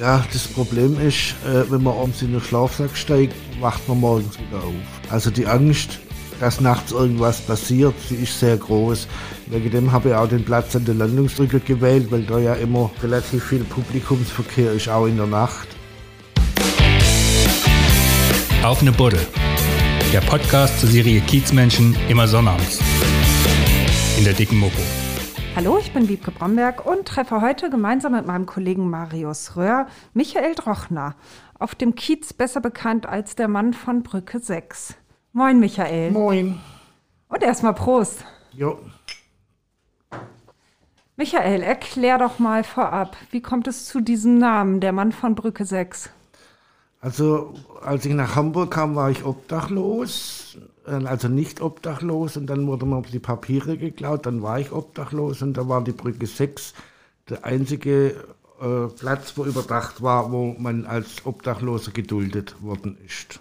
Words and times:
Ja, 0.00 0.24
das 0.32 0.48
Problem 0.48 0.98
ist, 0.98 1.34
äh, 1.44 1.70
wenn 1.70 1.82
man 1.82 1.94
abends 1.94 2.22
in 2.22 2.32
den 2.32 2.40
Schlafsack 2.40 2.96
steigt, 2.96 3.34
wacht 3.60 3.86
man 3.86 4.00
morgens 4.00 4.38
wieder 4.38 4.64
auf. 4.64 5.10
Also 5.10 5.30
die 5.30 5.46
Angst, 5.46 5.98
dass 6.40 6.58
nachts 6.58 6.92
irgendwas 6.92 7.42
passiert, 7.42 7.92
die 8.08 8.14
ist 8.14 8.40
sehr 8.40 8.56
groß. 8.56 9.06
Wegen 9.48 9.70
dem 9.70 9.92
habe 9.92 10.08
ich 10.08 10.14
auch 10.14 10.26
den 10.26 10.42
Platz 10.42 10.74
an 10.74 10.86
der 10.86 10.94
Landungsbrücke 10.94 11.60
gewählt, 11.60 12.06
weil 12.10 12.22
da 12.22 12.38
ja 12.38 12.54
immer 12.54 12.90
relativ 13.02 13.44
viel 13.44 13.62
Publikumsverkehr 13.62 14.72
ist, 14.72 14.88
auch 14.88 15.04
in 15.04 15.18
der 15.18 15.26
Nacht. 15.26 15.68
Auf 18.62 18.80
eine 18.80 18.92
Buddel. 18.92 19.20
Der 20.14 20.22
Podcast 20.22 20.80
zur 20.80 20.88
Serie 20.88 21.20
Kiezmenschen 21.20 21.94
immer 22.08 22.26
sonnabends. 22.26 22.78
In 24.16 24.24
der 24.24 24.32
dicken 24.32 24.56
Mopo. 24.56 24.80
Hallo, 25.56 25.78
ich 25.78 25.92
bin 25.92 26.08
Wiebke 26.08 26.30
Bromberg 26.30 26.86
und 26.86 27.06
treffe 27.06 27.40
heute 27.40 27.70
gemeinsam 27.70 28.12
mit 28.12 28.24
meinem 28.24 28.46
Kollegen 28.46 28.88
Marius 28.88 29.56
Röhr 29.56 29.86
Michael 30.14 30.54
Drochner 30.54 31.16
auf 31.58 31.74
dem 31.74 31.96
Kiez, 31.96 32.32
besser 32.32 32.60
bekannt 32.60 33.06
als 33.06 33.34
der 33.34 33.48
Mann 33.48 33.74
von 33.74 34.02
Brücke 34.02 34.38
6. 34.38 34.94
Moin, 35.32 35.58
Michael. 35.58 36.12
Moin. 36.12 36.60
Und 37.28 37.42
erstmal 37.42 37.74
Prost. 37.74 38.24
Jo. 38.52 38.78
Michael, 41.16 41.62
erklär 41.62 42.16
doch 42.16 42.38
mal 42.38 42.64
vorab, 42.64 43.16
wie 43.30 43.42
kommt 43.42 43.66
es 43.66 43.86
zu 43.86 44.00
diesem 44.00 44.38
Namen, 44.38 44.80
der 44.80 44.92
Mann 44.92 45.12
von 45.12 45.34
Brücke 45.34 45.66
6? 45.66 46.10
Also, 47.02 47.54
als 47.82 48.06
ich 48.06 48.14
nach 48.14 48.36
Hamburg 48.36 48.70
kam, 48.70 48.94
war 48.94 49.10
ich 49.10 49.24
obdachlos, 49.24 50.58
also 50.90 51.28
nicht 51.28 51.60
obdachlos, 51.60 52.36
und 52.36 52.46
dann 52.46 52.66
wurden 52.66 52.90
mir 52.90 53.02
die 53.02 53.18
Papiere 53.18 53.76
geklaut, 53.76 54.26
dann 54.26 54.42
war 54.42 54.58
ich 54.58 54.72
obdachlos 54.72 55.42
und 55.42 55.56
da 55.56 55.68
war 55.68 55.82
die 55.82 55.92
Brücke 55.92 56.26
6 56.26 56.74
der 57.28 57.44
einzige 57.44 58.16
äh, 58.60 58.86
Platz, 58.98 59.32
wo 59.36 59.44
überdacht 59.44 60.02
war, 60.02 60.32
wo 60.32 60.54
man 60.58 60.84
als 60.86 61.24
Obdachloser 61.24 61.92
geduldet 61.92 62.62
worden 62.62 62.98
ist. 63.06 63.40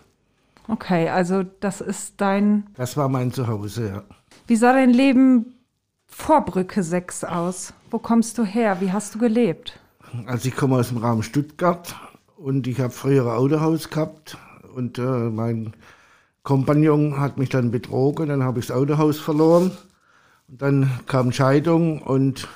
Okay, 0.67 1.09
also 1.09 1.43
das 1.59 1.81
ist 1.81 2.13
dein. 2.17 2.67
Das 2.75 2.95
war 2.95 3.09
mein 3.09 3.31
Zuhause, 3.31 3.87
ja. 3.87 4.03
Wie 4.47 4.55
sah 4.55 4.73
dein 4.73 4.91
Leben 4.91 5.55
vor 6.05 6.45
Brücke 6.45 6.83
6 6.83 7.23
aus? 7.23 7.73
Wo 7.89 7.99
kommst 7.99 8.37
du 8.37 8.43
her? 8.43 8.77
Wie 8.79 8.91
hast 8.91 9.15
du 9.15 9.19
gelebt? 9.19 9.79
Also 10.25 10.47
ich 10.47 10.55
komme 10.55 10.77
aus 10.77 10.89
dem 10.89 10.97
Raum 10.97 11.23
Stuttgart 11.23 11.95
und 12.37 12.67
ich 12.67 12.79
habe 12.79 12.91
früher 12.91 13.25
ein 13.25 13.37
Autohaus 13.37 13.89
gehabt 13.89 14.37
und 14.75 14.97
äh, 14.99 15.01
mein 15.01 15.73
Kompagnon 16.49 17.19
hat 17.19 17.37
mich 17.37 17.49
dann 17.49 17.69
betrogen, 17.69 18.27
dann 18.27 18.41
habe 18.41 18.59
ich 18.59 18.65
das 18.65 18.75
Autohaus 18.75 19.19
verloren. 19.19 19.69
Und 20.47 20.59
dann 20.63 20.89
kam 21.05 21.31
Scheidung 21.31 22.01
und 22.01 22.47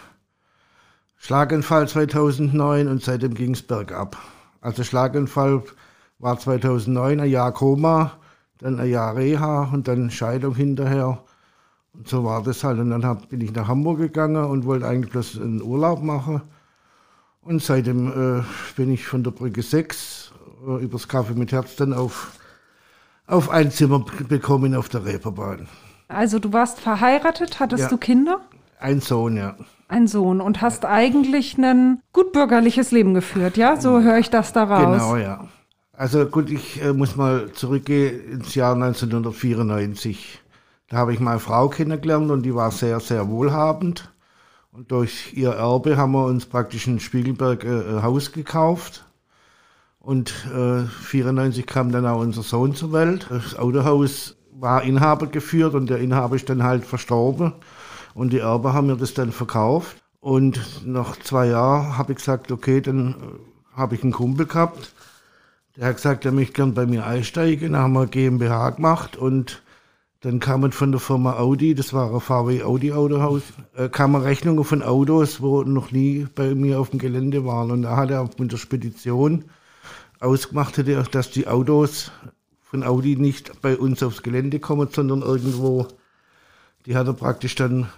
Schlaganfall 1.19 1.87
2009 1.87 2.87
und 2.87 3.03
seitdem 3.03 3.35
ging 3.35 3.53
es 3.53 3.61
bergab. 3.61 4.17
Also 4.61 4.83
Schlaganfall 4.83 5.61
war 6.17 6.39
2009 6.39 7.19
ein 7.19 7.29
Jahr 7.29 7.51
Koma, 7.51 8.13
dann 8.57 8.79
ein 8.79 8.89
Jahr 8.89 9.15
Reha 9.15 9.69
und 9.71 9.87
dann 9.87 10.09
Scheidung 10.09 10.55
hinterher. 10.55 11.23
Und 11.93 12.07
so 12.07 12.23
war 12.23 12.41
das 12.41 12.63
halt. 12.63 12.79
Und 12.79 12.89
dann 12.89 13.05
hab, 13.05 13.29
bin 13.29 13.41
ich 13.41 13.53
nach 13.53 13.67
Hamburg 13.67 13.99
gegangen 13.99 14.43
und 14.43 14.65
wollte 14.65 14.87
eigentlich 14.87 15.11
bloß 15.11 15.39
einen 15.39 15.61
Urlaub 15.61 16.01
machen. 16.01 16.41
Und 17.41 17.61
seitdem 17.61 18.07
äh, 18.39 18.43
bin 18.75 18.91
ich 18.91 19.05
von 19.05 19.23
der 19.23 19.29
Brücke 19.29 19.61
6 19.61 20.33
äh, 20.67 20.83
übers 20.83 21.07
Kaffee 21.07 21.35
mit 21.35 21.51
Herz 21.51 21.75
dann 21.75 21.93
auf, 21.93 22.39
auf 23.27 23.49
ein 23.49 23.71
Zimmer 23.71 24.03
bekommen 24.27 24.75
auf 24.75 24.89
der 24.89 25.05
Reeperbahn. 25.05 25.67
Also 26.07 26.39
du 26.39 26.53
warst 26.53 26.79
verheiratet, 26.79 27.59
hattest 27.59 27.83
Ja. 27.83 27.89
du 27.89 27.97
Kinder? 27.97 28.41
Ein 28.79 28.99
Sohn, 29.01 29.37
ja. 29.37 29.55
Ein 29.87 30.07
Sohn 30.07 30.41
und 30.41 30.61
hast 30.61 30.85
eigentlich 30.85 31.57
ein 31.57 32.01
gut 32.11 32.33
bürgerliches 32.33 32.91
Leben 32.91 33.13
geführt, 33.13 33.57
ja? 33.57 33.79
So 33.79 34.01
höre 34.01 34.17
ich 34.17 34.29
das 34.29 34.53
daraus. 34.53 34.97
Genau, 35.01 35.15
ja. 35.15 35.47
Also 35.95 36.25
gut, 36.25 36.49
ich 36.49 36.81
äh, 36.81 36.91
muss 36.91 37.15
mal 37.15 37.51
zurückgehen 37.53 38.31
ins 38.31 38.55
Jahr 38.55 38.73
1994. 38.73 40.41
Da 40.89 40.97
habe 40.97 41.13
ich 41.13 41.19
meine 41.19 41.39
Frau 41.39 41.69
kennengelernt 41.69 42.31
und 42.31 42.43
die 42.43 42.55
war 42.55 42.71
sehr, 42.71 42.99
sehr 42.99 43.29
wohlhabend. 43.29 44.11
Und 44.71 44.91
durch 44.91 45.33
ihr 45.35 45.51
Erbe 45.51 45.97
haben 45.97 46.13
wir 46.13 46.25
uns 46.25 46.45
praktisch 46.47 46.87
in 46.87 46.99
Spiegelberg 46.99 47.63
äh, 47.63 47.67
ein 47.97 48.03
Haus 48.03 48.31
gekauft. 48.31 49.05
Und 50.03 50.33
äh, 50.53 50.83
94 50.83 51.65
kam 51.65 51.93
dann 51.93 52.05
auch 52.05 52.19
unser 52.19 52.43
Sohn 52.43 52.75
zur 52.75 52.91
Welt. 52.91 53.27
Das 53.29 53.57
Autohaus 53.57 54.35
war 54.51 54.83
Inhaber 54.83 55.27
geführt 55.27 55.75
und 55.75 55.89
der 55.89 55.99
Inhaber 55.99 56.35
ist 56.35 56.49
dann 56.49 56.61
halt 56.61 56.85
verstorben. 56.85 57.53
Und 58.13 58.33
die 58.33 58.39
Erbe 58.39 58.73
haben 58.73 58.87
mir 58.87 58.97
das 58.97 59.13
dann 59.13 59.31
verkauft. 59.31 59.95
Und 60.19 60.85
nach 60.85 61.17
zwei 61.19 61.47
Jahren 61.47 61.97
habe 61.97 62.11
ich 62.11 62.17
gesagt, 62.17 62.51
okay, 62.51 62.81
dann 62.81 63.11
äh, 63.11 63.77
habe 63.77 63.95
ich 63.95 64.03
einen 64.03 64.11
Kumpel 64.11 64.45
gehabt. 64.45 64.93
Der 65.77 65.87
hat 65.87 65.95
gesagt, 65.95 66.25
er 66.25 66.33
möchte 66.33 66.51
gern 66.53 66.73
bei 66.73 66.85
mir 66.85 67.07
einsteigen. 67.07 67.71
Dann 67.71 67.81
haben 67.83 67.93
wir 67.93 68.07
GmbH 68.07 68.71
gemacht 68.71 69.15
und 69.15 69.63
dann 70.19 70.41
kamen 70.41 70.73
von 70.73 70.91
der 70.91 70.99
Firma 70.99 71.37
Audi, 71.37 71.75
das 71.75 71.93
war 71.93 72.13
ein 72.13 72.19
VW 72.19 72.63
Audi 72.63 72.91
Autohaus, 72.91 73.41
äh, 73.77 73.87
kamen 73.87 74.21
Rechnungen 74.21 74.65
von 74.65 74.83
Autos, 74.83 75.41
wo 75.41 75.63
noch 75.63 75.91
nie 75.91 76.27
bei 76.35 76.55
mir 76.55 76.81
auf 76.81 76.89
dem 76.89 76.99
Gelände 76.99 77.45
waren. 77.45 77.71
Und 77.71 77.83
da 77.83 77.95
hat 77.95 78.11
er 78.11 78.29
mit 78.37 78.51
der 78.51 78.57
Spedition 78.57 79.45
ausgemacht, 80.23 80.77
hätte 80.77 81.03
dass 81.11 81.31
die 81.31 81.47
Autos 81.47 82.11
von 82.61 82.83
Audi 82.83 83.15
nicht 83.17 83.61
bei 83.61 83.77
uns 83.77 84.01
aufs 84.01 84.23
Gelände 84.23 84.59
kommen, 84.59 84.89
sondern 84.91 85.21
irgendwo, 85.21 85.87
die 86.85 86.95
hat 86.95 87.07
er 87.07 87.13
praktisch 87.13 87.55
dann 87.55 87.89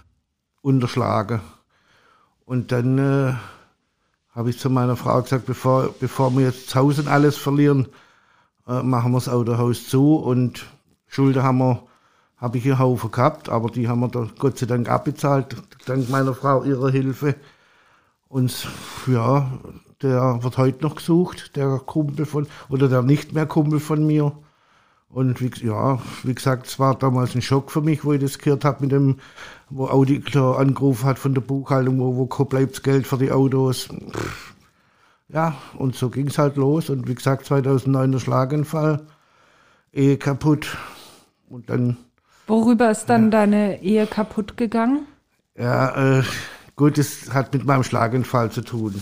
unterschlagen. 0.60 1.40
Und 2.44 2.72
dann 2.72 2.98
äh, 2.98 3.34
habe 4.34 4.50
ich 4.50 4.58
zu 4.58 4.68
meiner 4.68 4.96
Frau 4.96 5.22
gesagt, 5.22 5.46
bevor, 5.46 5.94
bevor 5.98 6.30
wir 6.36 6.46
jetzt 6.46 6.68
das 6.68 6.74
Haus 6.74 6.98
und 6.98 7.08
alles 7.08 7.36
verlieren, 7.36 7.88
äh, 8.66 8.82
machen 8.82 9.12
wir 9.12 9.18
das 9.18 9.28
Autohaus 9.28 9.88
zu 9.88 10.16
und 10.16 10.66
Schulden 11.06 11.42
haben 11.42 11.58
wir, 11.58 11.82
habe 12.36 12.58
ich 12.58 12.66
einen 12.66 12.78
Haufen 12.78 13.10
gehabt, 13.10 13.48
aber 13.48 13.70
die 13.70 13.88
haben 13.88 14.00
wir 14.00 14.08
da 14.08 14.28
Gott 14.38 14.58
sei 14.58 14.66
Dank 14.66 14.88
abbezahlt, 14.90 15.56
dank 15.86 16.10
meiner 16.10 16.34
Frau 16.34 16.64
ihrer 16.64 16.90
Hilfe. 16.90 17.36
Und 18.28 18.68
ja, 19.06 19.50
der 20.02 20.42
wird 20.42 20.58
heute 20.58 20.82
noch 20.82 20.96
gesucht, 20.96 21.56
der 21.56 21.78
Kumpel 21.78 22.26
von, 22.26 22.46
oder 22.68 22.88
der 22.88 23.02
nicht 23.02 23.32
mehr 23.32 23.46
Kumpel 23.46 23.80
von 23.80 24.06
mir. 24.06 24.32
Und 25.08 25.40
wie, 25.40 25.50
ja, 25.66 25.98
wie 26.24 26.34
gesagt, 26.34 26.66
es 26.66 26.78
war 26.78 26.94
damals 26.94 27.34
ein 27.34 27.42
Schock 27.42 27.70
für 27.70 27.80
mich, 27.80 28.04
wo 28.04 28.12
ich 28.12 28.20
das 28.20 28.38
gehört 28.38 28.64
habe 28.64 28.82
mit 28.82 28.92
dem, 28.92 29.16
wo 29.70 29.86
Audi 29.86 30.20
klar 30.20 30.58
angerufen 30.58 31.06
hat 31.06 31.18
von 31.18 31.32
der 31.32 31.40
Buchhaltung, 31.40 31.98
wo, 32.00 32.16
wo 32.16 32.44
bleibt 32.44 32.72
das 32.72 32.82
Geld 32.82 33.06
für 33.06 33.16
die 33.16 33.32
Autos. 33.32 33.88
Ja, 35.28 35.56
und 35.78 35.94
so 35.96 36.10
ging 36.10 36.28
es 36.28 36.38
halt 36.38 36.56
los. 36.56 36.90
Und 36.90 37.08
wie 37.08 37.14
gesagt, 37.14 37.46
2009 37.46 38.12
der 38.12 38.18
Schlaganfall, 38.18 39.06
Ehe 39.92 40.18
kaputt. 40.18 40.76
Und 41.48 41.70
dann, 41.70 41.96
Worüber 42.46 42.90
ist 42.90 43.06
dann 43.06 43.30
deine 43.30 43.82
Ehe 43.82 44.06
kaputt 44.06 44.56
gegangen? 44.56 45.06
ja, 45.58 46.18
äh, 46.18 46.22
gut, 46.76 46.98
das 46.98 47.32
hat 47.32 47.52
mit 47.54 47.64
meinem 47.64 47.82
Schlaganfall 47.82 48.50
zu 48.50 48.60
tun. 48.62 49.00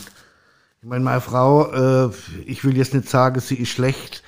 Ich 0.85 0.91
meine, 0.91 1.03
meine 1.03 1.23
Frau, 1.23 1.73
äh, 2.09 2.11
ich 2.45 2.63
will 2.63 2.77
jetzt 2.77 2.93
nicht 2.93 3.09
sagen, 3.09 3.41
sie 3.41 3.55
ist 3.55 3.71
schlecht, 3.71 4.23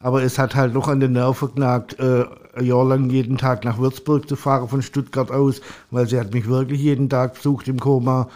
aber 0.00 0.24
es 0.24 0.40
hat 0.40 0.56
halt 0.56 0.74
noch 0.74 0.88
an 0.88 0.98
den 0.98 1.12
Nerven 1.12 1.54
genagt, 1.54 2.00
äh, 2.00 2.24
ein 2.52 2.64
Jahr 2.64 2.84
lang 2.84 3.10
jeden 3.10 3.38
Tag 3.38 3.64
nach 3.64 3.78
Würzburg 3.78 4.28
zu 4.28 4.34
fahren 4.34 4.68
von 4.68 4.82
Stuttgart 4.82 5.30
aus, 5.30 5.60
weil 5.92 6.08
sie 6.08 6.18
hat 6.18 6.34
mich 6.34 6.48
wirklich 6.48 6.80
jeden 6.80 7.08
Tag 7.08 7.34
besucht 7.34 7.68
im 7.68 7.78
Koma. 7.78 8.28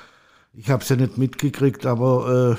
Ich 0.53 0.71
habe 0.71 0.85
es 0.85 0.89
ja 0.89 0.95
nicht 0.95 1.19
mitgekriegt, 1.19 1.85
aber 1.85 2.57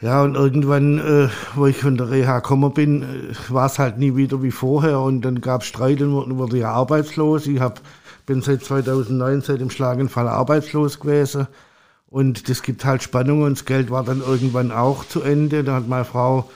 äh, 0.00 0.04
ja, 0.06 0.22
und 0.22 0.36
irgendwann, 0.36 0.98
äh, 0.98 1.28
wo 1.56 1.66
ich 1.66 1.78
von 1.78 1.96
der 1.96 2.10
Reha 2.10 2.38
gekommen 2.38 2.72
bin, 2.72 3.02
äh, 3.02 3.34
war 3.48 3.66
es 3.66 3.80
halt 3.80 3.98
nie 3.98 4.14
wieder 4.14 4.44
wie 4.44 4.52
vorher 4.52 5.00
und 5.00 5.22
dann 5.22 5.40
gab 5.40 5.62
es 5.62 5.66
Streit 5.66 6.00
und 6.02 6.12
wurde- 6.12 6.38
wurde 6.38 6.58
ja 6.58 6.70
arbeitslos. 6.70 7.48
Ich 7.48 7.58
hab, 7.58 7.80
bin 8.26 8.42
seit 8.42 8.62
2009, 8.62 9.40
seit 9.40 9.60
dem 9.60 9.70
Schlaganfall 9.70 10.28
arbeitslos 10.28 11.00
gewesen. 11.00 11.48
Und 12.14 12.48
das 12.48 12.62
gibt 12.62 12.84
halt 12.84 13.02
Spannung 13.02 13.42
und 13.42 13.58
das 13.58 13.64
Geld 13.64 13.90
war 13.90 14.04
dann 14.04 14.20
irgendwann 14.20 14.70
auch 14.70 15.04
zu 15.04 15.20
Ende. 15.22 15.64
Da 15.64 15.74
hat 15.74 15.88
meine 15.88 16.04
Frau, 16.04 16.48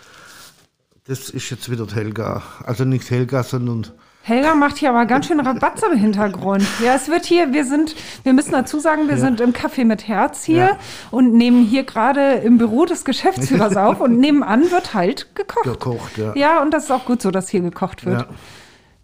das 1.08 1.30
ist 1.30 1.50
jetzt 1.50 1.68
wieder 1.68 1.84
Helga. 1.92 2.42
Also 2.64 2.84
nicht 2.84 3.10
Helga, 3.10 3.42
sondern 3.42 3.88
Helga 4.22 4.54
macht 4.54 4.76
hier 4.76 4.90
aber 4.90 5.04
ganz 5.06 5.26
schön 5.26 5.40
Rabatz 5.40 5.82
im 5.82 5.98
Hintergrund. 5.98 6.64
Ja, 6.84 6.94
es 6.94 7.08
wird 7.08 7.24
hier, 7.24 7.52
wir 7.52 7.64
sind, 7.64 7.96
wir 8.22 8.34
müssen 8.34 8.52
dazu 8.52 8.78
sagen, 8.78 9.08
wir 9.08 9.16
sind 9.16 9.40
im 9.40 9.52
Café 9.52 9.84
mit 9.84 10.06
Herz 10.06 10.44
hier 10.44 10.56
Ja. 10.58 10.78
und 11.10 11.32
nehmen 11.34 11.64
hier 11.64 11.82
gerade 11.82 12.34
im 12.34 12.56
Büro 12.58 12.84
des 12.84 13.04
Geschäftsführers 13.04 13.76
auf 13.76 14.00
und 14.00 14.20
nebenan 14.20 14.70
wird 14.70 14.94
halt 14.94 15.34
gekocht. 15.34 15.64
gekocht. 15.64 16.18
Ja. 16.18 16.34
Ja, 16.36 16.62
und 16.62 16.72
das 16.72 16.84
ist 16.84 16.92
auch 16.92 17.04
gut 17.04 17.20
so, 17.20 17.32
dass 17.32 17.48
hier 17.48 17.62
gekocht 17.62 18.06
wird. 18.06 18.20
Ja. 18.20 18.26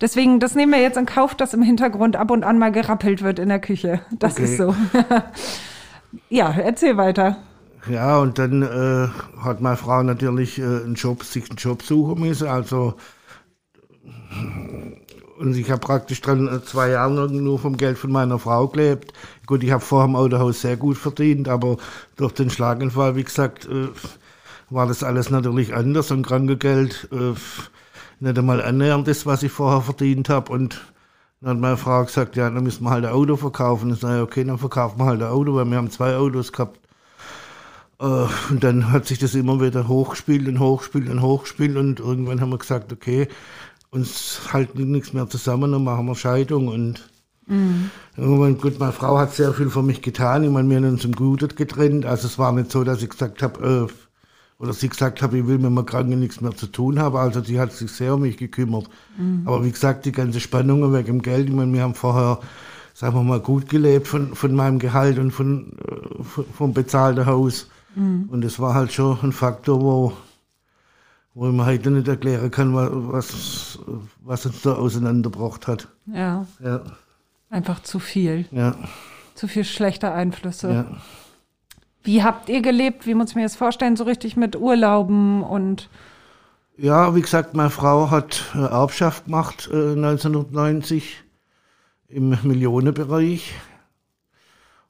Deswegen, 0.01 0.39
das 0.39 0.55
nehmen 0.55 0.71
wir 0.71 0.81
jetzt 0.81 0.99
in 0.99 1.07
Kauf, 1.07 1.35
dass 1.35 1.53
im 1.53 1.63
Hintergrund 1.63 2.15
ab 2.15 2.31
und 2.31 2.45
an 2.45 2.59
mal 2.61 2.71
gerappelt 2.71 3.23
wird 3.23 3.41
in 3.41 3.49
der 3.49 3.61
Küche. 3.61 4.03
Das 4.13 4.35
Okay. 4.35 4.45
ist 4.45 4.57
so. 4.59 4.73
ja, 6.29 6.51
erzähl 6.51 6.97
weiter. 6.97 7.37
Ja, 7.91 8.19
und 8.19 8.39
dann 8.39 8.63
äh, 8.63 9.09
hat 9.41 9.61
meine 9.61 9.77
Frau 9.77 10.03
natürlich 10.03 10.59
äh, 10.59 10.63
einen 10.63 10.95
Job, 10.95 11.23
sich 11.23 11.51
einen 11.51 11.59
Job 11.59 11.83
suchen 11.83 12.21
müssen. 12.21 12.49
Also 12.49 12.95
und 15.39 15.57
ich 15.57 15.71
habe 15.71 15.81
praktisch 15.81 16.21
dann 16.21 16.49
äh, 16.49 16.65
zwei 16.65 16.91
Jahre 16.91 17.31
nur 17.31 17.59
vom 17.59 17.77
Geld 17.77 17.99
von 17.99 18.13
meiner 18.13 18.39
Frau 18.39 18.69
gelebt. 18.69 19.13
Gut, 19.47 19.63
ich 19.63 19.71
habe 19.73 19.83
vorher 19.83 20.09
im 20.09 20.17
Autohaus 20.17 20.61
sehr 20.61 20.77
gut 20.77 20.97
verdient, 20.97 21.49
aber 21.49 21.77
durch 22.17 22.33
den 22.33 22.51
Schlaganfall, 22.51 23.17
wie 23.17 23.25
gesagt, 23.25 23.67
äh, 23.67 23.89
war 24.71 24.87
das 24.87 25.03
alles 25.03 25.31
natürlich 25.31 25.75
anders 25.75 26.11
und 26.11 26.27
Krankengeld 26.27 27.09
äh, 27.13 27.35
nicht 28.21 28.39
einmal 28.39 28.63
annähernd 28.63 29.09
das, 29.09 29.27
was 29.27 29.43
ich 29.43 29.53
vorher 29.53 29.83
verdient 29.83 30.29
habe. 30.29 30.53
Und 30.53 30.94
dann 31.45 31.57
hat 31.57 31.61
meine 31.61 31.77
Frau 31.77 32.03
gesagt, 32.05 32.37
ja, 32.37 32.49
dann 32.49 32.65
müssen 32.65 32.85
wir 32.85 32.91
halt 32.91 33.05
ein 33.05 33.13
Auto 33.13 33.37
verkaufen. 33.37 33.93
Ich 33.93 34.01
sage, 34.01 34.23
okay, 34.23 34.45
dann 34.45 34.57
verkaufen 34.57 34.99
wir 34.99 35.05
halt 35.05 35.21
ein 35.21 35.29
Auto, 35.29 35.55
weil 35.55 35.67
wir 35.67 35.77
haben 35.77 35.91
zwei 35.91 36.17
Autos 36.17 36.53
gehabt. 36.53 36.81
Äh, 38.01 38.05
und 38.51 38.65
dann 38.65 38.91
hat 38.91 39.05
sich 39.05 39.19
das 39.19 39.35
immer 39.35 39.61
wieder 39.61 39.87
hochgespielt 39.87 40.49
und 40.49 40.59
hochgespielt 40.59 41.11
und 41.11 41.21
hochgespielt 41.21 41.77
und 41.77 42.01
irgendwann 42.01 42.41
haben 42.41 42.49
wir 42.49 42.57
gesagt, 42.57 42.95
okay, 42.95 43.29
uns 43.91 44.41
halten 44.55 44.91
nichts 44.91 45.13
mehr 45.13 45.29
zusammen, 45.29 45.71
dann 45.71 45.85
machen 45.85 46.07
wir 46.07 46.15
Scheidung 46.15 46.69
und 46.69 47.11
mhm. 47.47 47.91
Meine, 48.17 48.55
gut, 48.55 48.79
meine 48.79 48.93
Frau 48.93 49.19
hat 49.19 49.35
sehr 49.35 49.53
viel 49.53 49.69
für 49.69 49.83
mich 49.83 50.01
getan. 50.01 50.45
Ich 50.45 50.51
meine, 50.51 50.71
wir 50.71 50.79
haben 50.79 50.89
uns 50.89 51.05
im 51.05 51.13
Guten 51.13 51.49
getrennt. 51.55 52.07
Also 52.07 52.27
es 52.27 52.39
war 52.39 52.53
nicht 52.53 52.71
so, 52.71 52.85
dass 52.85 53.03
ich 53.03 53.11
gesagt 53.11 53.43
habe, 53.43 53.89
äh, 53.91 54.04
oder 54.59 54.73
sie 54.73 54.89
gesagt 54.89 55.21
habe, 55.23 55.39
ich 55.39 55.47
will 55.47 55.59
mit 55.59 55.71
meinem 55.71 55.87
Kranken 55.87 56.21
nichts 56.21 56.41
mehr 56.41 56.55
zu 56.55 56.67
tun 56.67 56.99
haben. 56.99 57.17
Also 57.17 57.43
sie 57.43 57.59
hat 57.59 57.73
sich 57.73 57.91
sehr 57.91 58.15
um 58.15 58.23
mich 58.23 58.37
gekümmert. 58.37 58.89
Mhm. 59.19 59.43
Aber 59.47 59.65
wie 59.65 59.71
gesagt, 59.71 60.05
die 60.05 60.13
ganze 60.13 60.41
Spannung 60.41 60.93
wegen 60.93 61.07
dem 61.07 61.23
Geld, 61.23 61.49
ich 61.49 61.55
meine, 61.55 61.73
wir 61.73 61.83
haben 61.83 61.95
vorher, 61.95 62.39
sagen 62.95 63.17
wir 63.17 63.23
mal, 63.23 63.41
gut 63.41 63.69
gelebt 63.69 64.07
von, 64.07 64.35
von 64.35 64.55
meinem 64.55 64.79
Gehalt 64.79 65.19
und 65.19 65.33
von, 65.33 65.77
äh, 65.79 66.43
vom 66.57 66.73
bezahlten 66.73 67.27
Haus. 67.27 67.69
Mhm. 67.97 68.29
Und 68.31 68.45
das 68.45 68.59
war 68.61 68.75
halt 68.75 68.93
schon 68.93 69.19
ein 69.23 69.33
Faktor, 69.33 69.81
wo, 69.81 70.13
wo 71.35 71.49
ich 71.49 71.55
mir 71.55 71.67
heute 71.67 71.91
nicht 71.91 72.07
erklären 72.07 72.51
kann, 72.51 72.75
was, 72.75 73.79
was 74.23 74.47
uns 74.47 74.63
da 74.63 74.75
auseinandergebracht 74.75 75.67
hat. 75.67 75.89
Ja. 76.07 76.47
ja. 76.63 76.81
Einfach 77.51 77.83
zu 77.83 77.99
viel. 77.99 78.47
Ja. 78.53 78.77
Zu 79.35 79.49
viel 79.49 79.65
schlechte 79.65 80.13
Einflüsse. 80.13 80.73
Ja. 80.73 80.87
Wie 82.05 82.23
habt 82.23 82.51
ihr 82.51 82.61
gelebt? 82.61 83.07
Wie 83.07 83.15
muss 83.15 83.31
ich 83.31 83.37
mir 83.37 83.43
das 83.43 83.57
vorstellen? 83.57 83.97
So 83.97 84.05
richtig 84.05 84.37
mit 84.37 84.57
Urlauben 84.57 85.43
und. 85.43 85.89
Ja, 86.77 87.15
wie 87.15 87.23
gesagt, 87.23 87.55
meine 87.55 87.71
Frau 87.71 88.11
hat 88.11 88.53
Erbschaft 88.55 89.25
gemacht 89.27 89.71
äh, 89.73 89.93
1990 89.93 91.25
im 92.09 92.37
Millionenbereich. 92.43 93.55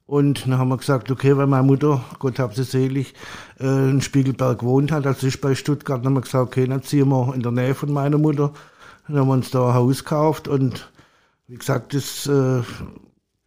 Und 0.07 0.45
dann 0.45 0.59
haben 0.59 0.69
wir 0.69 0.77
gesagt, 0.77 1.11
okay, 1.11 1.37
weil 1.37 1.47
meine 1.47 1.63
Mutter, 1.63 2.05
Gott 2.19 2.39
hab 2.39 2.55
sie 2.55 2.65
selig, 2.65 3.15
äh, 3.59 3.91
in 3.91 4.03
Spiegelberg 4.03 4.59
gewohnt 4.59 4.93
hat, 4.93 5.07
also 5.07 5.27
ich 5.27 5.41
bei 5.41 5.55
Stuttgart, 5.55 6.01
dann 6.01 6.07
haben 6.07 6.15
wir 6.15 6.21
gesagt, 6.23 6.47
okay, 6.47 6.67
dann 6.67 6.83
ziehen 6.83 7.09
wir 7.09 7.35
in 7.35 7.43
der 7.43 7.53
Nähe 7.53 7.75
von 7.75 7.93
meiner 7.93 8.19
Mutter. 8.19 8.53
Dann 9.07 9.19
haben 9.19 9.29
wir 9.29 9.35
uns 9.35 9.51
da 9.51 9.69
ein 9.69 9.75
Haus 9.75 10.05
gekauft 10.05 10.49
und 10.49 10.91
wie 11.47 11.57
gesagt, 11.57 11.95
das, 11.95 12.27
äh, 12.27 12.63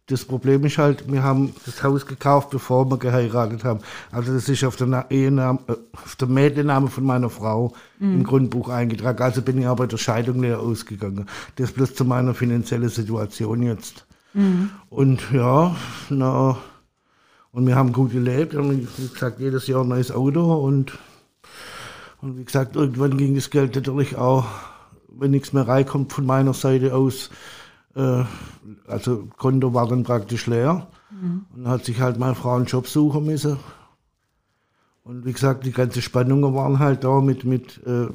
das 0.08 0.24
Problem 0.24 0.64
ist 0.64 0.78
halt, 0.78 1.10
wir 1.10 1.22
haben 1.22 1.54
das 1.66 1.82
Haus 1.82 2.06
gekauft, 2.06 2.50
bevor 2.50 2.90
wir 2.90 2.96
geheiratet 2.96 3.62
haben. 3.62 3.80
Also 4.10 4.32
das 4.32 4.48
ist 4.48 4.64
auf 4.64 4.76
der, 4.76 5.06
Ehename, 5.10 5.58
äh, 5.68 5.74
auf 5.92 6.16
der 6.16 6.28
Mädchenname 6.28 6.88
von 6.88 7.04
meiner 7.04 7.28
Frau 7.28 7.74
mhm. 7.98 8.14
im 8.14 8.24
Grundbuch 8.24 8.70
eingetragen. 8.70 9.22
Also 9.22 9.42
bin 9.42 9.58
ich 9.58 9.66
aber 9.66 9.84
bei 9.84 9.86
der 9.86 9.98
Scheidung 9.98 10.40
leer 10.40 10.60
ausgegangen. 10.60 11.26
Das 11.56 11.72
bloß 11.72 11.94
zu 11.94 12.06
meiner 12.06 12.34
finanziellen 12.34 12.88
Situation 12.88 13.62
jetzt. 13.62 14.06
Mhm. 14.32 14.70
Und 14.88 15.20
ja, 15.30 15.76
na, 16.08 16.56
und 17.52 17.66
wir 17.66 17.76
haben 17.76 17.92
gut 17.92 18.12
gelebt. 18.12 18.54
Und 18.54 18.88
wie 18.96 19.08
gesagt, 19.08 19.40
jedes 19.40 19.66
Jahr 19.66 19.82
ein 19.82 19.88
neues 19.88 20.10
Auto. 20.10 20.54
Und, 20.54 20.98
und 22.22 22.38
wie 22.38 22.44
gesagt, 22.44 22.76
irgendwann 22.76 23.18
ging 23.18 23.34
das 23.34 23.50
Geld 23.50 23.74
natürlich 23.74 24.16
auch, 24.16 24.46
wenn 25.08 25.32
nichts 25.32 25.52
mehr 25.52 25.68
reinkommt 25.68 26.14
von 26.14 26.24
meiner 26.24 26.54
Seite 26.54 26.94
aus, 26.94 27.28
äh, 27.98 28.24
also 28.86 29.28
Konto 29.36 29.74
war 29.74 29.88
dann 29.88 30.04
praktisch 30.04 30.46
leer. 30.46 30.86
Mhm. 31.10 31.46
Und 31.54 31.68
hat 31.68 31.84
sich 31.84 32.00
halt 32.00 32.18
meine 32.18 32.34
Frau 32.34 32.56
einen 32.56 32.66
Job 32.66 32.86
suchen 32.86 33.26
müssen. 33.26 33.58
Und 35.04 35.24
wie 35.24 35.32
gesagt, 35.32 35.64
die 35.64 35.72
ganzen 35.72 36.02
Spannungen 36.02 36.54
waren 36.54 36.78
halt 36.78 37.02
da 37.02 37.20
mit, 37.20 37.44
mit 37.44 37.80
äh, 37.86 38.08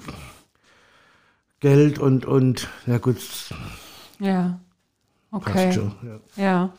Geld 1.59 1.97
und, 1.97 2.25
und, 2.25 2.67
ja 2.85 2.99
gut. 2.99 3.17
Ja. 4.19 4.59
Okay. 5.31 5.73
Schon, 5.73 5.91
ja. 6.35 6.43
ja. 6.43 6.69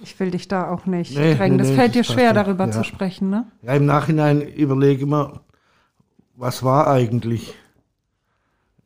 Ich 0.00 0.18
will 0.18 0.30
dich 0.30 0.48
da 0.48 0.68
auch 0.70 0.86
nicht 0.86 1.16
nee, 1.16 1.34
drängen. 1.34 1.58
Nee, 1.58 1.62
das 1.62 1.70
nee, 1.70 1.76
fällt 1.76 1.94
dir 1.94 2.04
schwer, 2.04 2.32
darüber 2.32 2.64
ja. 2.64 2.72
zu 2.72 2.84
sprechen, 2.84 3.30
ne? 3.30 3.46
Ja, 3.62 3.74
im 3.74 3.86
Nachhinein 3.86 4.40
überlege 4.40 5.02
ich 5.02 5.08
mir, 5.08 5.40
was 6.36 6.62
war 6.62 6.88
eigentlich? 6.88 7.54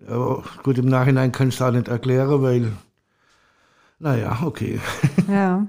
Aber 0.07 0.43
gut, 0.63 0.77
im 0.77 0.87
Nachhinein 0.87 1.33
kann 1.33 1.49
ich 1.49 1.55
es 1.55 1.63
auch 1.63 1.71
nicht 1.71 1.89
erklären, 1.89 2.43
weil, 2.43 2.73
naja, 3.99 4.39
okay. 4.45 4.81
Ja. 5.29 5.67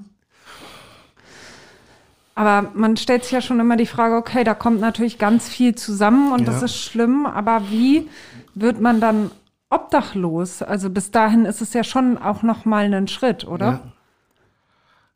Aber 2.37 2.69
man 2.73 2.97
stellt 2.97 3.23
sich 3.23 3.31
ja 3.31 3.39
schon 3.39 3.61
immer 3.61 3.77
die 3.77 3.85
Frage, 3.85 4.15
okay, 4.15 4.43
da 4.43 4.53
kommt 4.53 4.81
natürlich 4.81 5.17
ganz 5.17 5.47
viel 5.47 5.73
zusammen 5.75 6.33
und 6.33 6.41
ja. 6.41 6.45
das 6.47 6.63
ist 6.63 6.75
schlimm, 6.75 7.25
aber 7.25 7.69
wie 7.69 8.09
wird 8.55 8.81
man 8.81 8.99
dann 8.99 9.31
obdachlos. 9.69 10.61
Also 10.61 10.89
bis 10.89 11.11
dahin 11.11 11.45
ist 11.45 11.61
es 11.61 11.73
ja 11.73 11.83
schon 11.83 12.17
auch 12.17 12.43
noch 12.43 12.65
mal 12.65 12.93
ein 12.93 13.07
Schritt, 13.07 13.45
oder? 13.45 13.65
Ja. 13.65 13.91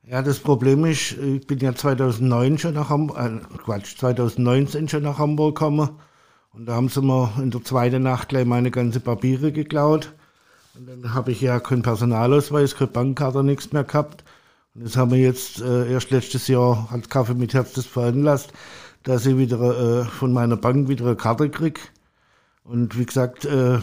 Ja, 0.10 0.24
das 0.24 0.40
Problem 0.40 0.86
ist, 0.86 1.12
ich 1.20 1.46
bin 1.46 1.60
ja 1.60 1.76
2009 1.76 2.58
schon 2.58 2.74
nach 2.74 2.90
Hamburg, 2.90 3.20
äh, 3.20 3.58
Quatsch, 3.64 3.96
2019 3.96 4.90
schon 4.90 5.04
nach 5.04 5.20
Hamburg 5.20 5.56
gekommen. 5.56 5.90
Und 6.52 6.66
da 6.66 6.74
haben 6.74 6.90
sie 6.90 7.04
mir 7.04 7.32
in 7.38 7.52
der 7.52 7.64
zweiten 7.64 8.02
Nacht 8.02 8.30
gleich 8.30 8.46
meine 8.46 8.72
ganzen 8.72 9.04
Papiere 9.04 9.52
geklaut. 9.52 10.16
Und 10.80 10.88
dann 10.88 11.14
habe 11.14 11.34
ich 11.34 11.42
ja 11.42 11.60
keinen 11.60 11.82
Personalausweis, 11.82 12.74
keine 12.78 12.92
Bankkarte, 12.92 13.44
nichts 13.44 13.74
mehr 13.74 13.84
gehabt. 13.84 14.24
Und 14.74 14.86
das 14.86 14.96
haben 14.96 15.12
wir 15.12 15.18
jetzt 15.18 15.60
äh, 15.60 15.92
erst 15.92 16.10
letztes 16.10 16.48
Jahr 16.48 16.88
als 16.90 17.10
Kaffee 17.10 17.34
mit 17.34 17.54
Herz 17.54 17.74
das 17.74 17.86
veranlasst, 17.86 18.54
dass 19.04 19.26
ich 19.26 19.38
wieder 19.38 19.60
äh, 19.60 20.06
von 20.06 20.32
meiner 20.32 20.56
Bank 20.56 20.88
wieder 20.88 21.06
eine 21.06 21.18
Karte 21.18 21.50
kriege. 21.50 21.82
Und 22.64 22.98
wie 22.98 23.06
gesagt, 23.06 23.44
äh, 23.44 23.80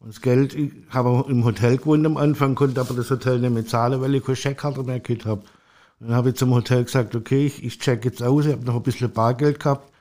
das 0.00 0.20
Geld, 0.20 0.52
ich 0.54 0.72
habe 0.90 1.26
im 1.30 1.44
Hotel 1.44 1.76
gewohnt 1.76 2.06
am 2.06 2.16
Anfang, 2.16 2.56
konnte 2.56 2.80
aber 2.80 2.94
das 2.94 3.08
Hotel 3.12 3.38
nicht 3.38 3.54
mehr 3.54 3.64
zahlen, 3.64 4.00
weil 4.00 4.16
ich 4.16 4.24
keine 4.24 4.34
Checkkarte 4.34 4.82
mehr 4.82 4.98
gehabt 4.98 5.26
habe. 5.26 5.42
Dann 6.00 6.12
habe 6.12 6.30
ich 6.30 6.34
zum 6.34 6.52
Hotel 6.52 6.82
gesagt, 6.82 7.14
okay, 7.14 7.46
ich, 7.46 7.62
ich 7.62 7.78
check 7.78 8.04
jetzt 8.04 8.20
aus, 8.20 8.46
ich 8.46 8.52
habe 8.52 8.64
noch 8.64 8.74
ein 8.74 8.82
bisschen 8.82 9.12
Bargeld 9.12 9.60
gehabt. 9.60 9.92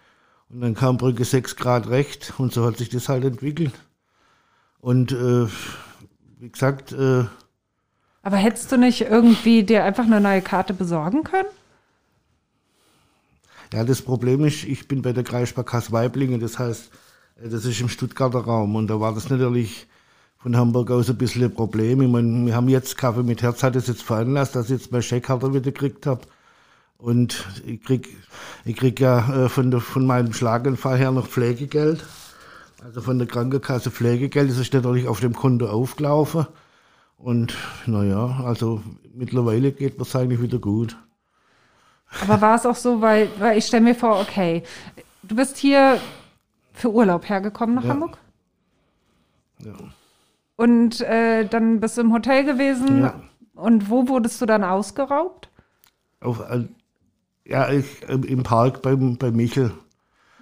Und 0.50 0.62
dann 0.62 0.74
kam 0.74 0.98
Brücke 0.98 1.24
6 1.24 1.56
Grad 1.56 1.88
recht 1.88 2.34
und 2.40 2.52
so 2.52 2.66
hat 2.66 2.78
sich 2.78 2.90
das 2.90 3.10
halt 3.10 3.26
entwickelt. 3.26 3.74
Und 4.82 5.12
äh, 5.12 5.48
wie 6.40 6.50
gesagt. 6.50 6.92
Äh, 6.92 7.26
aber 8.24 8.38
hättest 8.38 8.72
du 8.72 8.78
nicht 8.78 9.02
irgendwie 9.02 9.64
dir 9.64 9.84
einfach 9.84 10.06
eine 10.06 10.20
neue 10.20 10.42
Karte 10.42 10.74
besorgen 10.74 11.24
können? 11.24 11.48
Ja, 13.74 13.84
das 13.86 14.02
Problem 14.02 14.44
ist, 14.44 14.66
ich 14.66 14.88
bin 14.88 15.02
bei 15.02 15.14
der 15.14 15.24
Kreissparkasse 15.24 15.94
Weiblingen, 15.94 16.42
das 16.42 16.60
heißt, 16.60 16.92
das 17.42 17.66
ist 17.66 17.80
im 17.80 17.88
Stuttgarter 17.88 18.40
Raum 18.40 18.76
und 18.76 18.88
da 18.88 19.00
war 19.00 19.14
das 19.14 19.30
natürlich 19.30 19.88
von 20.38 20.58
Hamburg 20.58 20.92
aus 20.92 21.10
ein 21.10 21.18
bisschen 21.18 21.44
ein 21.44 21.54
Problem. 21.54 22.02
Ich 22.02 22.10
meine, 22.10 22.46
wir 22.46 22.56
haben 22.56 22.68
jetzt 22.68 22.98
Kaffee 22.98 23.24
mit 23.24 23.42
Herz 23.42 23.64
hat 23.64 23.76
es 23.76 23.88
jetzt 23.88 24.04
veranlasst, 24.04 24.56
dass 24.56 24.66
ich 24.66 24.82
jetzt 24.82 24.92
meine 24.92 25.04
Scheckkarte 25.04 25.50
wieder 25.54 25.72
gekriegt 25.72 26.06
habe. 26.06 26.22
Und 26.98 27.48
ich 27.66 27.82
krieg, 27.82 28.10
ich 28.66 28.76
krieg 28.76 29.00
ja 29.00 29.46
äh, 29.46 29.50
von, 29.50 29.72
der, 29.72 29.80
von 29.80 30.06
meinem 30.06 30.34
Schlaganfall 30.34 30.98
her 30.98 31.12
noch 31.12 31.28
Pflegegeld. 31.28 32.04
Also 32.84 33.02
von 33.02 33.20
der 33.20 33.28
Krankenkasse 33.28 33.92
Pflegegeld. 33.92 34.50
Ist 34.50 34.74
natürlich 34.74 35.08
auf 35.08 35.20
dem 35.20 35.34
Konto 35.34 35.68
aufgelaufen. 35.68 36.48
Und 37.18 37.56
naja, 37.86 38.42
also 38.44 38.82
mittlerweile 39.14 39.72
geht 39.72 40.02
es 40.02 40.16
eigentlich 40.16 40.42
wieder 40.42 40.58
gut. 40.58 40.98
Aber 42.22 42.42
war 42.42 42.56
es 42.56 42.66
auch 42.66 42.76
so, 42.76 43.00
weil, 43.02 43.30
weil 43.40 43.58
ich 43.58 43.68
stelle 43.68 43.84
mir 43.84 43.94
vor, 43.96 44.20
okay, 44.20 44.64
du 45.22 45.36
bist 45.36 45.58
hier 45.58 46.00
für 46.74 46.92
Urlaub 46.92 47.30
hergekommen 47.30 47.76
nach 47.76 47.84
ja. 47.84 47.90
Hamburg? 47.90 48.18
Ja. 49.60 49.74
Und 50.56 51.02
äh, 51.02 51.46
dann 51.46 51.80
bist 51.80 51.98
du 51.98 52.02
im 52.02 52.14
Hotel 52.14 52.44
gewesen. 52.44 53.02
Ja. 53.02 53.22
Und 53.54 53.92
wo 53.92 54.08
wurdest 54.08 54.42
du 54.42 54.48
dann 54.48 54.64
ausgeraubt? 54.64 55.50
Auf, 56.20 56.40
äh, 56.50 56.66
ja, 57.46 57.70
ich, 57.72 57.86
äh, 58.10 58.14
im 58.14 58.42
Park 58.42 58.82
beim, 58.82 59.18
bei 59.18 59.30
Michel. 59.30 59.72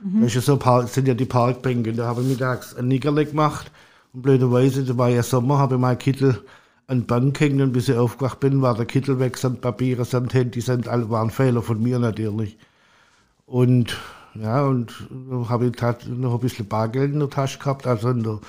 Mhm. 0.03 0.21
Das 0.21 0.35
ist 0.35 0.47
ja 0.47 0.57
so 0.57 0.87
sind 0.87 1.07
ja 1.07 1.13
die 1.13 1.25
Parkbänke. 1.25 1.93
Da 1.93 2.07
habe 2.07 2.21
ich 2.21 2.27
mittags 2.27 2.75
ein 2.75 2.87
Nickerle 2.87 3.25
gemacht. 3.25 3.71
Und 4.13 4.21
blöderweise, 4.21 4.83
da 4.83 4.97
war 4.97 5.09
ja 5.09 5.23
Sommer, 5.23 5.59
habe 5.59 5.75
ich 5.75 5.81
meinen 5.81 5.99
Kittel 5.99 6.41
an 6.87 7.01
die 7.01 7.05
Bank 7.05 7.37
gehängt 7.37 7.61
und 7.61 7.71
bis 7.71 7.87
ich 7.87 7.95
aufgewacht 7.95 8.39
bin, 8.39 8.63
war 8.63 8.73
der 8.73 8.85
Kittel 8.85 9.19
weg, 9.19 9.37
samt 9.37 9.61
Papiere, 9.61 10.05
samt 10.05 10.33
Handy, 10.33 10.59
samt, 10.59 10.87
waren 10.87 11.29
Fehler 11.29 11.61
von 11.61 11.81
mir 11.81 11.99
natürlich. 11.99 12.57
Und 13.45 13.95
ja, 14.33 14.63
und 14.63 14.91
habe 15.49 15.67
ich 15.67 16.07
noch 16.07 16.33
ein 16.33 16.39
bisschen 16.39 16.67
Bargeld 16.67 17.13
in 17.13 17.19
der 17.19 17.29
Tasche 17.29 17.59
gehabt, 17.59 17.85
also 17.85 18.09
in 18.09 18.23
der 18.23 18.39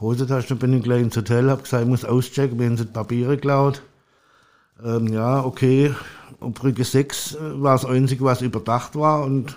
Hosentasche. 0.00 0.48
Dann 0.48 0.58
bin 0.58 0.72
ich 0.72 0.82
gleich 0.82 1.02
ins 1.02 1.16
Hotel, 1.16 1.50
habe 1.50 1.62
gesagt, 1.62 1.84
ich 1.84 1.88
muss 1.88 2.04
auschecken, 2.04 2.56
mir 2.56 2.66
haben 2.66 2.76
sie 2.76 2.84
Papiere 2.86 3.36
geklaut. 3.36 3.82
Ähm, 4.84 5.08
ja, 5.08 5.44
okay. 5.44 5.94
Und 6.40 6.54
Brücke 6.54 6.84
6 6.84 7.34
äh, 7.34 7.62
war 7.62 7.74
das 7.74 7.84
Einzige, 7.84 8.24
was 8.24 8.42
überdacht 8.42 8.96
war. 8.96 9.24
Und 9.24 9.56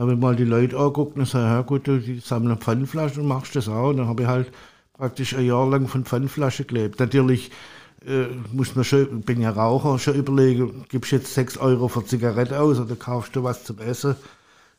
habe 0.00 0.14
ich 0.14 0.18
mal 0.18 0.34
die 0.34 0.44
Leute 0.44 0.78
angeguckt 0.78 1.16
und 1.16 1.24
gesagt, 1.24 1.44
ja 1.44 1.60
gut, 1.60 1.86
die 1.86 2.20
sammeln 2.24 2.56
Pfandflaschen 2.56 3.22
und 3.22 3.28
machst 3.28 3.54
das 3.54 3.68
auch. 3.68 3.90
Und 3.90 3.98
dann 3.98 4.08
habe 4.08 4.22
ich 4.22 4.28
halt 4.28 4.50
praktisch 4.96 5.34
ein 5.34 5.44
Jahr 5.44 5.68
lang 5.68 5.88
von 5.88 6.04
Pfandflasche 6.04 6.64
gelebt. 6.64 7.00
Natürlich 7.00 7.50
äh, 8.06 8.26
muss 8.52 8.74
man 8.74 8.84
schon, 8.84 9.20
bin 9.20 9.42
ja 9.42 9.50
Raucher, 9.50 9.98
schon 9.98 10.14
überlegen, 10.14 10.84
gibst 10.88 11.12
jetzt 11.12 11.34
6 11.34 11.58
Euro 11.58 11.88
für 11.88 12.04
Zigarette 12.04 12.58
aus 12.58 12.80
oder 12.80 12.96
kaufst 12.96 13.36
du 13.36 13.44
was 13.44 13.64
zum 13.64 13.78
Essen? 13.78 14.16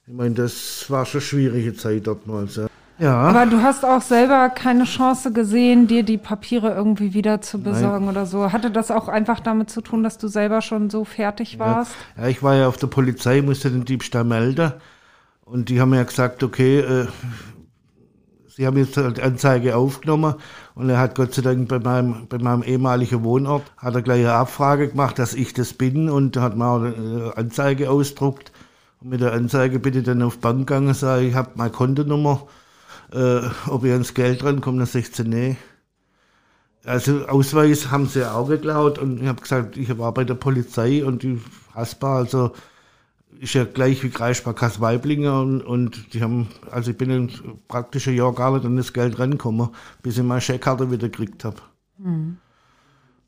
Ich 0.08 0.14
meine, 0.14 0.34
das 0.34 0.86
war 0.90 1.06
schon 1.06 1.20
eine 1.20 1.28
schwierige 1.28 1.76
Zeit 1.76 2.08
dort 2.08 2.26
mal. 2.26 2.48
So. 2.48 2.68
Ja. 2.98 3.18
Aber 3.18 3.46
du 3.46 3.62
hast 3.62 3.86
auch 3.86 4.02
selber 4.02 4.50
keine 4.50 4.86
Chance 4.86 5.32
gesehen, 5.32 5.88
dir 5.88 6.02
die 6.02 6.18
Papiere 6.18 6.74
irgendwie 6.74 7.14
wieder 7.14 7.42
zu 7.42 7.62
besorgen 7.62 8.06
Nein. 8.06 8.16
oder 8.16 8.26
so. 8.26 8.52
Hatte 8.52 8.72
das 8.72 8.90
auch 8.90 9.08
einfach 9.08 9.40
damit 9.40 9.70
zu 9.70 9.82
tun, 9.82 10.02
dass 10.02 10.18
du 10.18 10.28
selber 10.28 10.62
schon 10.62 10.90
so 10.90 11.06
fertig 11.06 11.60
warst? 11.60 11.94
Ja, 12.18 12.24
ja 12.24 12.30
ich 12.30 12.42
war 12.42 12.56
ja 12.56 12.68
auf 12.68 12.78
der 12.78 12.88
Polizei, 12.88 13.44
musste 13.44 13.70
den 13.70 13.86
Diebstahl 13.86 14.24
melden. 14.24 14.74
Und 15.52 15.68
die 15.68 15.82
haben 15.82 15.94
ja 15.94 16.04
gesagt, 16.04 16.44
okay, 16.44 16.80
äh, 16.80 17.08
sie 18.48 18.66
haben 18.66 18.78
jetzt 18.78 18.96
halt 18.96 19.20
Anzeige 19.20 19.76
aufgenommen 19.76 20.36
und 20.76 20.90
er 20.90 20.98
hat 20.98 21.16
Gott 21.16 21.34
sei 21.34 21.42
Dank 21.42 21.68
bei 21.68 21.80
meinem, 21.80 22.28
bei 22.30 22.38
meinem 22.38 22.64
ehemaligen 22.64 23.24
Wohnort, 23.26 23.64
hat 23.76 23.96
er 23.96 24.02
gleich 24.02 24.22
eine 24.22 24.34
Abfrage 24.34 24.88
gemacht, 24.88 25.20
dass 25.20 25.34
ich 25.34 25.54
das 25.54 25.74
bin 25.74 26.10
und 26.10 26.38
hat 26.38 26.56
mir 26.56 26.66
auch 26.66 26.82
eine 26.82 27.34
Anzeige 27.36 27.90
ausgedruckt. 27.92 28.54
Und 29.02 29.10
mit 29.10 29.20
der 29.20 29.34
Anzeige 29.34 29.80
bitte 29.80 30.04
dann 30.04 30.22
auf 30.22 30.36
die 30.36 30.42
Bank 30.42 30.60
gegangen, 30.60 30.94
sage 30.94 31.26
ich, 31.26 31.36
habe 31.36 31.50
meine 31.56 31.72
Kontonummer 31.72 32.48
äh, 33.12 33.42
ob 33.68 33.84
ich 33.84 33.92
ans 33.92 34.14
Geld 34.14 34.44
rankomme, 34.44 34.78
dann 34.78 34.88
16, 34.88 35.28
nee. 35.28 35.58
Also 36.86 37.28
Ausweis 37.28 37.92
haben 37.92 38.08
sie 38.08 38.24
auch 38.24 38.48
geklaut 38.48 39.00
und 39.00 39.22
ich 39.22 39.28
habe 39.28 39.42
gesagt, 39.42 39.76
ich 39.76 39.98
war 39.98 40.14
bei 40.14 40.24
der 40.24 40.34
Polizei 40.34 41.04
und 41.06 41.24
die 41.24 41.42
Haspa, 41.76 42.18
also 42.18 42.54
ist 43.42 43.54
ja 43.54 43.66
gleich 43.66 44.04
wie 44.04 44.12
Kreissparkasse 44.12 44.80
Weiblinger 44.82 45.42
und, 45.42 45.62
und 45.62 46.14
die 46.14 46.22
haben, 46.22 46.48
also 46.70 46.92
ich 46.92 46.98
bin 46.98 47.10
ein 47.10 47.32
praktisches 47.68 48.14
Jahr 48.14 48.34
gar 48.34 48.54
nicht 48.54 48.66
an 48.66 48.78
das 48.78 48.94
Geld 48.94 49.18
rangekommen, 49.18 49.70
bis 50.04 50.20
ich 50.20 50.24
meine 50.24 50.42
Scheckkarte 50.42 50.92
wieder 50.92 51.10
gekriegt 51.10 51.44
habe. 51.44 51.58
Mhm. 51.98 52.38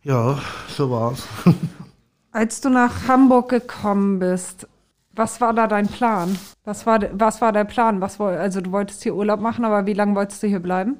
Ja, 0.04 0.38
so 0.68 0.92
war's. 0.92 1.28
Als 2.32 2.62
du 2.62 2.70
nach 2.70 3.08
Hamburg 3.08 3.50
gekommen 3.50 4.20
bist, 4.20 4.68
was 5.16 5.42
war 5.42 5.54
da 5.54 5.66
dein 5.66 5.88
Plan? 5.88 6.38
Was 6.64 6.86
war, 6.86 7.00
was 7.14 7.42
war 7.42 7.52
der 7.52 7.64
Plan? 7.64 8.00
Was, 8.00 8.22
also 8.22 8.62
du 8.62 8.72
wolltest 8.72 9.02
hier 9.02 9.16
Urlaub 9.16 9.40
machen, 9.40 9.66
aber 9.66 9.88
wie 9.88 9.94
lange 9.94 10.16
wolltest 10.16 10.44
du 10.44 10.48
hier 10.48 10.60
bleiben? 10.60 10.98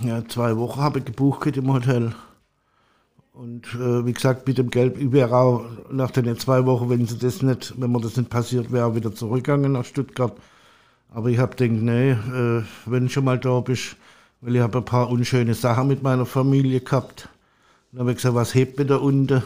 Ja, 0.00 0.26
zwei 0.26 0.56
Wochen 0.56 0.80
habe 0.80 0.98
ich 0.98 1.04
gebucht 1.04 1.56
im 1.56 1.72
Hotel. 1.72 2.12
Und 3.42 3.74
äh, 3.74 4.06
wie 4.06 4.12
gesagt, 4.12 4.46
mit 4.46 4.56
dem 4.56 4.72
wäre 4.72 5.34
auch 5.34 5.64
nach 5.90 6.12
den 6.12 6.38
zwei 6.38 6.64
Wochen, 6.64 6.88
wenn 6.90 7.08
sie 7.08 7.18
das 7.18 7.42
nicht, 7.42 7.74
wenn 7.76 7.90
mir 7.90 8.00
das 8.00 8.16
nicht 8.16 8.30
passiert 8.30 8.70
wäre, 8.70 8.94
wieder 8.94 9.12
zurückgegangen 9.12 9.72
nach 9.72 9.84
Stuttgart. 9.84 10.36
Aber 11.10 11.28
ich 11.28 11.38
habe 11.38 11.56
gedacht, 11.56 11.82
nee, 11.82 12.12
äh, 12.12 12.62
wenn 12.86 13.06
ich 13.06 13.12
schon 13.12 13.24
mal 13.24 13.40
da 13.40 13.58
bist, 13.58 13.96
weil 14.42 14.54
ich 14.54 14.62
habe 14.62 14.78
ein 14.78 14.84
paar 14.84 15.10
unschöne 15.10 15.54
Sachen 15.54 15.88
mit 15.88 16.04
meiner 16.04 16.24
Familie 16.24 16.82
gehabt. 16.82 17.30
Dann 17.90 18.02
habe 18.02 18.12
ich 18.12 18.18
gesagt, 18.18 18.36
was 18.36 18.54
hebt 18.54 18.78
mir 18.78 18.86
da 18.86 18.96
unten? 18.98 19.42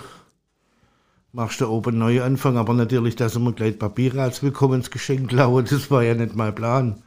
machst 1.33 1.63
du 1.63 1.67
oben 1.67 1.97
neu 1.97 2.23
anfangen, 2.23 2.59
aber 2.59 2.75
natürlich, 2.75 3.17
dass 3.17 3.39
mir 3.39 3.55
gleich 3.55 3.79
Papiere 3.79 4.21
als 4.21 4.43
Willkommensgeschenk 4.43 5.31
klaue, 5.31 5.63
das 5.71 5.91
war 5.91 6.03
ja 6.03 6.13
nicht 6.13 6.37
mein 6.37 6.55
Plan. 6.55 7.03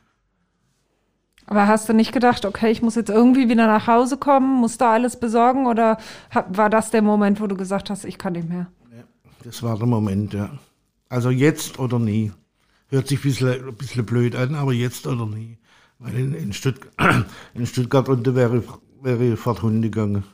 Aber 1.49 1.65
hast 1.65 1.89
du 1.89 1.93
nicht 1.93 2.11
gedacht, 2.11 2.45
okay, 2.45 2.69
ich 2.69 2.83
muss 2.83 2.93
jetzt 2.93 3.09
irgendwie 3.09 3.49
wieder 3.49 3.65
nach 3.65 3.87
Hause 3.87 4.17
kommen, 4.17 4.59
muss 4.61 4.77
da 4.77 4.93
alles 4.93 5.19
besorgen 5.19 5.65
oder 5.65 5.97
war 6.49 6.69
das 6.69 6.91
der 6.91 7.01
Moment, 7.01 7.41
wo 7.41 7.47
du 7.47 7.57
gesagt 7.57 7.89
hast, 7.89 8.05
ich 8.05 8.19
kann 8.19 8.33
nicht 8.33 8.47
mehr? 8.47 8.67
Das 9.43 9.63
war 9.63 9.75
der 9.75 9.87
Moment, 9.87 10.33
ja. 10.33 10.51
Also 11.09 11.31
jetzt 11.31 11.79
oder 11.79 11.97
nie. 11.97 12.31
Hört 12.89 13.07
sich 13.07 13.19
ein 13.19 13.23
bisschen, 13.23 13.67
ein 13.67 13.75
bisschen 13.75 14.05
blöd 14.05 14.35
an, 14.35 14.53
aber 14.53 14.73
jetzt 14.73 15.07
oder 15.07 15.25
nie. 15.25 15.57
Weil 15.97 16.19
in, 16.19 16.33
in, 16.35 16.53
Stuttgart, 16.53 17.25
in 17.55 17.65
Stuttgart 17.65 18.09
unten 18.09 18.35
wäre, 18.35 18.63
wäre 19.01 19.33
ich 19.33 19.39
forthunden 19.39 19.81
gegangen. 19.81 20.25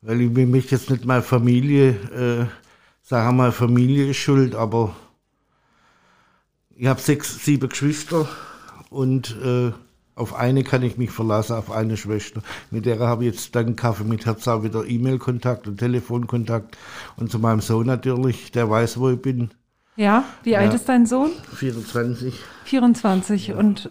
Weil 0.00 0.22
ich 0.22 0.30
mich 0.30 0.70
jetzt 0.70 0.88
nicht 0.88 1.04
meine 1.04 1.22
Familie 1.22 1.90
äh, 1.90 2.46
sagen 3.02 3.28
wir 3.28 3.32
mal, 3.32 3.52
Familie 3.52 4.08
ist 4.08 4.16
schuld, 4.16 4.54
aber 4.54 4.96
ich 6.74 6.86
habe 6.86 7.00
sechs, 7.00 7.44
sieben 7.44 7.68
Geschwister 7.68 8.28
und 8.88 9.36
äh, 9.44 9.72
auf 10.22 10.34
eine 10.34 10.62
kann 10.62 10.82
ich 10.82 10.96
mich 10.96 11.10
verlassen, 11.10 11.56
auf 11.56 11.70
eine 11.70 11.96
Schwester. 11.96 12.42
Mit 12.70 12.86
der 12.86 12.98
habe 13.00 13.24
ich 13.24 13.34
jetzt 13.34 13.54
dank 13.54 13.78
Kaffee 13.78 14.04
mit 14.04 14.24
Herz 14.24 14.46
auch 14.48 14.62
wieder 14.62 14.86
E-Mail-Kontakt 14.86 15.66
und 15.66 15.78
Telefonkontakt. 15.78 16.78
Und 17.16 17.30
zu 17.30 17.38
meinem 17.38 17.60
Sohn 17.60 17.86
natürlich, 17.86 18.52
der 18.52 18.70
weiß, 18.70 18.98
wo 18.98 19.10
ich 19.10 19.20
bin. 19.20 19.50
Ja, 19.96 20.24
wie 20.42 20.52
ja. 20.52 20.60
alt 20.60 20.72
ist 20.72 20.88
dein 20.88 21.06
Sohn? 21.06 21.30
24. 21.54 22.40
24 22.64 23.48
ja. 23.48 23.56
und 23.56 23.90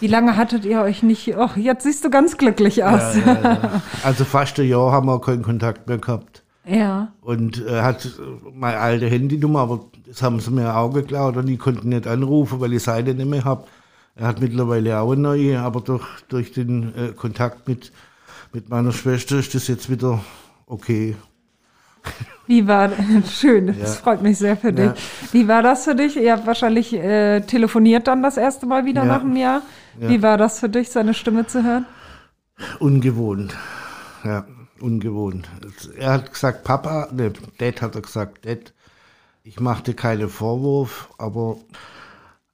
wie 0.00 0.08
lange 0.08 0.36
hattet 0.36 0.64
ihr 0.64 0.80
euch 0.80 1.04
nicht? 1.04 1.36
Oh, 1.36 1.50
jetzt 1.54 1.84
siehst 1.84 2.04
du 2.04 2.10
ganz 2.10 2.36
glücklich 2.36 2.82
aus. 2.82 3.14
Ja, 3.24 3.82
also 4.02 4.24
fast 4.24 4.58
ein 4.58 4.66
Jahr 4.66 4.90
haben 4.90 5.06
wir 5.06 5.20
keinen 5.20 5.42
Kontakt 5.42 5.86
mehr 5.86 5.98
gehabt. 5.98 6.42
Ja. 6.64 7.12
Und 7.20 7.64
er 7.64 7.84
hat 7.84 8.08
meine 8.52 8.78
alte 8.78 9.06
Handynummer, 9.06 9.60
aber 9.60 9.84
das 10.06 10.22
haben 10.22 10.40
sie 10.40 10.50
mir 10.50 10.74
auch 10.76 10.92
geklaut 10.92 11.36
und 11.36 11.46
ich 11.48 11.58
konnte 11.58 11.86
nicht 11.86 12.06
anrufen, 12.06 12.60
weil 12.60 12.72
ich 12.72 12.82
Seite 12.82 13.14
nicht 13.14 13.28
mehr 13.28 13.44
habe. 13.44 13.64
Er 14.14 14.26
hat 14.26 14.40
mittlerweile 14.40 15.00
auch 15.00 15.12
eine 15.12 15.22
neue, 15.22 15.60
aber 15.60 15.80
durch, 15.80 16.04
durch 16.28 16.52
den 16.52 16.94
äh, 16.96 17.12
Kontakt 17.12 17.66
mit, 17.66 17.92
mit 18.52 18.68
meiner 18.68 18.92
Schwester 18.92 19.38
ist 19.38 19.54
das 19.54 19.68
jetzt 19.68 19.90
wieder 19.90 20.22
okay. 20.66 21.16
Wie 22.46 22.66
war 22.66 22.88
das? 22.88 23.32
Schön, 23.38 23.68
das 23.68 23.78
ja. 23.78 23.86
freut 23.86 24.22
mich 24.22 24.38
sehr 24.38 24.56
für 24.56 24.72
dich. 24.72 24.86
Ja. 24.86 24.94
Wie 25.32 25.48
war 25.48 25.62
das 25.62 25.84
für 25.84 25.94
dich? 25.94 26.16
Ihr 26.16 26.32
habt 26.32 26.46
wahrscheinlich 26.46 26.92
äh, 26.92 27.40
telefoniert 27.40 28.06
dann 28.06 28.22
das 28.22 28.36
erste 28.36 28.66
Mal 28.66 28.84
wieder 28.84 29.02
ja. 29.02 29.08
nach 29.08 29.20
einem 29.22 29.36
Jahr. 29.36 29.62
Wie 29.98 30.22
war 30.22 30.38
das 30.38 30.58
für 30.58 30.68
dich, 30.68 30.90
seine 30.90 31.14
Stimme 31.14 31.46
zu 31.46 31.62
hören? 31.62 31.86
Ungewohnt, 32.80 33.54
ja 34.24 34.46
ungewohnt. 34.82 35.48
Er 35.96 36.12
hat 36.12 36.32
gesagt, 36.32 36.64
Papa, 36.64 37.08
ne, 37.12 37.32
Dad 37.58 37.80
hat 37.80 37.94
er 37.94 38.02
gesagt, 38.02 38.44
Dad, 38.44 38.74
ich 39.44 39.60
machte 39.60 39.94
keinen 39.94 40.28
Vorwurf, 40.28 41.08
aber, 41.18 41.56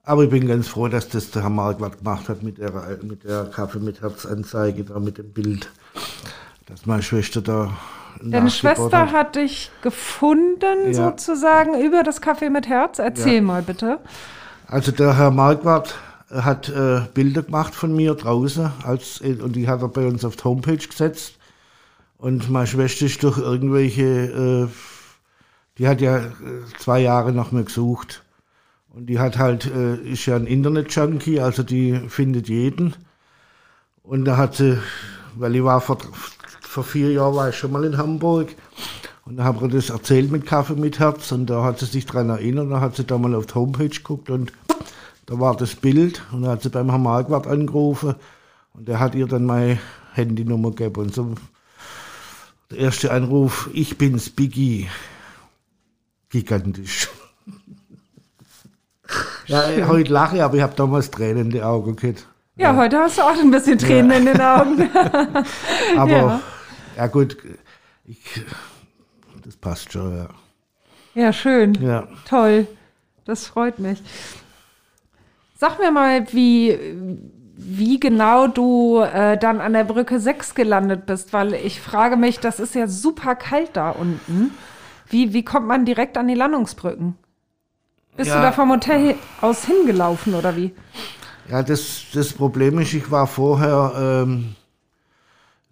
aber 0.09 0.25
ich 0.25 0.31
bin 0.31 0.49
ganz 0.49 0.69
froh, 0.69 0.89
dass 0.89 1.11
das 1.11 1.31
der 1.33 1.43
Herr 1.43 1.51
Marquardt 1.51 1.99
gemacht 1.99 2.31
hat 2.31 2.43
mit 2.43 2.57
der, 2.57 2.99
mit 3.03 3.25
der 3.25 3.45
Kaffee 3.45 3.79
mit 3.79 4.01
Herzanzeige, 4.01 4.85
da 4.85 4.99
mit 4.99 5.19
dem 5.19 5.33
Bild, 5.35 5.71
dass 6.65 6.87
meine 6.87 7.03
Schwester 7.03 7.43
da. 7.43 7.77
Deine 8.23 8.51
Schwester 8.51 8.91
hat. 8.91 9.13
hat 9.13 9.37
dich 9.37 9.71
gefunden, 9.83 10.87
ja. 10.87 10.95
sozusagen, 10.95 11.79
über 11.81 12.03
das 12.03 12.23
Kaffee 12.23 12.49
mit 12.49 12.67
Herz. 12.69 12.99
Erzähl 12.99 13.35
ja. 13.35 13.43
mal 13.43 13.63
bitte. 13.63 13.99
Also 14.67 14.93
der 14.93 15.17
Herr 15.19 15.31
Marquardt 15.31 15.95
hat 16.31 16.71
äh, 16.71 17.03
Bilder 17.13 17.43
gemacht 17.43 17.75
von 17.75 17.95
mir 17.95 18.15
draußen 18.15 18.73
als, 18.85 19.21
und 19.21 19.55
die 19.55 19.69
hat 19.69 19.83
er 19.83 19.89
bei 19.89 20.07
uns 20.07 20.25
auf 20.25 20.37
die 20.37 20.45
Homepage 20.45 20.79
gesetzt. 20.79 21.35
Und 22.17 22.49
meine 22.49 22.67
Schwester 22.67 23.05
ist 23.05 23.23
durch 23.23 23.37
irgendwelche, 23.37 24.03
äh, 24.03 24.69
die 25.77 25.87
hat 25.87 26.01
ja 26.01 26.17
äh, 26.17 26.31
zwei 26.79 27.01
Jahre 27.01 27.33
nach 27.33 27.53
mir 27.53 27.65
gesucht. 27.65 28.23
Und 28.99 29.07
die 29.07 29.21
hat 29.21 29.39
halt, 29.39 29.65
äh, 29.67 29.95
ist 29.95 30.27
ja 30.27 30.35
ein 30.35 30.49
Internet-Junkie, 30.49 31.39
also 31.39 31.63
die 31.63 32.01
findet 32.09 32.49
jeden. 32.49 32.97
Und 34.03 34.25
da 34.25 34.37
hat 34.37 34.57
sie, 34.57 34.77
weil 35.37 35.55
ich 35.55 35.63
war 35.63 35.81
vor, 35.81 35.99
vor 36.61 36.83
vier 36.83 37.13
Jahren 37.13 37.37
war 37.37 37.49
ich 37.49 37.55
schon 37.55 37.71
mal 37.71 37.85
in 37.85 37.97
Hamburg. 37.97 38.57
Und 39.25 39.37
da 39.37 39.45
habe 39.45 39.65
ich 39.65 39.73
das 39.73 39.91
erzählt 39.91 40.33
mit 40.33 40.47
Kaffee 40.47 40.75
mit 40.75 40.99
Herz. 40.99 41.31
Und 41.31 41.47
da 41.47 41.63
hat 41.63 41.79
sie 41.79 41.87
sich 41.87 42.07
daran 42.07 42.29
erinnert. 42.29 42.73
Da 42.73 42.81
hat 42.81 42.97
sie 42.97 43.05
da 43.05 43.19
mal 43.19 43.37
auf 43.37 43.47
die 43.47 43.55
Homepage 43.55 43.89
geguckt 43.89 44.31
und 44.31 44.53
da 45.27 45.39
war 45.39 45.57
das 45.57 45.77
Bild. 45.77 46.25
Und 46.33 46.43
da 46.43 46.51
hat 46.51 46.63
sie 46.63 46.71
beim 46.71 46.91
Herrn 46.91 47.05
Marquardt 47.05 47.47
angerufen. 47.47 48.17
Und 48.75 48.89
der 48.89 48.99
hat 48.99 49.15
ihr 49.15 49.29
dann 49.29 49.45
meine 49.45 49.79
Handynummer 50.15 50.73
gegeben. 50.73 51.03
Und 51.03 51.15
so 51.15 51.35
der 52.73 52.79
erste 52.79 53.13
Anruf, 53.13 53.71
ich 53.73 53.97
bin's, 53.97 54.29
Biggie. 54.29 54.89
Gigantisch. 56.31 57.09
Ja, 59.49 59.63
Schön. 59.63 59.89
heute 59.89 60.13
lache 60.13 60.37
ich, 60.37 60.43
aber 60.43 60.57
ich 60.57 60.63
habe 60.63 60.75
damals 60.77 61.11
Tränen 61.11 61.47
in 61.47 61.51
die 61.51 61.63
Augen 61.63 61.97
gehabt. 61.97 62.27
Ja, 62.57 62.73
ja, 62.73 62.77
heute 62.77 62.99
hast 62.99 63.19
du 63.19 63.23
auch 63.23 63.39
ein 63.39 63.51
bisschen 63.51 63.79
Tränen 63.79 64.11
ja. 64.11 64.17
in 64.17 64.25
den 64.27 64.41
Augen. 64.41 64.91
aber, 65.97 66.11
ja. 66.11 66.41
ja. 66.97 67.07
gut, 67.07 67.37
ich, 68.05 68.19
das 69.45 69.57
passt 69.57 69.93
schon, 69.93 70.17
ja. 70.17 70.29
Ja, 71.15 71.33
schön. 71.33 71.75
Ja. 71.75 72.07
Toll. 72.29 72.67
Das 73.25 73.47
freut 73.47 73.79
mich. 73.79 74.03
Sag 75.57 75.79
mir 75.79 75.91
mal, 75.91 76.33
wie, 76.33 76.79
wie 77.57 77.99
genau 77.99 78.47
du 78.47 79.01
äh, 79.01 79.37
dann 79.37 79.61
an 79.61 79.73
der 79.73 79.85
Brücke 79.85 80.21
6 80.21 80.55
gelandet 80.55 81.07
bist, 81.07 81.33
weil 81.33 81.55
ich 81.55 81.81
frage 81.81 82.17
mich, 82.17 82.39
das 82.39 82.61
ist 82.61 82.75
ja 82.75 82.87
super 82.87 83.35
kalt 83.35 83.71
da 83.73 83.91
unten. 83.91 84.53
Wie, 85.09 85.33
wie 85.33 85.45
kommt 85.45 85.67
man 85.67 85.85
direkt 85.85 86.17
an 86.17 86.29
die 86.29 86.35
Landungsbrücken? 86.35 87.17
Bist 88.19 88.31
ja. 88.31 88.37
du 88.39 88.43
da 88.43 88.51
vom 88.51 88.71
Hotel 88.73 89.15
aus 89.41 89.65
hingelaufen 89.65 90.35
oder 90.35 90.57
wie? 90.57 90.73
Ja, 91.49 91.63
das, 91.63 92.03
das 92.13 92.33
Problem 92.33 92.81
ist, 92.81 92.93
ich 92.93 93.13
war 93.13 93.29
vorher 93.29 94.25
ähm, 94.27 94.57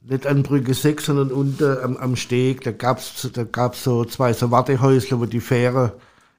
nicht 0.03 0.29
an 0.29 0.45
Brücke 0.45 0.73
6, 0.73 1.07
sondern 1.07 1.33
unten 1.33 1.77
am, 1.83 1.97
am 1.97 2.15
Steg. 2.15 2.61
Da 2.63 2.71
gab 2.71 2.99
es 2.99 3.29
da 3.33 3.43
gab's 3.43 3.83
so 3.83 4.05
zwei 4.05 4.33
so 4.33 4.53
Wartehäusler, 4.53 5.19
wo 5.19 5.27
die 5.27 5.41
Fähre 5.41 5.95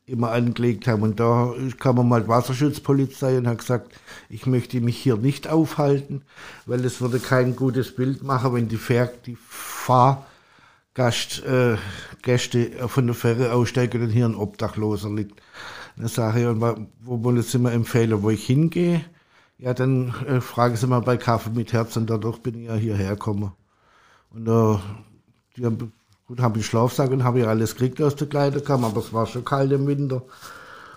immer 0.05 0.31
angelegt 0.31 0.87
haben. 0.87 1.03
Und 1.03 1.19
da 1.19 1.53
kam 1.77 2.07
mal 2.07 2.21
die 2.21 2.29
Wasserschutzpolizei 2.29 3.37
und 3.37 3.45
hat 3.45 3.57
gesagt, 3.57 3.93
ich 4.29 4.45
möchte 4.45 4.79
mich 4.79 4.97
hier 4.97 5.17
nicht 5.17 5.49
aufhalten, 5.49 6.21
weil 6.65 6.85
es 6.85 7.01
würde 7.01 7.19
kein 7.19 7.57
gutes 7.57 7.93
Bild 7.93 8.23
machen, 8.23 8.53
wenn 8.53 8.69
die, 8.69 8.77
Fahr 8.77 9.09
die 9.25 9.37
Fahrgast, 9.49 10.23
äh, 11.45 11.75
Gäste 12.21 12.87
von 12.87 13.07
der 13.07 13.15
Fähre 13.15 13.51
aussteigen 13.51 14.03
und 14.03 14.09
hier 14.11 14.25
ein 14.25 14.35
Obdachloser 14.35 15.09
liegt. 15.09 15.41
Dann 15.97 16.07
sage 16.07 16.39
ich, 16.39 16.61
wo 17.01 17.23
wollen 17.23 17.41
Sie 17.41 17.57
mir 17.57 17.71
empfehlen, 17.71 18.21
wo 18.21 18.29
ich 18.29 18.45
hingehe? 18.45 19.03
Ja, 19.57 19.73
dann 19.73 20.13
äh, 20.27 20.41
fragen 20.41 20.75
Sie 20.75 20.87
mal 20.87 21.01
bei 21.01 21.17
Kaffee 21.17 21.49
mit 21.49 21.73
Herz 21.73 21.97
und 21.97 22.09
dadurch 22.09 22.39
bin 22.39 22.55
ich 22.55 22.67
ja 22.67 22.75
hierher 22.75 23.11
gekommen. 23.11 23.51
Und 24.31 24.47
äh, 24.47 24.77
die 25.55 25.65
haben 25.65 25.91
Gut, 26.27 26.41
habe 26.41 26.59
ich 26.59 26.65
Schlafsack 26.65 27.11
und 27.11 27.23
habe 27.23 27.39
ich 27.39 27.47
alles 27.47 27.75
gekriegt 27.75 28.01
aus 28.01 28.17
der 28.17 28.27
Kleiderkammer, 28.27 28.87
aber 28.87 28.99
es 28.99 29.13
war 29.13 29.27
schon 29.27 29.45
kalt 29.45 29.71
im 29.71 29.87
Winter. 29.87 30.23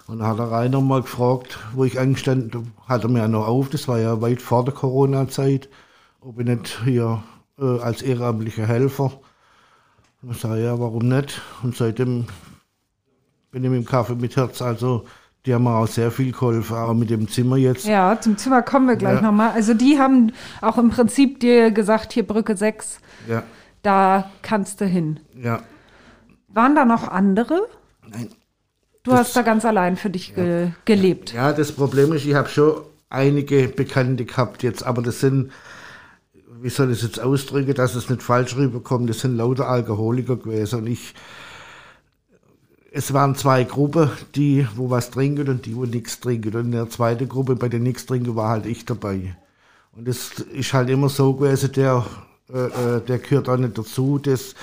Und 0.09 0.19
dann 0.19 0.27
hat 0.27 0.41
der 0.41 0.51
Rainer 0.51 0.81
mal 0.81 1.03
gefragt, 1.03 1.57
wo 1.73 1.85
ich 1.85 2.01
angestanden 2.01 2.73
hat 2.89 3.05
er 3.05 3.11
mir 3.11 3.21
ja 3.21 3.29
noch 3.29 3.47
auf, 3.47 3.69
das 3.69 3.87
war 3.87 4.01
ja 4.01 4.21
weit 4.21 4.43
vor 4.43 4.65
der 4.65 4.75
Corona-Zeit, 4.75 5.69
ob 6.21 6.41
ich 6.41 6.47
nicht 6.47 6.81
hier 6.83 7.23
äh, 7.61 7.79
als 7.79 8.03
ehrenamtlicher 8.03 8.67
Helfer. 8.67 9.21
Und 10.21 10.33
ich 10.33 10.41
sage, 10.41 10.65
ja, 10.65 10.81
warum 10.81 11.07
nicht? 11.07 11.41
Und 11.63 11.77
seitdem 11.77 12.27
bin 13.51 13.65
ich 13.65 13.71
mit 13.71 13.81
dem 13.81 13.87
Kaffee 13.87 14.15
mit 14.15 14.37
Herz, 14.37 14.63
also 14.63 15.05
die 15.47 15.55
haben 15.55 15.67
auch 15.67 15.87
sehr 15.87 16.11
viel 16.11 16.33
geholfen, 16.33 16.77
auch 16.77 16.93
mit 16.93 17.09
dem 17.11 17.29
Zimmer 17.29 17.57
jetzt. 17.57 17.87
Ja, 17.87 18.21
zum 18.21 18.37
Zimmer 18.37 18.63
kommen 18.63 18.89
wir 18.89 18.97
gleich 18.97 19.17
ja. 19.17 19.23
nochmal. 19.23 19.53
Also 19.53 19.73
die 19.75 19.99
haben 19.99 20.33
auch 20.61 20.77
im 20.77 20.91
Prinzip 20.91 21.41
dir 21.41 21.71
gesagt, 21.71 22.13
hier 22.13 22.27
Brücke 22.27 22.57
6. 22.57 23.01
Ja 23.29 23.43
da 23.83 24.31
kannst 24.43 24.81
du 24.81 24.87
hin. 24.87 25.21
Ja. 25.35 25.63
Waren 26.49 26.75
da 26.75 26.85
noch 26.85 27.09
andere? 27.09 27.67
Nein. 28.09 28.29
Du 29.03 29.13
das, 29.13 29.21
hast 29.21 29.37
da 29.37 29.43
ganz 29.43 29.65
allein 29.65 29.97
für 29.97 30.11
dich 30.11 30.31
ja, 30.31 30.35
ge 30.35 30.71
gelebt. 30.85 31.33
Ja, 31.33 31.53
das 31.53 31.73
Problem 31.73 32.13
ist, 32.13 32.27
ich 32.27 32.35
habe 32.35 32.49
schon 32.49 32.83
einige 33.09 33.69
Bekannte 33.69 34.27
gehabt 34.27 34.63
jetzt, 34.63 34.85
aber 34.85 35.01
das 35.01 35.21
sind, 35.21 35.53
wie 36.61 36.69
soll 36.69 36.91
ich 36.91 36.99
es 36.99 37.05
jetzt 37.05 37.21
ausdrücken, 37.21 37.75
dass 37.75 37.95
es 37.95 38.11
nicht 38.11 38.23
falsch 38.23 38.57
rüberkommt, 38.57 39.09
das 39.09 39.21
sind 39.21 39.37
lauter 39.37 39.69
Alkoholiker 39.69 40.37
gewesen 40.37 40.81
und 40.81 40.87
ich, 40.87 41.15
es 42.93 43.13
waren 43.13 43.35
zwei 43.35 43.65
Gruppen, 43.65 44.11
die, 44.35 44.67
wo 44.75 44.91
was 44.91 45.11
trinken 45.11 45.49
und 45.49 45.67
die, 45.67 45.77
wo 45.77 45.85
nichts 45.85 46.21
trinken. 46.21 46.55
Und 46.55 46.67
in 46.67 46.73
der 46.73 46.91
zweiten 46.91 47.29
Gruppe, 47.29 47.57
bei 47.57 47.69
der 47.69 47.81
nichts 47.81 48.07
trinken, 48.07 48.37
war 48.37 48.49
halt 48.49 48.67
ich 48.67 48.85
dabei. 48.85 49.37
Und 49.93 50.09
es 50.09 50.31
ist 50.53 50.73
halt 50.73 50.89
immer 50.91 51.09
so 51.09 51.35
gewesen, 51.35 51.73
der 51.73 52.05
äh, 52.53 52.97
äh, 52.97 53.01
der 53.01 53.19
gehört 53.19 53.49
auch 53.49 53.57
nicht 53.57 53.79
dazu. 53.79 54.19
Das, 54.19 54.55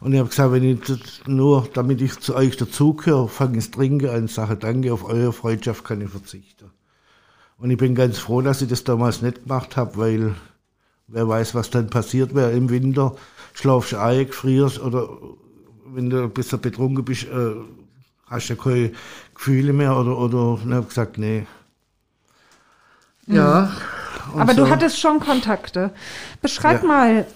und 0.00 0.12
ich 0.12 0.18
habe 0.18 0.28
gesagt, 0.28 0.52
wenn 0.52 0.64
ich 0.64 1.26
nur, 1.26 1.68
damit 1.72 2.00
ich 2.00 2.18
zu 2.20 2.34
euch 2.34 2.56
dazugehöre, 2.56 3.28
fange 3.28 3.58
ich 3.58 3.70
trinken 3.70 4.10
an, 4.10 4.28
sage 4.28 4.56
danke, 4.56 4.92
auf 4.92 5.04
eure 5.04 5.32
Freundschaft 5.32 5.84
kann 5.84 6.00
ich 6.00 6.10
verzichten. 6.10 6.70
Und 7.58 7.70
ich 7.70 7.78
bin 7.78 7.94
ganz 7.94 8.18
froh, 8.18 8.42
dass 8.42 8.62
ich 8.62 8.68
das 8.68 8.84
damals 8.84 9.22
nicht 9.22 9.44
gemacht 9.44 9.76
habe, 9.76 9.96
weil 9.96 10.34
wer 11.08 11.26
weiß, 11.26 11.54
was 11.54 11.70
dann 11.70 11.88
passiert 11.88 12.34
wäre 12.34 12.52
im 12.52 12.68
Winter. 12.68 13.16
Schlafst 13.54 13.92
du 13.92 14.00
ein, 14.00 14.28
frierst 14.28 14.78
oder 14.80 15.08
wenn 15.94 16.10
du 16.10 16.24
ein 16.24 16.30
bisschen 16.30 16.60
betrunken 16.60 17.04
bist, 17.04 17.24
äh, 17.24 17.54
hast 18.26 18.48
du 18.48 18.56
keine 18.56 18.92
Gefühle 19.34 19.72
mehr 19.72 19.96
oder, 19.96 20.18
oder 20.18 20.58
habe 20.74 20.86
gesagt, 20.86 21.18
nee. 21.18 21.46
Ja. 23.26 23.72
Mhm. 24.32 24.40
Aber 24.40 24.54
so. 24.54 24.64
du 24.64 24.70
hattest 24.70 25.00
schon 25.00 25.20
Kontakte. 25.20 25.90
Beschreib 26.42 26.82
ja. 26.82 26.88
mal 26.88 27.26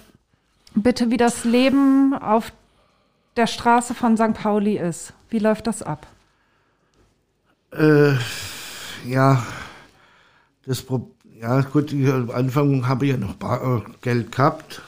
bitte, 0.75 1.09
wie 1.09 1.17
das 1.17 1.43
Leben 1.43 2.13
auf 2.13 2.51
der 3.37 3.47
Straße 3.47 3.93
von 3.93 4.17
St. 4.17 4.33
Pauli 4.33 4.77
ist. 4.77 5.13
Wie 5.29 5.39
läuft 5.39 5.67
das 5.67 5.81
ab? 5.81 6.07
Äh, 7.71 8.15
ja, 9.05 9.45
das 10.65 10.85
ja 11.39 11.61
gut, 11.61 11.91
am 11.93 12.29
Anfang 12.31 12.87
habe 12.87 13.05
ich 13.05 13.11
ja 13.11 13.17
noch 13.17 13.35
äh, 13.41 13.81
Geld 14.01 14.31
gehabt. 14.31 14.81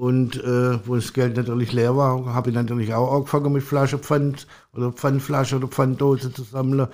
Und 0.00 0.42
äh, 0.42 0.78
wo 0.86 0.94
das 0.94 1.12
Geld 1.12 1.36
natürlich 1.36 1.74
leer 1.74 1.94
war, 1.94 2.24
habe 2.32 2.48
ich 2.48 2.56
natürlich 2.56 2.94
auch 2.94 3.14
angefangen 3.14 3.52
mit 3.52 3.62
Flaschenpfand 3.62 4.46
oder 4.72 4.92
Pfandflasche 4.92 5.56
oder 5.56 5.68
Pfanddose 5.68 6.32
zu 6.32 6.42
sammeln. 6.42 6.88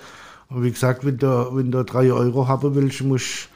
Und 0.49 0.63
wie 0.63 0.71
gesagt, 0.71 1.05
wenn 1.05 1.17
du, 1.17 1.55
wenn 1.55 1.71
drei 1.71 2.11
Euro 2.11 2.49
haben 2.49 2.75
willst, 2.75 3.01
musst 3.03 3.47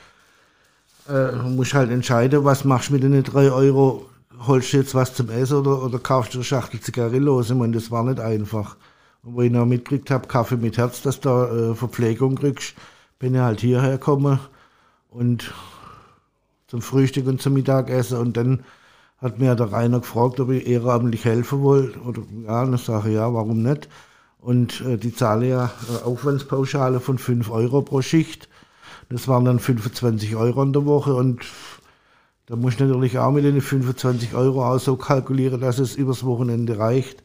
äh, 1.10 1.34
musst 1.50 1.74
halt 1.74 1.92
entscheiden, 1.92 2.46
was 2.46 2.64
machst 2.64 2.92
du 2.92 2.94
mit 2.94 3.04
den 3.04 3.24
drei 3.24 3.52
Euro. 3.52 4.06
Holst 4.48 4.72
du 4.72 4.78
jetzt 4.78 4.96
was 4.96 5.16
zum 5.16 5.30
Essen 5.30 5.58
oder, 5.58 5.84
oder 5.84 6.00
kaufst 6.00 6.34
du 6.34 6.38
eine 6.38 6.46
Schachtel 6.46 6.80
Zigarre 6.80 7.20
los? 7.20 7.50
Ich 7.50 7.58
meine, 7.58 7.74
das 7.74 7.92
war 7.92 8.06
nicht 8.06 8.22
einfach. 8.22 8.78
Und 9.22 9.36
wo 9.36 9.42
ich 9.42 9.52
noch 9.52 9.66
mitgekriegt 9.66 10.12
habe, 10.12 10.30
Kaffee 10.30 10.56
mit 10.56 10.78
Herz, 10.78 11.02
dass 11.02 11.20
du 11.20 11.28
da 11.28 11.72
äh, 11.72 11.76
Verpflegung 11.76 12.36
kriegst, 12.36 12.76
bin 13.20 13.36
ich 13.36 13.42
halt 13.42 13.60
hierher 13.60 13.98
gekommen 13.98 14.40
und 15.10 15.54
zum 16.68 16.82
Frühstück 16.82 17.28
und 17.28 17.42
zum 17.42 17.52
Mittagessen. 17.52 18.18
Und 18.18 18.38
dann 18.38 18.64
hat 19.22 19.40
mir 19.40 19.56
der 19.56 19.72
Rainer 19.72 20.00
gefragt, 20.00 20.40
ob 20.40 20.50
ich 20.50 20.68
ehrenamtlich 20.68 21.26
helfen 21.26 21.62
wollte. 21.62 22.00
Oder 22.00 22.24
ja, 22.46 22.64
und 22.64 22.74
ich 22.74 22.82
sage 22.82 23.12
ja, 23.12 23.32
warum 23.34 23.62
nicht? 23.62 23.88
Und 24.40 24.82
äh, 24.82 24.98
die 24.98 25.14
zahle 25.14 25.48
ja 25.48 25.72
äh, 25.90 26.04
Aufwandspauschale 26.04 27.00
von 27.00 27.20
5 27.20 27.52
Euro 27.52 27.84
pro 27.84 28.02
Schicht. 28.02 28.50
Das 29.10 29.28
waren 29.28 29.46
dann 29.46 29.60
25 29.60 30.36
Euro 30.36 30.64
in 30.64 30.74
der 30.74 30.86
Woche 30.86 31.14
und 31.14 31.46
da 32.48 32.56
muss 32.56 32.74
ich 32.74 32.80
natürlich 32.80 33.20
auch 33.20 33.32
mit 33.32 33.44
den 33.44 33.62
25 33.62 34.34
Euro 34.34 34.66
auch 34.66 34.80
so 34.80 34.96
kalkulieren, 34.96 35.62
dass 35.62 35.80
es 35.80 35.96
übers 35.96 36.26
Wochenende 36.26 36.80
reicht. 36.80 37.24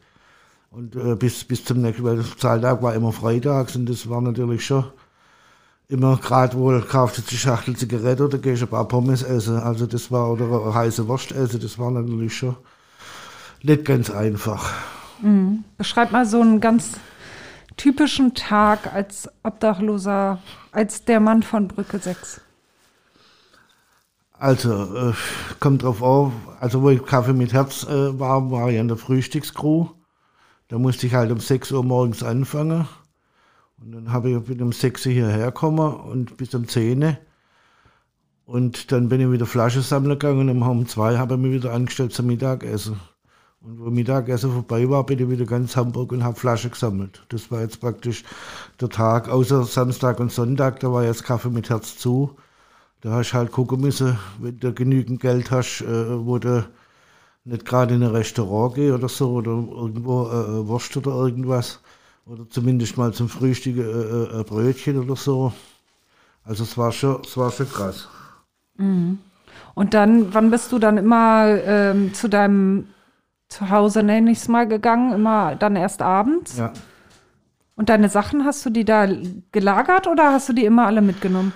Und 0.69 0.95
äh, 0.95 1.15
bis, 1.15 1.43
bis 1.45 1.65
zum 1.65 1.81
nächsten, 1.81 2.03
weil 2.03 2.17
der 2.17 2.37
Zahltag 2.37 2.83
war 2.83 2.93
immer 2.93 3.11
freitags 3.11 3.75
und 3.75 3.89
das 3.89 4.09
war 4.09 4.21
natürlich 4.21 4.65
schon 4.65 4.85
immer 5.89 6.17
gerade 6.17 6.57
wohl, 6.57 6.81
kaufst 6.81 7.17
du 7.17 7.21
die 7.21 7.37
Schachtel 7.37 7.75
Zigarette 7.75 8.25
oder 8.25 8.37
gehst 8.37 8.61
ein 8.61 8.67
paar 8.67 8.87
Pommes 8.87 9.23
essen. 9.23 9.57
Also 9.57 9.85
das 9.85 10.11
war, 10.11 10.31
oder 10.31 10.73
heiße 10.73 11.07
Wurst 11.07 11.31
essen, 11.31 11.59
das 11.61 11.79
war 11.79 11.91
natürlich 11.91 12.37
schon 12.37 12.55
nicht 13.63 13.85
ganz 13.85 14.09
einfach. 14.09 14.73
Mhm. 15.21 15.63
Beschreib 15.77 16.11
mal 16.11 16.25
so 16.25 16.41
einen 16.41 16.59
ganz 16.59 16.91
typischen 17.77 18.33
Tag 18.33 18.93
als 18.93 19.29
Obdachloser, 19.43 20.39
als 20.71 21.05
der 21.05 21.19
Mann 21.19 21.43
von 21.43 21.67
Brücke 21.67 21.99
6? 21.99 22.41
Also, 24.39 25.09
äh, 25.09 25.13
kommt 25.59 25.81
drauf 25.81 26.01
auf, 26.01 26.31
also 26.59 26.83
wo 26.83 26.89
ich 26.91 27.03
Kaffee 27.03 27.33
mit 27.33 27.53
Herz 27.53 27.83
äh, 27.85 28.19
war, 28.19 28.51
war 28.51 28.69
ich 28.69 28.79
an 28.79 28.87
der 28.87 28.97
Frühstückscrew. 28.97 29.87
Da 30.67 30.77
musste 30.77 31.07
ich 31.07 31.13
halt 31.13 31.31
um 31.31 31.39
6 31.39 31.71
Uhr 31.71 31.83
morgens 31.83 32.21
anfangen. 32.21 32.87
Und 33.81 33.91
dann 33.91 34.11
habe 34.11 34.29
ich 34.29 34.61
um 34.61 34.71
6 34.71 35.05
Uhr 35.05 35.11
hierher 35.11 35.47
gekommen 35.47 35.93
und 35.93 36.37
bis 36.37 36.53
um 36.55 36.67
10 36.67 37.03
Uhr. 37.03 37.17
Und 38.45 38.91
dann 38.91 39.09
bin 39.09 39.21
ich 39.21 39.31
wieder 39.31 39.45
Flasche 39.45 39.81
sammeln 39.81 40.17
gegangen 40.17 40.49
und 40.49 40.61
um 40.61 40.87
2 40.87 41.17
habe 41.17 41.35
ich 41.35 41.39
mich 41.39 41.51
wieder 41.51 41.73
angestellt 41.73 42.13
zum 42.13 42.27
Mittagessen. 42.27 42.99
Und 43.61 43.79
wo 43.79 43.89
Mittagessen 43.89 44.51
vorbei 44.51 44.89
war, 44.89 45.05
bin 45.05 45.19
ich 45.19 45.29
wieder 45.29 45.45
ganz 45.45 45.75
Hamburg 45.75 46.11
und 46.11 46.23
habe 46.23 46.39
Flasche 46.39 46.69
gesammelt. 46.69 47.23
Das 47.29 47.51
war 47.51 47.61
jetzt 47.61 47.81
praktisch 47.81 48.23
der 48.79 48.89
Tag, 48.89 49.27
außer 49.27 49.63
Samstag 49.63 50.19
und 50.19 50.31
Sonntag, 50.31 50.79
da 50.79 50.91
war 50.91 51.03
jetzt 51.03 51.23
Kaffee 51.23 51.49
mit 51.49 51.69
Herz 51.69 51.97
zu. 51.97 52.35
Da 53.01 53.11
hast 53.11 53.33
halt 53.33 53.51
gucken 53.51 53.81
müssen, 53.81 54.17
wenn 54.39 54.59
du 54.59 54.73
genügend 54.73 55.19
Geld 55.21 55.51
hast, 55.51 55.81
äh, 55.81 56.25
wo 56.25 56.39
du 56.39 56.67
nicht 57.45 57.65
gerade 57.65 57.95
in 57.95 58.03
ein 58.03 58.11
Restaurant 58.11 58.75
gehst 58.75 58.93
oder 58.93 59.09
so, 59.09 59.31
oder 59.31 59.51
irgendwo 59.51 60.27
äh, 60.27 60.61
äh, 60.61 60.67
Wurst 60.67 60.95
oder 60.97 61.11
irgendwas. 61.11 61.81
Oder 62.29 62.49
zumindest 62.49 62.97
mal 62.97 63.13
zum 63.13 63.29
Frühstück 63.29 63.77
äh, 63.77 63.81
äh, 63.81 64.39
ein 64.39 64.45
Brötchen 64.45 64.99
oder 64.99 65.15
so. 65.15 65.53
Also 66.43 66.63
es 66.63 66.77
war 66.77 66.91
schon, 66.91 67.21
es 67.23 67.37
war 67.37 67.51
schon 67.51 67.69
krass. 67.69 68.09
Mhm. 68.75 69.19
Und 69.73 69.93
dann, 69.93 70.33
wann 70.33 70.51
bist 70.51 70.71
du 70.71 70.79
dann 70.79 70.97
immer 70.97 71.45
ähm, 71.63 72.13
zu 72.13 72.27
deinem 72.27 72.87
zu 73.47 73.69
Hause, 73.69 74.03
nenne 74.03 74.31
ich 74.31 74.39
es 74.39 74.47
mal, 74.47 74.67
gegangen, 74.67 75.13
immer 75.13 75.55
dann 75.55 75.75
erst 75.75 76.01
abends. 76.01 76.57
Ja. 76.57 76.73
Und 77.75 77.89
deine 77.89 78.09
Sachen, 78.09 78.43
hast 78.43 78.65
du 78.65 78.69
die 78.69 78.83
da 78.83 79.07
gelagert 79.51 80.07
oder 80.07 80.33
hast 80.33 80.49
du 80.49 80.53
die 80.53 80.65
immer 80.65 80.87
alle 80.87 81.01
mitgenommen? 81.01 81.53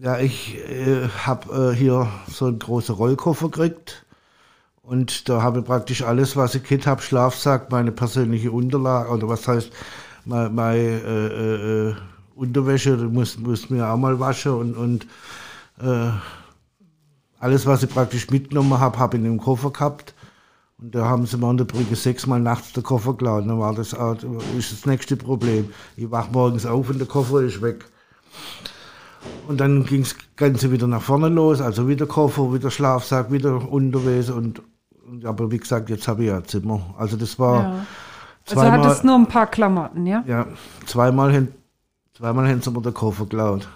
Ja, 0.00 0.18
ich 0.18 0.58
äh, 0.68 1.08
habe 1.24 1.72
äh, 1.72 1.76
hier 1.76 2.08
so 2.28 2.46
einen 2.46 2.58
großen 2.58 2.94
Rollkoffer 2.94 3.48
gekriegt. 3.48 4.03
Und 4.86 5.28
da 5.30 5.40
habe 5.40 5.60
ich 5.60 5.64
praktisch 5.64 6.02
alles, 6.02 6.36
was 6.36 6.54
ich 6.54 6.62
Kit 6.62 6.86
habe, 6.86 7.00
Schlafsack, 7.00 7.70
meine 7.70 7.90
persönliche 7.90 8.52
Unterlage, 8.52 9.08
oder 9.08 9.28
was 9.28 9.48
heißt, 9.48 9.70
meine, 10.26 10.50
meine 10.50 10.78
äh, 10.78 11.88
äh, 11.88 11.94
Unterwäsche, 12.34 12.96
muss, 12.96 13.38
muss 13.38 13.70
mir 13.70 13.88
auch 13.88 13.96
mal 13.96 14.20
waschen 14.20 14.52
und, 14.52 14.76
und 14.76 15.06
äh, 15.80 16.10
alles, 17.38 17.66
was 17.66 17.82
ich 17.82 17.90
praktisch 17.90 18.30
mitgenommen 18.30 18.78
habe, 18.78 18.98
habe 18.98 19.16
ich 19.16 19.22
in 19.22 19.30
dem 19.30 19.40
Koffer 19.40 19.70
gehabt. 19.70 20.14
Und 20.78 20.94
da 20.94 21.06
haben 21.06 21.24
sie 21.24 21.38
mir 21.38 21.46
an 21.46 21.56
der 21.56 21.64
Brücke 21.64 21.96
sechsmal 21.96 22.40
nachts 22.40 22.72
den 22.72 22.82
Koffer 22.82 23.12
geklaut. 23.12 23.46
Dann 23.46 23.60
war 23.60 23.74
das 23.74 23.94
auch, 23.94 24.16
ist 24.58 24.72
das 24.72 24.86
nächste 24.86 25.16
Problem. 25.16 25.70
Ich 25.96 26.10
wach 26.10 26.30
morgens 26.30 26.66
auf 26.66 26.90
und 26.90 26.98
der 26.98 27.06
Koffer 27.06 27.40
ist 27.40 27.62
weg. 27.62 27.84
Und 29.46 29.60
dann 29.60 29.84
ging 29.84 30.02
das 30.02 30.16
Ganze 30.36 30.72
wieder 30.72 30.86
nach 30.86 31.02
vorne 31.02 31.28
los, 31.28 31.60
also 31.60 31.88
wieder 31.88 32.06
Koffer, 32.06 32.52
wieder 32.52 32.70
Schlafsack, 32.70 33.30
wieder 33.30 33.70
Unterwäsche 33.70 34.34
und 34.34 34.62
aber 35.24 35.50
wie 35.50 35.58
gesagt, 35.58 35.90
jetzt 35.90 36.08
habe 36.08 36.22
ich 36.24 36.28
ja 36.28 36.42
Zimmer. 36.44 36.94
Also 36.98 37.16
das 37.16 37.38
war, 37.38 37.62
ja. 37.62 37.86
Also 38.46 38.60
Zweimal- 38.60 38.84
hattest 38.84 39.04
nur 39.04 39.14
ein 39.16 39.26
paar 39.26 39.46
Klamotten, 39.46 40.06
ja? 40.06 40.22
Ja, 40.26 40.46
zweimal, 40.86 41.32
hin, 41.32 41.48
zweimal 42.14 42.48
haben 42.48 42.60
sie 42.60 42.70
mir 42.70 42.82
den 42.82 42.92
Koffer 42.94 43.24
geklaut. 43.24 43.68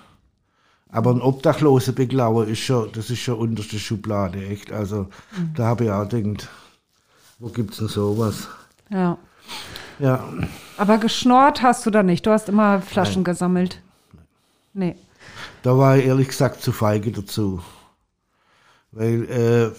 Aber 0.90 1.10
ein 1.10 1.20
Obdachloser 1.22 1.92
beklauen 1.92 2.48
ist 2.48 2.60
schon, 2.60 2.90
das 2.92 3.10
ist 3.10 3.20
schon 3.20 3.38
unterste 3.38 3.78
Schublade, 3.78 4.44
echt. 4.46 4.72
Also 4.72 5.08
da 5.54 5.64
habe 5.66 5.84
ich 5.84 5.90
auch 5.90 6.08
gedacht, 6.08 6.48
wo 7.38 7.48
gibt's 7.48 7.78
denn 7.78 7.88
sowas? 7.88 8.48
Ja. 8.90 9.16
Ja, 9.98 10.22
Aber 10.76 10.98
geschnorrt 10.98 11.62
hast 11.62 11.84
du 11.84 11.90
da 11.90 12.02
nicht. 12.02 12.24
Du 12.26 12.30
hast 12.30 12.48
immer 12.48 12.80
Flaschen 12.82 13.24
gesammelt. 13.24 13.80
Nee. 14.74 14.94
da 15.62 15.76
war 15.76 15.96
ich 15.96 16.04
ehrlich 16.06 16.28
gesagt 16.28 16.62
zu 16.62 16.70
feige 16.72 17.10
dazu. 17.10 17.60
Weil, 18.92 19.24
äh, 19.24 19.70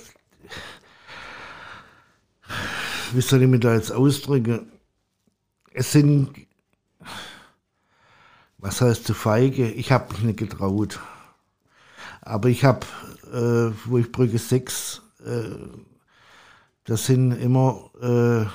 wie 3.13 3.21
soll 3.21 3.41
ich 3.43 3.47
mich 3.47 3.61
da 3.61 3.73
jetzt 3.73 3.91
ausdrücken? 3.91 4.71
Es 5.71 5.91
sind, 5.91 6.29
was 8.57 8.81
heißt 8.81 9.05
zu 9.05 9.13
feige? 9.13 9.69
Ich 9.71 9.91
habe 9.91 10.13
mich 10.13 10.23
nicht 10.23 10.39
getraut. 10.39 10.99
Aber 12.21 12.49
ich 12.49 12.63
habe, 12.65 12.85
äh, 13.31 13.71
wo 13.85 13.97
ich 13.97 14.11
Brücke 14.11 14.37
6, 14.37 15.01
äh, 15.25 15.55
das 16.85 17.05
sind 17.05 17.31
immer 17.31 17.89
äh, 18.01 18.45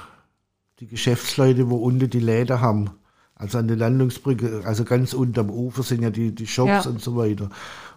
die 0.81 0.87
Geschäftsleute, 0.89 1.71
wo 1.71 1.77
unten 1.77 2.11
die 2.11 2.21
Läden 2.21 2.61
haben. 2.61 2.91
Also 3.37 3.59
an 3.59 3.67
der 3.69 3.77
Landungsbrücke, 3.77 4.63
also 4.65 4.85
ganz 4.85 5.13
unten 5.13 5.41
am 5.41 5.51
Ufer 5.51 5.83
sind 5.83 6.03
ja 6.03 6.11
die, 6.11 6.33
die 6.35 6.47
Shops 6.47 6.85
Ja. 6.85 6.91
und 6.91 7.01
so 7.01 7.17
weiter. 7.17 7.51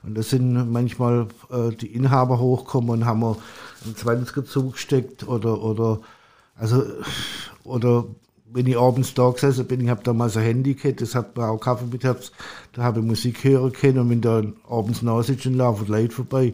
Und 0.04 0.16
da 0.16 0.24
sind 0.24 0.72
manchmal 0.72 1.28
äh, 1.52 1.70
die 1.76 1.94
Inhaber 1.94 2.40
hochgekommen 2.40 2.90
und 2.90 3.06
haben 3.06 3.24
einen 3.24 3.96
20er 3.96 4.46
zugesteckt 4.46 5.28
oder, 5.28 5.62
oder, 5.62 6.00
also, 6.60 6.84
oder 7.64 8.06
wenn 8.52 8.66
ich 8.66 8.78
abends 8.78 9.14
da 9.14 9.30
gesessen 9.30 9.68
bin, 9.68 9.82
ich 9.82 9.90
habe 9.90 10.04
damals 10.04 10.38
ein 10.38 10.44
Handy 10.44 10.74
gehabt, 10.74 11.02
das 11.02 11.16
hat 11.16 11.36
mir 11.36 11.48
auch 11.48 11.60
Kaffee 11.60 11.86
mit 11.86 12.04
da 12.04 12.16
habe 12.78 13.00
ich 13.00 13.06
Musik 13.06 13.44
hören 13.44 13.72
können 13.72 14.00
und 14.00 14.10
wenn 14.10 14.22
da 14.22 14.42
abends 14.70 15.02
nachsitzt 15.02 15.46
und 15.46 15.56
laufen 15.56 15.88
Leute 15.88 16.14
vorbei. 16.14 16.54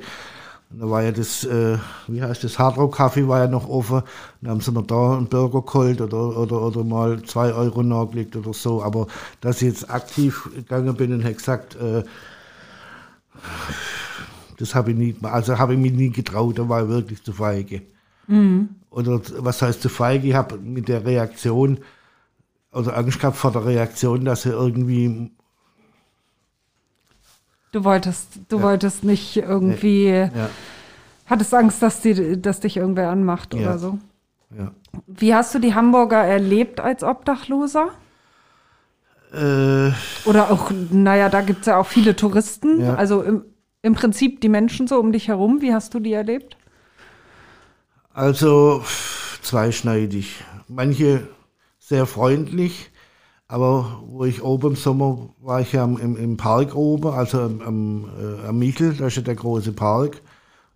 Und 0.71 0.79
da 0.79 0.89
war 0.89 1.03
ja 1.03 1.11
das, 1.11 1.43
äh, 1.43 1.77
wie 2.07 2.23
heißt 2.23 2.43
das, 2.43 2.57
Hardrock 2.57 2.95
Kaffee 2.95 3.27
war 3.27 3.39
ja 3.39 3.47
noch 3.47 3.69
offen. 3.69 4.01
Dann 4.41 4.51
haben 4.51 4.61
sie 4.61 4.71
mir 4.71 4.83
da 4.83 5.17
einen 5.17 5.27
Burger 5.27 5.61
geholt 5.61 6.01
oder, 6.01 6.35
oder, 6.35 6.61
oder 6.63 6.83
mal 6.83 7.21
zwei 7.23 7.53
Euro 7.53 7.83
nachgelegt 7.83 8.35
oder 8.35 8.53
so. 8.53 8.81
Aber 8.81 9.07
dass 9.39 9.61
ich 9.61 9.67
jetzt 9.67 9.89
aktiv 9.91 10.49
gegangen 10.55 10.95
bin 10.95 11.13
und 11.13 11.21
hätte 11.21 11.35
gesagt, 11.35 11.75
äh, 11.75 12.03
das 14.57 14.73
habe 14.73 14.91
ich 14.91 14.97
nie, 14.97 15.15
also 15.21 15.59
habe 15.59 15.73
ich 15.73 15.79
mich 15.79 15.93
nie 15.93 16.09
getraut, 16.09 16.57
da 16.57 16.67
war 16.67 16.83
ich 16.83 16.89
wirklich 16.89 17.23
zu 17.23 17.33
feige. 17.33 17.83
Oder 18.89 19.21
was 19.39 19.61
heißt 19.61 19.81
zu 19.81 19.89
feige? 19.89 20.27
Ich 20.29 20.33
habe 20.33 20.57
mit 20.57 20.87
der 20.87 21.05
Reaktion 21.05 21.79
oder 22.71 22.95
Angst 22.97 23.19
gehabt 23.19 23.37
vor 23.37 23.51
der 23.51 23.65
Reaktion, 23.65 24.25
dass 24.25 24.45
er 24.45 24.53
irgendwie 24.53 25.31
Du 27.71 27.83
wolltest, 27.83 28.39
du 28.49 28.61
wolltest 28.61 29.03
nicht 29.03 29.35
irgendwie, 29.37 30.05
ja, 30.09 30.49
hattest 31.25 31.53
Angst, 31.55 31.81
dass, 31.81 32.01
die, 32.01 32.39
dass 32.39 32.59
dich 32.59 32.77
irgendwer 32.77 33.09
anmacht 33.09 33.53
Ja. 33.55 33.61
oder 33.61 33.79
so. 33.79 33.97
ja. 34.55 34.71
Wie 35.07 35.33
hast 35.33 35.55
du 35.55 35.59
die 35.59 35.73
Hamburger 35.73 36.23
erlebt 36.23 36.79
als 36.79 37.01
Obdachloser? 37.03 37.89
Äh, 39.33 39.91
Oder 40.25 40.51
auch, 40.51 40.69
naja, 40.91 41.29
da 41.29 41.41
gibt 41.41 41.61
es 41.61 41.65
ja 41.65 41.77
auch 41.77 41.87
viele 41.87 42.15
Touristen. 42.15 42.79
Ja. 42.79 42.93
Also 42.93 43.23
im, 43.23 43.43
im 43.81 43.95
Prinzip 43.95 44.41
die 44.41 44.49
Menschen 44.49 44.85
so 44.85 44.99
um 44.99 45.11
dich 45.11 45.27
herum. 45.27 45.61
Wie 45.61 45.73
hast 45.73 45.95
du 45.95 45.99
die 45.99 46.13
erlebt? 46.13 46.55
Also 48.13 48.83
zweischneidig. 49.41 50.43
Manche 50.67 51.27
sehr 51.79 52.05
freundlich, 52.05 52.91
aber 53.47 54.03
wo 54.05 54.23
ich 54.25 54.43
oben 54.43 54.71
im 54.71 54.75
Sommer 54.75 55.33
war 55.41 55.61
ich 55.61 55.73
ja 55.73 55.83
im, 55.83 56.15
im 56.15 56.37
Park 56.37 56.75
oben, 56.75 57.07
also 57.07 57.41
am, 57.41 57.61
am, 57.61 58.05
äh, 58.19 58.47
am 58.47 58.59
Michel, 58.59 58.93
da 58.93 59.07
ist 59.07 59.15
ja 59.15 59.23
der 59.23 59.33
große 59.33 59.71
Park. 59.71 60.21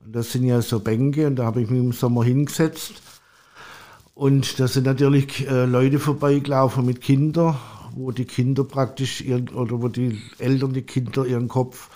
Und 0.04 0.15
das 0.15 0.32
sind 0.32 0.45
ja 0.45 0.63
so 0.63 0.80
Bänke 0.80 1.28
und 1.28 1.36
da 1.36 1.45
habe 1.45 1.62
ich 1.62 1.69
mich 1.69 1.80
im 1.80 1.91
Sommer 1.91 2.23
hingesetzt. 2.23 3.04
Und 4.15 4.60
da 4.60 4.67
sind 4.67 4.88
natürlich 4.88 5.47
äh, 5.47 5.65
Leute 5.65 6.00
vorbeigelaufen 6.00 6.88
mit 6.88 7.02
Kindern, 7.02 7.56
wo 7.93 8.10
die 8.12 8.26
Kinder 8.26 8.63
praktisch 8.63 9.21
ihren, 9.21 9.50
oder 9.50 9.80
wo 9.80 9.89
die 9.89 10.19
Eltern 10.39 10.73
die 10.73 10.82
Kinder 10.82 11.23
ihren 11.23 11.50
Kopf 11.50 11.89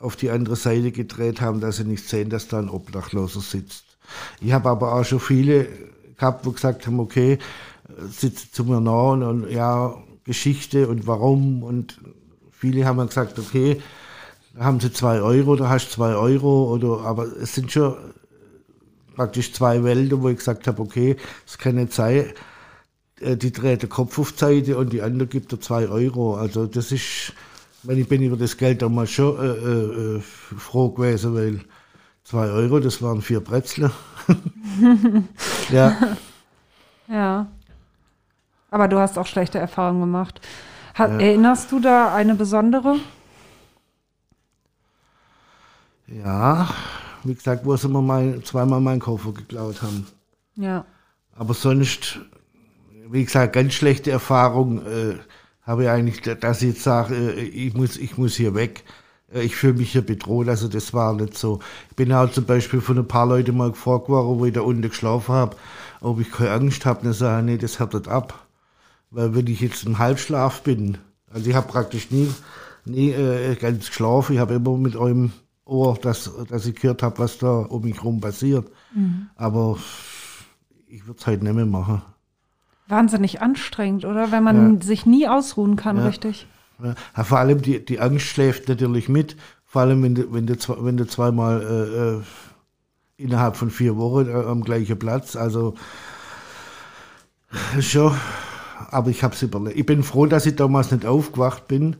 auf 0.00 0.16
die 0.16 0.30
andere 0.30 0.56
Seite 0.56 0.90
gedreht 0.90 1.40
haben, 1.40 1.60
dass 1.60 1.76
sie 1.76 1.84
nicht 1.84 2.08
sehen, 2.08 2.28
dass 2.28 2.48
da 2.48 2.58
ein 2.58 2.68
Obdachloser 2.68 3.40
sitzt. 3.40 3.89
Ich 4.40 4.52
habe 4.52 4.68
aber 4.68 4.94
auch 4.94 5.04
schon 5.04 5.20
viele 5.20 5.68
gehabt, 6.16 6.44
wo 6.46 6.52
gesagt 6.52 6.86
haben, 6.86 7.00
okay, 7.00 7.38
sitzt 8.08 8.54
zu 8.54 8.64
mir 8.64 8.80
nah 8.80 9.10
und, 9.12 9.22
und 9.22 9.50
ja, 9.50 9.94
Geschichte 10.24 10.88
und 10.88 11.06
warum 11.06 11.62
und 11.62 11.98
viele 12.50 12.84
haben 12.84 12.98
dann 12.98 13.08
gesagt, 13.08 13.38
okay, 13.38 13.80
da 14.54 14.64
haben 14.64 14.80
sie 14.80 14.92
zwei 14.92 15.20
Euro, 15.20 15.56
da 15.56 15.68
hast 15.68 15.88
du 15.88 15.94
zwei 15.94 16.14
Euro 16.14 16.72
oder, 16.72 17.00
aber 17.00 17.26
es 17.40 17.54
sind 17.54 17.72
schon 17.72 17.96
praktisch 19.14 19.52
zwei 19.52 19.82
Welten, 19.84 20.22
wo 20.22 20.28
ich 20.28 20.38
gesagt 20.38 20.66
habe, 20.66 20.80
okay, 20.82 21.16
es 21.46 21.58
kann 21.58 21.76
nicht 21.76 21.92
sein, 21.92 22.26
äh, 23.20 23.36
die 23.36 23.52
dreht 23.52 23.82
den 23.82 23.88
Kopf 23.88 24.18
auf 24.18 24.32
Seite 24.36 24.76
und 24.76 24.92
die 24.92 25.02
andere 25.02 25.28
gibt 25.28 25.52
er 25.52 25.60
zwei 25.60 25.88
Euro. 25.88 26.36
Also 26.36 26.66
das 26.66 26.92
ist, 26.92 27.32
ich 27.88 28.08
bin 28.08 28.22
über 28.22 28.36
das 28.36 28.56
Geld 28.56 28.82
damals 28.82 29.10
schon 29.10 29.38
äh, 29.38 29.46
äh, 29.46 30.16
äh, 30.16 30.20
froh 30.20 30.90
gewesen, 30.90 31.34
weil 31.34 31.60
zwei 32.30 32.48
Euro, 32.48 32.78
das 32.78 33.02
waren 33.02 33.22
vier 33.22 33.40
Bretzler. 33.40 33.90
ja, 35.70 35.96
Ja. 37.08 37.48
Aber 38.70 38.86
du 38.86 39.00
hast 39.00 39.18
auch 39.18 39.26
schlechte 39.26 39.58
Erfahrungen 39.58 40.00
gemacht. 40.00 40.40
Ha 40.96 41.06
Erinnerst 41.06 41.72
du 41.72 41.80
da 41.80 42.14
eine 42.14 42.36
besondere? 42.36 42.96
ja, 46.06 46.68
wie 47.24 47.34
gesagt, 47.34 47.64
wo 47.64 47.76
sie 47.76 47.88
mir 47.88 48.02
mein, 48.02 48.44
zweimal 48.44 48.80
meinen 48.80 49.00
Koffer 49.00 49.32
geklaut 49.32 49.82
haben. 49.82 50.06
Ja. 50.56 50.84
Aber 51.36 51.54
sonst, 51.54 52.20
wie 53.08 53.24
gesagt, 53.24 53.52
ganz 53.52 53.74
schlechte 53.74 54.10
Erfahrung 54.10 54.84
äh, 54.86 55.18
habe 55.62 55.84
ich 55.84 55.88
eigentlich, 55.88 56.20
dass 56.20 56.62
ich 56.62 56.70
jetzt 56.70 56.82
sage, 56.82 57.14
äh, 57.14 57.40
ich, 57.40 57.74
muss, 57.74 57.96
ich 57.96 58.18
muss 58.18 58.34
hier 58.34 58.54
weg. 58.54 58.84
Äh, 59.32 59.42
Ich 59.42 59.56
fühle 59.56 59.74
mich 59.74 59.92
hier 59.92 60.02
bedroht, 60.02 60.48
also 60.48 60.68
das 60.68 60.92
war 60.94 61.14
nicht 61.14 61.36
so. 61.36 61.60
Ich 61.90 61.96
bin 61.96 62.12
auch 62.12 62.30
zum 62.30 62.44
Beispiel 62.44 62.80
von 62.80 62.98
ein 62.98 63.08
paar 63.08 63.26
Leuten 63.26 63.56
mal 63.56 63.70
gefragt 63.70 64.08
worden, 64.08 64.38
wo 64.38 64.44
ich 64.44 64.52
da 64.52 64.60
unten 64.62 64.82
geschlafen 64.82 65.34
habe, 65.34 65.56
ob 66.00 66.20
ich 66.20 66.30
keine 66.30 66.52
Angst 66.52 66.86
habe. 66.86 67.00
Dann 67.04 67.12
sage 67.12 67.40
ich, 67.40 67.46
nee, 67.46 67.58
das 67.58 67.78
härtet 67.78 68.08
ab. 68.08 68.46
Weil 69.10 69.34
wenn 69.34 69.46
ich 69.46 69.60
jetzt 69.60 69.84
im 69.84 69.98
Halbschlaf 69.98 70.62
bin, 70.62 70.98
also 71.32 71.48
ich 71.50 71.56
habe 71.56 71.68
praktisch 71.68 72.10
nie, 72.10 72.28
nie 72.84 73.10
äh, 73.10 73.54
ganz 73.56 73.88
geschlafen, 73.88 74.34
ich 74.34 74.38
habe 74.38 74.54
immer 74.54 74.76
mit 74.76 74.94
eurem 74.96 75.32
Ohr, 75.64 75.96
dass, 76.00 76.30
dass 76.48 76.66
ich 76.66 76.74
gehört 76.76 77.02
habe, 77.02 77.18
was 77.18 77.38
da 77.38 77.50
um 77.60 77.82
mich 77.82 77.96
herum 77.96 78.20
passiert. 78.20 78.66
Aber 79.36 79.78
ich 80.88 81.06
würde 81.06 81.18
es 81.20 81.26
halt 81.26 81.42
nicht 81.44 81.54
mehr 81.54 81.66
machen. 81.66 82.02
Wahnsinnig 82.88 83.40
anstrengend, 83.40 84.04
oder? 84.04 84.32
Wenn 84.32 84.42
man 84.42 84.80
sich 84.80 85.06
nie 85.06 85.28
ausruhen 85.28 85.76
kann, 85.76 85.96
Ja. 85.98 86.06
richtig. 86.06 86.48
Ja, 87.16 87.24
vor 87.24 87.38
allem 87.38 87.62
die, 87.62 87.84
die 87.84 88.00
Angst 88.00 88.26
schläft 88.26 88.68
natürlich 88.68 89.08
mit, 89.08 89.36
vor 89.64 89.82
allem 89.82 90.02
wenn 90.02 90.14
du, 90.14 90.32
wenn 90.32 90.46
du, 90.46 90.54
wenn 90.84 90.96
du 90.96 91.06
zweimal 91.06 91.62
äh, 91.62 93.22
äh, 93.22 93.24
innerhalb 93.24 93.56
von 93.56 93.70
vier 93.70 93.96
Wochen 93.96 94.28
äh, 94.28 94.32
am 94.32 94.62
gleichen 94.62 94.98
Platz, 94.98 95.36
also 95.36 95.74
schon, 97.80 98.14
aber 98.90 99.10
ich 99.10 99.22
habe 99.22 99.34
es 99.34 99.42
überlebt. 99.42 99.78
Ich 99.78 99.86
bin 99.86 100.02
froh, 100.02 100.26
dass 100.26 100.46
ich 100.46 100.56
damals 100.56 100.90
nicht 100.90 101.06
aufgewacht 101.06 101.68
bin, 101.68 101.96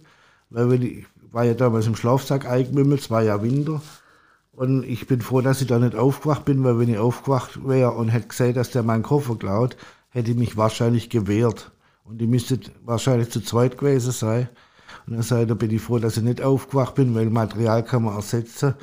weil 0.50 0.70
wenn 0.70 0.82
ich 0.82 1.06
war 1.32 1.44
ja 1.44 1.54
damals 1.54 1.86
im 1.86 1.96
Schlafsack 1.96 2.46
eingemümmelt, 2.46 3.00
es 3.00 3.10
war 3.10 3.22
ja 3.22 3.42
Winter. 3.42 3.80
Und 4.52 4.84
ich 4.84 5.06
bin 5.06 5.20
froh, 5.20 5.40
dass 5.40 5.60
ich 5.60 5.68
da 5.68 5.78
nicht 5.78 5.94
aufgewacht 5.94 6.44
bin, 6.44 6.64
weil 6.64 6.78
wenn 6.78 6.88
ich 6.88 6.98
aufgewacht 6.98 7.66
wäre 7.66 7.92
und 7.92 8.08
hätte 8.08 8.28
gesehen, 8.28 8.54
dass 8.54 8.70
der 8.70 8.82
meinen 8.82 9.02
Koffer 9.02 9.36
klaut, 9.36 9.76
hätte 10.10 10.32
ich 10.32 10.36
mich 10.36 10.56
wahrscheinlich 10.56 11.08
gewehrt. 11.08 11.70
Und 12.04 12.20
ich 12.20 12.28
müsste 12.28 12.58
wahrscheinlich 12.84 13.30
zu 13.30 13.40
zweit 13.40 13.78
gewesen 13.78 14.12
sein. 14.12 14.48
Dann 15.10 15.20
ich, 15.20 15.28
da 15.28 15.54
bin 15.54 15.70
ich 15.72 15.82
froh, 15.82 15.98
dass 15.98 16.16
ich 16.16 16.22
nicht 16.22 16.40
aufgewacht 16.40 16.94
bin, 16.94 17.14
weil 17.16 17.28
Material 17.30 17.82
kann 17.82 18.04
man 18.04 18.14
ersetzen. 18.14 18.74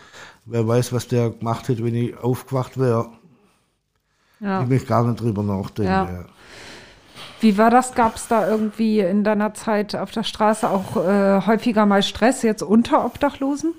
Wer 0.45 0.67
weiß, 0.67 0.91
was 0.91 1.07
der 1.07 1.29
gemacht 1.29 1.69
hätte, 1.69 1.83
wenn 1.85 1.95
ich 1.95 2.17
aufgewacht 2.17 2.77
wäre. 2.77 3.09
Ja. 4.41 4.61
Ich 4.61 4.67
möchte 4.67 4.87
gar 4.87 5.05
nicht 5.07 5.21
drüber 5.21 5.41
nachdenken. 5.41 5.89
Ja. 5.91 6.25
Wie 7.39 7.57
war 7.57 7.69
das? 7.69 7.95
Gab 7.95 8.17
es 8.17 8.27
da 8.27 8.47
irgendwie 8.47 8.99
in 8.99 9.23
deiner 9.23 9.53
Zeit 9.53 9.95
auf 9.95 10.11
der 10.11 10.23
Straße 10.23 10.69
auch 10.69 10.97
äh, 10.97 11.41
häufiger 11.45 11.85
mal 11.85 12.03
Stress 12.03 12.41
jetzt 12.41 12.61
unter 12.61 13.05
Obdachlosen? 13.05 13.73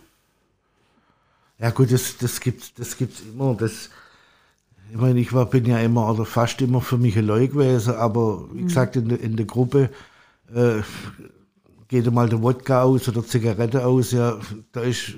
Ja 1.59 1.71
gut, 1.71 1.93
das, 1.93 2.17
das 2.17 2.41
gibt's, 2.41 2.73
das 2.75 2.97
gibt's 2.97 3.21
immer. 3.21 3.55
Das, 3.55 3.91
ich 4.91 4.97
meine, 4.97 5.21
ich 5.21 5.33
war, 5.35 5.45
bin 5.47 5.67
ja 5.67 5.79
immer 5.81 6.09
oder 6.11 6.25
fast 6.25 6.63
immer 6.63 6.81
für 6.81 6.97
mich 6.97 7.17
allein 7.19 7.51
gewesen, 7.51 7.95
aber 7.95 8.45
wie 8.53 8.63
gesagt, 8.63 8.97
in, 8.97 9.09
der- 9.11 9.21
in 9.21 9.37
der 9.37 9.47
Gruppe 9.47 9.91
äh, 10.55 10.81
geht 11.89 12.11
mal 12.13 12.29
der 12.29 12.43
Wodka 12.43 12.83
aus 12.83 13.09
oder 13.09 13.25
Zigarette 13.25 13.87
aus, 13.87 14.13
ja, 14.13 14.39
da 14.73 14.83
ist 14.83 15.15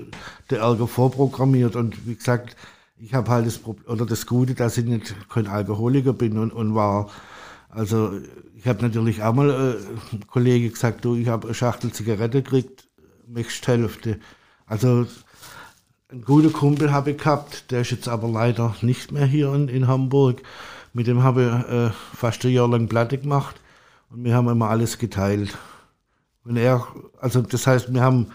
der 0.51 0.61
Ärger 0.61 0.87
vorprogrammiert 0.87 1.77
und 1.77 2.07
wie 2.07 2.15
gesagt, 2.15 2.57
ich 2.97 3.15
habe 3.15 3.31
halt 3.31 3.47
das 3.47 3.59
Problem, 3.59 3.87
oder 3.87 4.07
das 4.07 4.27
Gute, 4.27 4.55
dass 4.55 4.79
ich 4.79 4.85
nicht 4.85 5.15
kein 5.29 5.47
Alkoholiker 5.47 6.13
bin 6.13 6.39
und, 6.39 6.53
und 6.53 6.75
war 6.75 7.11
Also 7.71 8.13
ich 8.57 8.67
habe 8.67 8.83
natürlich 8.83 9.23
auch 9.23 9.33
mal 9.33 9.51
äh, 9.51 10.17
Kollege 10.27 10.71
gesagt, 10.71 11.05
du, 11.05 11.15
ich 11.15 11.29
habe 11.29 11.49
eine 11.49 11.55
Schachtel 11.55 11.93
Zigarette 11.93 12.43
gekriegt, 12.43 12.89
möchtest 13.27 13.67
Hälfte. 13.69 14.19
Also 14.67 15.07
einen 16.09 16.25
guten 16.25 16.53
Kumpel 16.53 16.93
habe 16.93 17.13
ich 17.13 17.19
gehabt, 17.19 17.71
der 17.71 17.83
ist 17.83 17.93
jetzt 17.93 18.09
aber 18.09 18.29
leider 18.29 18.75
nicht 18.83 19.13
mehr 19.13 19.27
hier 19.27 19.55
in, 19.55 19.69
in 19.69 19.87
Hamburg. 19.87 20.43
Mit 20.93 21.07
dem 21.07 21.23
habe 21.23 21.65
ich 21.69 21.73
äh, 21.73 21.91
fast 22.17 22.45
ein 22.45 22.51
Jahr 22.51 22.69
lang 22.69 22.89
Platte 22.89 23.19
gemacht 23.19 23.61
und 24.11 24.25
wir 24.25 24.35
haben 24.35 24.49
immer 24.49 24.69
alles 24.69 24.99
geteilt. 24.99 25.57
Wenn 26.45 26.57
er, 26.57 26.87
also 27.21 27.43
das 27.43 27.67
heißt, 27.67 27.93
wir 27.93 28.01
haben 28.03 28.29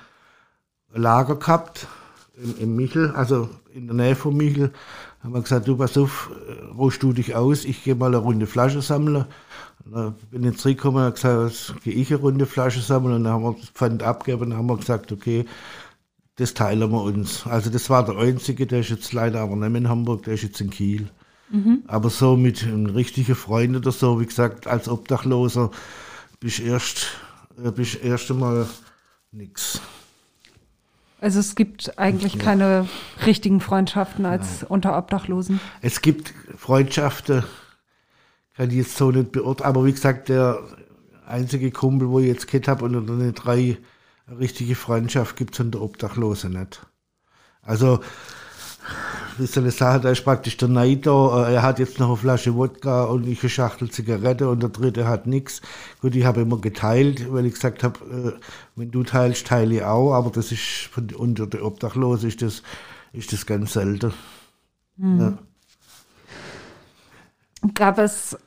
ein 0.93 1.01
Lager 1.01 1.35
gehabt 1.35 1.87
im, 2.35 2.57
im 2.59 2.75
Michel, 2.75 3.11
also 3.11 3.49
in 3.73 3.87
der 3.87 3.95
Nähe 3.95 4.15
von 4.15 4.35
Michel, 4.35 4.71
haben 5.23 5.33
wir 5.33 5.41
gesagt, 5.41 5.67
du 5.67 5.75
pass 5.77 5.97
auf, 5.97 6.29
äh, 6.47 6.65
ruhst 6.73 7.01
du 7.01 7.13
dich 7.13 7.35
aus, 7.35 7.65
ich 7.65 7.83
gehe 7.83 7.95
mal 7.95 8.07
eine 8.07 8.17
Runde 8.17 8.47
Flasche 8.47 8.81
sammeln. 8.81 9.25
Und 9.83 9.91
dann 9.91 10.15
bin 10.31 10.43
ich 10.43 10.57
zurückgekommen 10.57 10.97
und 10.97 11.03
habe 11.03 11.15
gesagt, 11.15 11.51
jetzt 11.51 11.83
gehe 11.83 11.93
ich 11.93 12.11
eine 12.11 12.21
Runde 12.21 12.45
Flasche 12.45 12.81
sammeln 12.81 13.15
und 13.15 13.23
dann 13.23 13.33
haben 13.33 13.43
wir 13.43 13.55
das 13.59 13.69
Pfand 13.69 14.03
abgegeben 14.03 14.43
und 14.43 14.49
dann 14.51 14.59
haben 14.59 14.67
wir 14.67 14.77
gesagt, 14.77 15.11
okay, 15.11 15.45
das 16.35 16.53
teilen 16.53 16.91
wir 16.91 17.01
uns. 17.01 17.47
Also 17.47 17.69
das 17.69 17.89
war 17.89 18.05
der 18.05 18.17
einzige, 18.17 18.67
der 18.67 18.81
ist 18.81 18.89
jetzt 18.89 19.13
leider 19.13 19.41
aber 19.41 19.55
nicht 19.55 19.69
mehr 19.69 19.81
in 19.81 19.89
Hamburg, 19.89 20.23
der 20.23 20.33
ist 20.33 20.43
jetzt 20.43 20.61
in 20.61 20.69
Kiel. 20.69 21.09
Aber 21.87 22.09
so 22.09 22.35
mit 22.35 22.63
einem 22.63 22.87
richtigen 22.87 23.35
Freund 23.35 23.75
oder 23.75 23.91
so, 23.91 24.19
wie 24.19 24.25
gesagt, 24.25 24.67
als 24.67 24.89
Obdachloser 24.89 25.71
bist 26.39 26.59
erst, 26.59 27.07
äh, 27.63 27.71
bist 27.71 28.03
erst 28.03 28.31
einmal 28.31 28.67
nix. 29.31 29.81
Also 31.21 31.39
es 31.39 31.55
gibt 31.55 31.97
eigentlich 31.97 32.37
keine 32.37 32.87
richtigen 33.25 33.59
Freundschaften 33.59 34.25
als 34.25 34.63
unter 34.63 34.97
Obdachlosen. 34.97 35.59
Es 35.81 36.01
gibt 36.01 36.33
Freundschaften, 36.57 37.43
kann 38.55 38.69
ich 38.69 38.75
jetzt 38.75 38.97
so 38.97 39.11
nicht 39.11 39.31
beurteilen, 39.31 39.69
aber 39.69 39.85
wie 39.85 39.93
gesagt, 39.93 40.29
der 40.29 40.61
einzige 41.25 41.71
Kumpel, 41.71 42.09
wo 42.09 42.19
ich 42.19 42.27
jetzt 42.27 42.47
gehabt 42.47 42.67
habe, 42.67 42.85
und 42.85 43.09
eine 43.09 43.33
drei 43.33 43.77
richtige 44.27 44.75
Freundschaft 44.75 45.35
gibt 45.35 45.55
es 45.55 45.59
unter 45.61 45.81
Obdachlosen 45.81 46.53
nicht. 46.53 46.85
Also, 47.61 48.01
sagen, 49.37 50.01
da 50.01 50.09
ist 50.09 50.23
praktisch 50.23 50.57
der 50.57 50.67
Neid 50.67 51.05
da, 51.05 51.47
äh, 51.47 51.55
er 51.55 51.63
hat 51.63 51.79
jetzt 51.79 51.99
noch 51.99 52.07
eine 52.07 52.17
Flasche 52.17 52.55
Wodka 52.55 53.05
und 53.05 53.27
ich 53.27 53.41
eine 53.41 53.49
Schachtel 53.49 53.89
Zigarette 53.89 54.49
und 54.49 54.61
der 54.61 54.69
dritte 54.69 55.07
hat 55.07 55.27
nichts. 55.27 55.61
Gut, 56.01 56.15
ich 56.15 56.25
habe 56.25 56.41
immer 56.41 56.59
geteilt, 56.59 57.31
weil 57.31 57.45
ich 57.45 57.53
gesagt 57.53 57.83
habe, 57.83 57.99
äh, 58.05 58.39
wenn 58.75 58.91
du 58.91 59.03
teilst, 59.03 59.47
teile 59.47 59.75
ich 59.75 59.83
auch, 59.83 60.13
aber 60.13 60.29
das 60.29 60.51
ist 60.51 60.89
von, 60.91 61.09
unter 61.15 61.47
den 61.47 61.61
Obdachlosen 61.61 62.29
ist 62.29 62.41
das, 62.41 62.63
ist 63.13 63.33
das 63.33 63.45
ganz 63.45 63.73
selten. 63.73 64.13
Ja. 64.97 65.37
Gab 67.73 67.97
es 67.97 68.37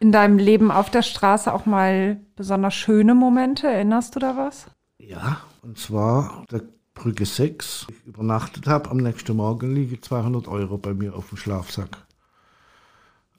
in 0.00 0.12
deinem 0.12 0.38
Leben 0.38 0.70
auf 0.70 0.90
der 0.90 1.02
Straße 1.02 1.52
auch 1.52 1.66
mal 1.66 2.20
besonders 2.36 2.74
schöne 2.74 3.14
Momente? 3.14 3.66
Erinnerst 3.66 4.16
du 4.16 4.20
da 4.20 4.36
was? 4.36 4.66
Ja, 4.98 5.38
und 5.62 5.78
zwar 5.78 6.44
der 6.50 6.62
Brücke 6.98 7.26
6. 7.26 7.86
Ich 7.88 8.06
übernachtet 8.06 8.66
habe, 8.66 8.90
am 8.90 8.96
nächsten 8.96 9.36
Morgen 9.36 9.72
liege 9.72 10.00
200 10.00 10.48
Euro 10.48 10.78
bei 10.78 10.94
mir 10.94 11.14
auf 11.14 11.28
dem 11.28 11.38
Schlafsack. 11.38 11.96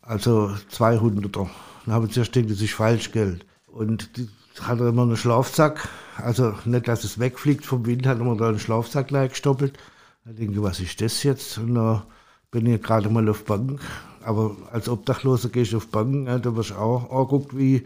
Also 0.02 0.54
200er. 0.72 1.50
Dann 1.86 1.94
habe 1.94 2.06
ich 2.06 2.14
zuerst 2.14 2.32
gedacht, 2.32 2.54
das 2.54 2.62
ist 2.62 2.74
Falschgeld. 2.74 3.46
Und 3.68 4.16
die 4.18 4.30
hat 4.62 4.80
er 4.80 4.88
immer 4.88 5.04
einen 5.04 5.18
Schlafsack, 5.18 5.90
also 6.18 6.54
nicht, 6.66 6.88
dass 6.88 7.04
es 7.04 7.20
wegfliegt 7.20 7.66
vom 7.66 7.86
Wind, 7.86 8.08
hat 8.08 8.20
er 8.20 8.24
mir 8.24 8.38
da 8.38 8.48
einen 8.48 8.60
Schlafsack 8.60 9.10
gestoppelt. 9.10 9.78
Da 10.24 10.32
denke 10.32 10.54
ich, 10.54 10.62
was 10.64 10.80
ist 10.80 11.02
das 11.02 11.24
jetzt? 11.24 11.58
Und 11.58 11.76
dann 11.76 12.04
bin 12.52 12.66
ich 12.66 12.82
gerade 12.82 13.10
mal 13.10 13.28
auf 13.28 13.44
Bank. 13.44 13.82
Aber 14.24 14.56
als 14.72 14.88
Obdachloser 14.88 15.50
gehe 15.50 15.64
ich 15.64 15.76
auf 15.76 15.88
Bank, 15.88 16.28
da 16.44 16.56
wirst 16.56 16.72
du 16.72 16.76
auch 16.76 17.12
angeguckt, 17.12 17.58
wie, 17.58 17.86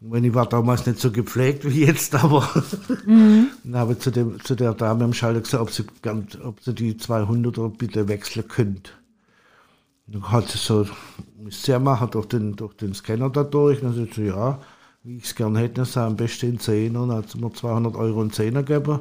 wenn 0.00 0.24
ich 0.24 0.34
war 0.34 0.46
damals 0.46 0.86
nicht 0.86 0.98
so 0.98 1.12
gepflegt 1.12 1.64
wie 1.64 1.84
jetzt, 1.84 2.14
aber 2.14 2.48
dann 3.06 3.50
habe 3.74 3.92
ich 3.92 3.98
zu, 3.98 4.10
dem, 4.10 4.42
zu 4.42 4.54
der 4.54 4.72
Dame 4.72 5.04
am 5.04 5.12
Schalter 5.12 5.40
gesagt, 5.40 5.62
ob 5.62 5.70
sie, 5.70 5.84
ob 6.42 6.60
sie 6.62 6.74
die 6.74 6.94
200er 6.94 7.68
bitte 7.76 8.08
wechseln 8.08 8.48
könnte. 8.48 8.92
Dann 10.06 10.30
hat 10.32 10.48
sie 10.48 10.58
so, 10.58 10.86
müsst 11.38 11.68
ihr 11.68 11.78
machen, 11.78 12.10
durch 12.10 12.26
den, 12.26 12.56
durch 12.56 12.74
den 12.74 12.94
Scanner 12.94 13.30
da 13.30 13.44
durch. 13.44 13.82
Und 13.82 13.90
dann 13.90 14.06
sagt 14.06 14.14
sie, 14.14 14.26
ja, 14.26 14.58
wie 15.04 15.18
ich 15.18 15.24
es 15.24 15.34
gerne 15.34 15.60
hätte, 15.60 15.74
dann 15.74 15.84
sei 15.84 16.02
am 16.02 16.16
besten 16.16 16.50
in 16.50 16.58
Zehner. 16.58 17.06
Dann 17.06 17.18
hat 17.18 17.30
sie 17.30 17.38
mir 17.38 17.52
200 17.52 17.94
Euro 17.94 18.22
in 18.22 18.32
Zehner 18.32 18.62
gegeben. 18.62 19.00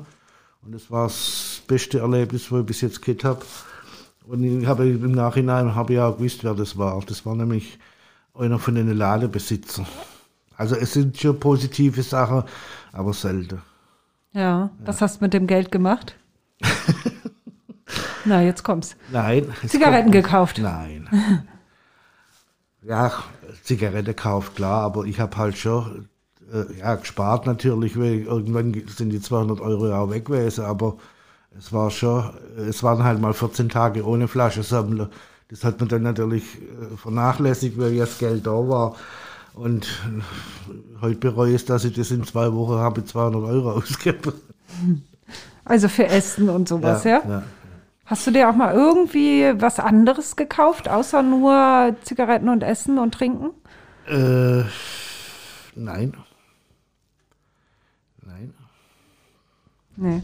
Und 0.62 0.74
das 0.74 0.92
war 0.92 1.08
das 1.08 1.62
beste 1.66 2.00
Erlebnis, 2.00 2.52
was 2.52 2.60
ich 2.60 2.66
bis 2.66 2.82
jetzt 2.82 3.02
gehabt 3.02 3.24
habe. 3.24 3.46
Und 4.28 4.44
ich 4.44 4.68
habe 4.68 4.88
im 4.88 5.14
Nachhinein 5.14 5.74
habe 5.74 5.94
ich 5.94 6.00
auch 6.00 6.18
gewusst, 6.18 6.44
wer 6.44 6.54
das 6.54 6.78
war. 6.78 7.02
Das 7.08 7.26
war 7.26 7.36
nämlich 7.36 7.80
einer 8.36 8.60
von 8.60 8.76
den 8.76 8.96
Ladebesitzern. 8.96 9.88
Also 10.60 10.76
es 10.76 10.92
sind 10.92 11.18
schon 11.18 11.40
positive 11.40 12.04
Sachen, 12.04 12.44
aber 12.92 13.14
selten. 13.14 13.62
Ja, 14.34 14.72
was 14.84 15.00
hast 15.02 15.22
du 15.22 15.24
mit 15.26 15.34
dem 15.34 15.48
Geld 15.48 15.72
gemacht? 15.72 16.16
Na, 18.26 18.42
jetzt 18.42 18.64
kommt's. 18.64 18.98
Nein. 19.10 19.48
Zigaretten 19.66 20.12
kommt- 20.12 20.26
gekauft. 20.26 20.60
Nein. 20.62 21.08
ja, 22.84 23.12
Zigarette 23.64 24.14
gekauft, 24.14 24.58
klar, 24.58 24.84
aber 24.84 25.06
ich 25.06 25.22
habe 25.22 25.38
halt 25.38 25.58
schon 25.58 26.10
äh, 26.52 26.78
ja, 26.78 26.96
gespart 26.96 27.46
natürlich, 27.46 27.98
weil 27.98 28.24
irgendwann 28.24 28.74
sind 28.90 29.12
die 29.12 29.22
200 29.22 29.62
Euro 29.62 29.88
ja 29.88 30.00
auch 30.00 30.10
weg 30.10 30.26
gewesen, 30.26 30.66
aber 30.66 30.98
es 31.58 31.72
war 31.72 31.90
schon, 31.90 32.32
es 32.58 32.84
waren 32.84 33.06
halt 33.06 33.22
mal 33.22 33.34
14 33.34 33.70
Tage 33.70 34.06
ohne 34.06 34.28
Flasche 34.28 34.64
sammeln. 34.64 35.08
Das 35.48 35.64
hat 35.64 35.80
man 35.80 35.88
dann 35.88 36.04
natürlich 36.04 36.44
äh, 36.62 36.98
vernachlässigt, 36.98 37.80
weil 37.80 37.94
ja 37.94 38.04
das 38.04 38.18
Geld 38.18 38.46
da 38.46 38.52
war. 38.52 38.98
Und 39.60 39.90
heute 41.02 41.18
bereue 41.18 41.50
ich 41.50 41.56
es, 41.56 41.66
dass 41.66 41.84
ich 41.84 41.94
das 41.94 42.12
in 42.12 42.24
zwei 42.24 42.54
Wochen 42.54 42.76
habe 42.76 43.04
200 43.04 43.44
Euro 43.44 43.72
ausgegeben. 43.74 44.34
Also 45.66 45.90
für 45.90 46.08
Essen 46.08 46.48
und 46.48 46.70
sowas, 46.70 47.04
ja? 47.04 47.22
ja. 47.28 47.44
Hast 48.06 48.26
du 48.26 48.32
dir 48.32 48.50
auch 48.50 48.56
mal 48.56 48.74
irgendwie 48.74 49.52
was 49.56 49.80
anderes 49.80 50.38
gekauft, 50.38 50.88
außer 50.88 51.24
nur 51.24 51.94
Zigaretten 52.04 52.48
und 52.48 52.64
Essen 52.64 52.98
und 53.00 53.14
Trinken? 53.14 53.50
Äh, 54.08 54.64
nein. 55.76 56.16
Nein. 58.26 58.54
Nee. 59.98 60.24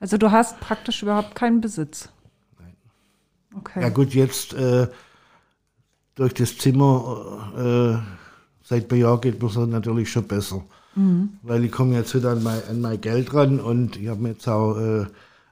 Also 0.00 0.18
du 0.18 0.32
hast 0.32 0.58
praktisch 0.58 1.04
überhaupt 1.04 1.36
keinen 1.36 1.60
Besitz. 1.60 2.08
Nein. 2.58 2.74
Okay. 3.56 3.80
Ja 3.80 3.90
gut, 3.90 4.12
jetzt 4.12 4.54
äh, 4.54 4.88
durch 6.16 6.34
das 6.34 6.58
Zimmer, 6.58 8.02
äh, 8.04 8.23
seit 8.64 8.92
ein 8.92 8.98
Jahr 8.98 9.20
geht 9.20 9.40
mir 9.40 9.48
so 9.48 9.66
natürlich 9.66 10.10
schon 10.10 10.24
besser. 10.24 10.62
Weil 11.42 11.64
ich 11.64 11.72
komme 11.72 11.96
jetzt 11.96 12.14
wieder 12.14 12.30
an 12.30 12.42
mein, 12.42 12.60
an 12.70 12.80
mein 12.80 13.00
Geld 13.00 13.34
ran 13.34 13.58
und 13.58 13.96
ich 13.96 14.08
habe 14.08 14.22
mir 14.22 14.30
jetzt 14.30 14.48
auch 14.48 14.76
äh, 14.76 15.06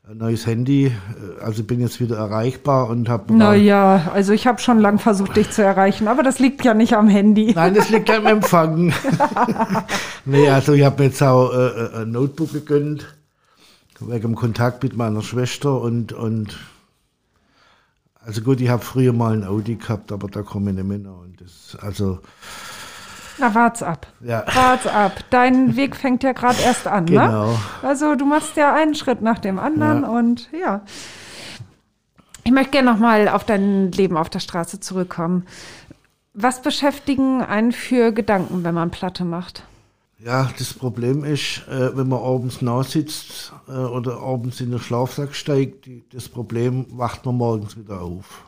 ein 0.09 0.19
neues 0.19 0.47
Handy, 0.47 0.87
äh, 0.87 1.43
also 1.43 1.65
bin 1.65 1.81
jetzt 1.81 2.01
wieder 2.01 2.17
erreichbar 2.17 2.89
und 2.89 3.09
habe... 3.09 3.35
Naja, 3.35 4.13
also 4.15 4.33
ich 4.33 4.47
habe 4.47 4.61
schon 4.61 4.79
lang 4.79 5.01
versucht, 5.01 5.37
dich 5.37 5.51
zu 5.51 5.65
erreichen, 5.65 6.07
aber 6.07 6.23
das 6.23 6.39
liegt 6.39 6.65
ja 6.65 6.75
nicht 6.75 6.95
am 6.95 7.09
Handy. 7.09 7.53
Nein, 7.55 7.75
das 7.75 7.91
liegt 7.91 8.09
am 8.11 8.27
Empfang. 8.27 8.93
nee, 10.25 10.49
also 10.49 10.75
ich 10.75 10.85
habe 10.85 11.03
mir 11.03 11.09
jetzt 11.09 11.23
auch 11.23 11.53
äh, 11.53 12.03
ein 12.03 12.13
Notebook 12.13 12.53
gegönnt, 12.53 13.07
wegen 13.99 14.37
Kontakt 14.37 14.85
mit 14.85 14.97
meiner 14.97 15.23
Schwester 15.23 15.81
und, 15.81 16.13
und 16.13 16.57
also 18.25 18.43
gut, 18.43 18.61
ich 18.61 18.69
habe 18.69 18.85
früher 18.85 19.13
mal 19.13 19.33
ein 19.33 19.45
Audi 19.45 19.75
gehabt, 19.75 20.13
aber 20.13 20.29
da 20.29 20.43
komme 20.43 20.71
ich 20.71 20.77
nicht 20.77 20.87
mehr. 20.87 21.13
Und 21.13 21.41
das, 21.41 21.77
also, 21.81 22.21
Na, 23.43 23.55
wart's 23.55 23.83
ab. 23.83 24.07
ja, 24.21 24.45
Wart's 24.55 24.87
ab. 24.87 25.25
Dein 25.31 25.75
Weg 25.77 25.97
fängt 25.97 26.23
ja 26.23 26.33
gerade 26.33 26.63
erst 26.63 26.87
an, 26.87 27.05
ne? 27.05 27.11
genau. 27.11 27.59
Also 27.83 28.15
du 28.15 28.25
machst 28.25 28.57
ja 28.57 28.73
einen 28.75 28.95
Schritt 28.95 29.21
nach 29.21 29.39
dem 29.41 29.59
anderen 29.59 30.03
Ja. 30.03 30.09
und 30.09 30.49
ja. 30.53 30.83
Ich 32.45 32.53
möchte 32.53 32.71
gerne 32.71 32.91
nochmal 32.93 33.29
auf 33.29 33.45
dein 33.45 33.91
Leben 33.93 34.17
auf 34.17 34.31
der 34.31 34.39
Straße 34.41 34.79
zurückkommen. 34.81 35.45
Was 36.35 36.63
beschäftigen 36.63 37.43
einen 37.43 37.73
für 37.73 38.13
Gedanken, 38.13 38.65
wenn 38.65 38.75
man 38.75 38.91
Platte 38.91 39.25
macht? 39.25 39.65
Ja, 40.19 40.49
das 40.57 40.73
Problem 40.73 41.25
ist, 41.25 41.67
äh, 41.69 41.97
wenn 41.97 42.09
man 42.09 42.21
abends 42.23 42.63
nachsitzt 42.63 43.53
äh, 43.69 43.73
oder 43.73 44.21
abends 44.21 44.61
in 44.61 44.71
den 44.71 44.79
Schlafsack 44.79 45.35
steigt, 45.35 45.87
die, 45.87 46.05
das 46.13 46.29
Problem 46.29 46.87
wacht 46.91 47.27
man 47.27 47.37
morgens 47.37 47.77
wieder 47.77 48.01
auf. 48.01 48.45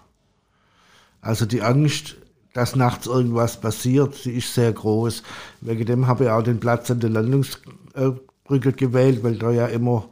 Also 1.20 1.46
die 1.46 1.62
Angst, 1.62 2.16
dass 2.54 2.76
nachts 2.76 3.06
irgendwas 3.06 3.60
passiert, 3.60 4.24
die 4.24 4.38
ist 4.38 4.54
sehr 4.54 4.72
groß. 4.72 5.22
Wegen 5.60 5.84
dem 5.84 6.06
habe 6.06 6.24
ich 6.24 6.30
auch 6.30 6.42
den 6.42 6.60
Platz 6.60 6.90
an 6.90 7.00
der 7.00 7.10
Landungsbrücke 7.10 8.72
gewählt, 8.72 9.22
weil 9.22 9.36
da 9.36 9.50
ja 9.50 9.66
immer 9.66 10.08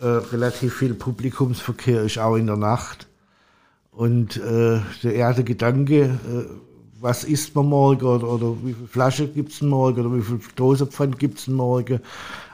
äh, 0.00 0.06
relativ 0.06 0.74
viel 0.74 0.92
Publikumsverkehr 0.92 2.02
ist, 2.02 2.18
auch 2.18 2.34
in 2.34 2.48
der 2.48 2.56
Nacht. 2.56 3.06
Und 3.92 4.36
äh, 4.36 4.80
der 5.04 5.14
erste 5.14 5.44
Gedanke, 5.44 6.02
äh, 6.02 6.44
was 7.00 7.22
isst 7.22 7.54
man 7.54 7.66
morgen 7.66 8.04
oder, 8.04 8.28
oder 8.28 8.56
wie 8.64 8.72
viel 8.72 8.88
Flasche 8.88 9.28
gibt 9.28 9.52
es 9.52 9.62
morgen 9.62 10.04
oder 10.04 10.16
wie 10.16 10.22
viel 10.22 10.40
Dosenpfand 10.56 11.18
gibt 11.18 11.38
es 11.38 11.46
morgen. 11.46 12.00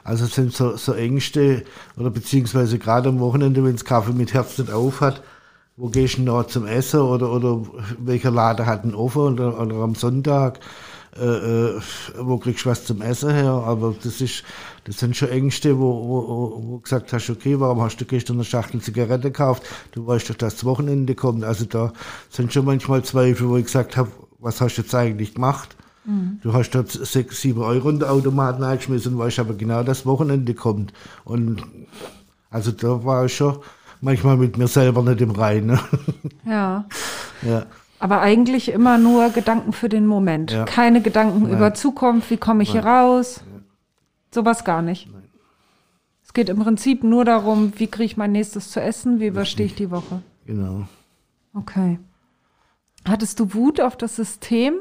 Also 0.03 0.27
sind 0.27 0.53
so, 0.53 0.77
so 0.77 0.93
Ängste 0.93 1.63
oder 1.97 2.11
beziehungsweise 2.11 2.77
gerade 2.77 3.09
am 3.09 3.19
Wochenende, 3.19 3.63
wenn 3.63 3.73
es 3.73 3.85
Kaffee 3.85 4.13
mit 4.13 4.33
Herz 4.35 4.59
nicht 4.59 4.71
auf 4.71 5.01
hat, 5.01 5.23
wo 5.75 5.87
gehst 5.87 6.17
du 6.17 6.21
noch 6.23 6.47
zum 6.47 6.67
Essen 6.67 7.01
oder, 7.01 7.31
oder 7.31 7.61
welcher 7.99 8.31
Laden 8.31 8.65
hat 8.65 8.83
einen 8.83 8.95
offen 8.95 9.21
oder, 9.21 9.59
oder 9.59 9.75
am 9.77 9.95
Sonntag, 9.95 10.59
äh, 11.19 11.25
äh, 11.25 11.81
wo 12.17 12.37
kriegst 12.37 12.65
du 12.65 12.69
was 12.69 12.85
zum 12.85 13.01
Essen 13.01 13.31
her? 13.31 13.51
Aber 13.51 13.95
das 14.01 14.21
ist, 14.21 14.43
das 14.85 14.99
sind 14.99 15.15
schon 15.15 15.29
Ängste, 15.29 15.79
wo, 15.79 16.07
wo, 16.07 16.63
wo 16.63 16.77
gesagt 16.79 17.13
hast, 17.13 17.29
okay, 17.29 17.59
warum 17.59 17.81
hast 17.81 17.97
du 17.97 18.05
gestern 18.05 18.37
eine 18.37 18.45
Schachtel 18.45 18.81
Zigarette 18.81 19.31
gekauft? 19.31 19.63
Du 19.91 20.05
weißt 20.05 20.29
doch, 20.29 20.35
dass 20.35 20.55
das 20.55 20.65
Wochenende 20.65 21.15
kommt. 21.15 21.43
Also 21.43 21.65
da 21.65 21.93
sind 22.29 22.53
schon 22.53 22.65
manchmal 22.65 23.03
Zweifel, 23.03 23.49
wo 23.49 23.57
ich 23.57 23.65
gesagt 23.65 23.97
habe, 23.97 24.11
was 24.39 24.59
hast 24.61 24.77
du 24.77 24.81
jetzt 24.81 24.95
eigentlich 24.95 25.35
gemacht? 25.35 25.75
Mhm. 26.05 26.39
Du 26.41 26.53
hast 26.53 26.71
dort 26.71 26.91
sechs, 26.91 27.41
sieben 27.41 27.61
Euro 27.61 27.89
in 27.89 27.99
den 27.99 28.09
Automaten 28.09 28.63
eingeschmissen 28.63 29.13
und 29.13 29.19
weißt 29.19 29.39
aber 29.39 29.53
genau, 29.53 29.83
dass 29.83 30.05
Wochenende 30.05 30.53
kommt. 30.53 30.93
Und 31.23 31.63
also 32.49 32.71
da 32.71 33.03
war 33.03 33.25
ich 33.25 33.35
schon 33.35 33.57
manchmal 34.03 34.37
mit 34.37 34.57
mir 34.57 34.67
selber 34.67 35.01
nicht 35.01 35.21
im 35.21 35.31
Reinen. 35.31 35.79
Ja. 36.45 36.85
ja. 37.41 37.65
Aber 37.99 38.19
eigentlich 38.19 38.69
immer 38.69 38.97
nur 38.97 39.29
Gedanken 39.29 39.71
für 39.71 39.87
den 39.87 40.05
Moment. 40.05 40.51
Ja. 40.51 40.65
Keine 40.65 41.01
Gedanken 41.01 41.43
Nein. 41.43 41.53
über 41.53 41.73
Zukunft, 41.73 42.29
wie 42.29 42.37
komme 42.37 42.63
ich 42.63 42.73
Nein. 42.73 42.83
hier 42.83 42.91
raus. 42.91 43.41
Sowas 44.29 44.65
gar 44.65 44.81
nicht. 44.81 45.09
Nein. 45.09 45.23
Es 46.21 46.33
geht 46.33 46.49
im 46.49 46.59
Prinzip 46.59 47.03
nur 47.03 47.23
darum, 47.23 47.71
wie 47.77 47.87
kriege 47.87 48.03
ich 48.03 48.17
mein 48.17 48.33
nächstes 48.33 48.71
zu 48.71 48.81
essen, 48.81 49.21
wie 49.21 49.27
überstehe 49.27 49.67
ich 49.67 49.75
die 49.75 49.89
Woche. 49.89 50.21
Genau. 50.45 50.85
Okay. 51.53 51.97
Hattest 53.07 53.39
du 53.39 53.53
Wut 53.53 53.79
auf 53.79 53.95
das 53.95 54.17
System? 54.17 54.75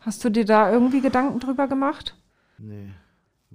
Hast 0.00 0.24
du 0.24 0.30
dir 0.30 0.44
da 0.44 0.72
irgendwie 0.72 1.00
Gedanken 1.00 1.38
drüber 1.38 1.68
gemacht? 1.68 2.16
Nee. 2.58 2.88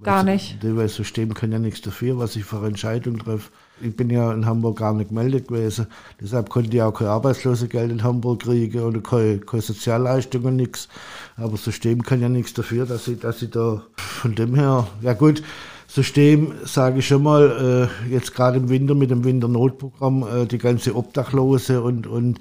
Gar 0.02 0.22
nicht. 0.22 0.58
Das 0.62 0.94
System 0.94 1.34
kann 1.34 1.52
ja 1.52 1.58
nichts 1.58 1.82
dafür, 1.82 2.18
was 2.18 2.36
ich 2.36 2.44
für 2.44 2.66
Entscheidungen 2.66 3.18
treffe. 3.18 3.50
Ich 3.80 3.96
bin 3.96 4.08
ja 4.08 4.32
in 4.32 4.46
Hamburg 4.46 4.78
gar 4.78 4.94
nicht 4.94 5.08
gemeldet 5.08 5.48
gewesen. 5.48 5.88
Deshalb 6.20 6.48
konnte 6.48 6.74
ich 6.76 6.82
auch 6.82 6.92
kein 6.92 7.08
Arbeitslosengeld 7.08 7.90
in 7.90 8.04
Hamburg 8.04 8.42
kriegen 8.42 8.80
oder 8.80 9.00
keine, 9.00 9.38
keine 9.38 9.62
Sozialleistungen, 9.62 10.56
nichts. 10.56 10.88
Aber 11.36 11.52
das 11.52 11.64
System 11.64 12.02
kann 12.02 12.20
ja 12.20 12.28
nichts 12.28 12.54
dafür, 12.54 12.86
dass 12.86 13.08
ich, 13.08 13.18
dass 13.18 13.42
ich 13.42 13.50
da 13.50 13.82
von 13.96 14.34
dem 14.34 14.54
her, 14.54 14.86
ja 15.02 15.12
gut, 15.14 15.42
System, 15.88 16.54
sage 16.64 17.00
ich 17.00 17.06
schon 17.06 17.22
mal, 17.22 17.88
äh, 18.08 18.10
jetzt 18.10 18.34
gerade 18.34 18.58
im 18.58 18.68
Winter 18.68 18.94
mit 18.94 19.10
dem 19.10 19.24
Winternotprogramm, 19.24 20.26
äh, 20.26 20.46
die 20.46 20.58
ganze 20.58 20.94
Obdachlose 20.94 21.82
und, 21.82 22.06
und 22.06 22.38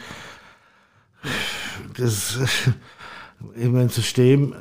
das, 1.98 2.40
ich 3.56 3.70
mein 3.70 3.90
System, 3.90 4.56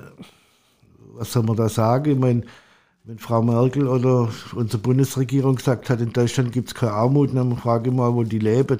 was 1.15 1.33
soll 1.33 1.43
man 1.43 1.57
da 1.57 1.69
sagen? 1.69 2.13
Ich 2.13 2.19
meine, 2.19 2.43
wenn 3.05 3.19
Frau 3.19 3.43
Merkel 3.43 3.89
oder 3.89 4.29
unsere 4.55 4.83
Bundesregierung 4.83 5.57
gesagt 5.57 5.91
hat, 5.91 6.01
in 6.01 6.13
Deutschland 6.13 6.53
gibt 6.53 6.69
es 6.69 6.75
keine 6.75 6.93
Armut, 6.93 7.35
dann 7.35 7.57
frage 7.57 7.91
ich 7.91 7.97
mal, 7.97 8.15
wo 8.15 8.23
die 8.23 8.39
leben. 8.39 8.79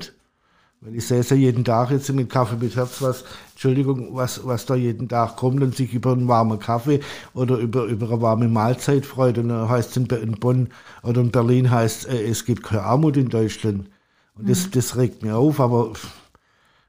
Weil 0.81 0.97
ich 0.97 1.07
sehe 1.07 1.23
ja 1.23 1.37
jeden 1.37 1.65
Tag 1.65 1.91
jetzt 1.91 2.13
mit 2.13 2.29
Kaffee 2.29 2.57
mit 2.57 2.75
Herz, 2.75 3.01
was, 3.03 3.25
Entschuldigung, 3.53 4.17
was, 4.17 4.45
was 4.45 4.67
da 4.67 4.75
jeden 4.75 5.09
Tag 5.09 5.37
kommt 5.37 5.63
und 5.63 5.77
sich 5.77 5.95
über 5.95 6.13
einen 6.13 6.27
warmen 6.27 6.59
Kaffee 6.59 7.01
oder 7.35 7.57
über, 7.57 7.85
über 7.85 8.09
eine 8.11 8.21
warme 8.21 8.49
Mahlzeit 8.49 9.07
freut. 9.07 9.39
Und 9.39 9.49
dann 9.49 9.69
heißt 9.69 9.91
es 9.91 9.97
in, 9.97 10.07
in 10.07 10.33
Bonn 10.33 10.71
oder 11.05 11.21
in 11.21 11.31
Berlin 11.31 11.71
heißt 11.71 12.09
äh, 12.09 12.25
es 12.25 12.45
gibt 12.45 12.65
keine 12.65 12.83
Armut 12.83 13.17
in 13.17 13.29
Deutschland. 13.29 13.89
Und 14.37 14.49
das, 14.49 14.67
mhm. 14.67 14.71
das 14.73 14.97
regt 14.97 15.23
mir 15.23 15.37
auf, 15.37 15.61
aber 15.61 15.93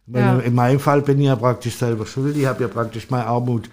ja. 0.07 0.39
in 0.39 0.55
meinem 0.55 0.79
Fall 0.79 1.01
bin 1.03 1.19
ich 1.19 1.27
ja 1.27 1.35
praktisch 1.35 1.75
selber 1.75 2.07
schuld. 2.07 2.35
Ich 2.35 2.45
habe 2.45 2.63
ja 2.63 2.67
praktisch 2.67 3.11
meine 3.11 3.27
Armut 3.27 3.69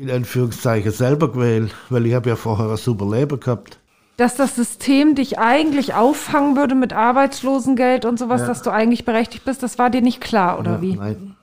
in 0.00 0.10
Anführungszeichen 0.10 0.92
selber 0.92 1.30
gewählt, 1.30 1.74
weil 1.90 2.06
ich 2.06 2.14
habe 2.14 2.30
ja 2.30 2.36
vorher 2.36 2.70
ein 2.70 2.76
super 2.78 3.08
Leben 3.10 3.38
gehabt. 3.38 3.78
Dass 4.16 4.34
das 4.34 4.56
System 4.56 5.14
dich 5.14 5.38
eigentlich 5.38 5.94
auffangen 5.94 6.56
würde 6.56 6.74
mit 6.74 6.92
Arbeitslosengeld 6.92 8.06
und 8.06 8.18
sowas, 8.18 8.40
ja. 8.42 8.46
dass 8.46 8.62
du 8.62 8.70
eigentlich 8.70 9.04
berechtigt 9.04 9.44
bist, 9.44 9.62
das 9.62 9.78
war 9.78 9.90
dir 9.90 10.00
nicht 10.00 10.20
klar, 10.20 10.58
oder 10.58 10.72
ja, 10.72 10.82
wie? 10.82 10.96
Nein. 10.96 11.36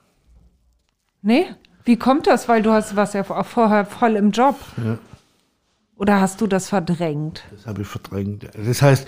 Nee? 1.22 1.46
Wie 1.84 1.96
kommt 1.96 2.26
das? 2.26 2.48
Weil 2.48 2.62
du 2.62 2.72
hast 2.72 2.96
was 2.96 3.12
ja 3.12 3.22
vorher 3.24 3.86
voll 3.86 4.16
im 4.16 4.32
Job. 4.32 4.56
Ja. 4.76 4.98
Oder 5.96 6.20
hast 6.20 6.40
du 6.40 6.46
das 6.46 6.68
verdrängt? 6.68 7.44
Das 7.50 7.66
habe 7.66 7.82
ich 7.82 7.88
verdrängt. 7.88 8.48
Das 8.56 8.82
heißt, 8.82 9.06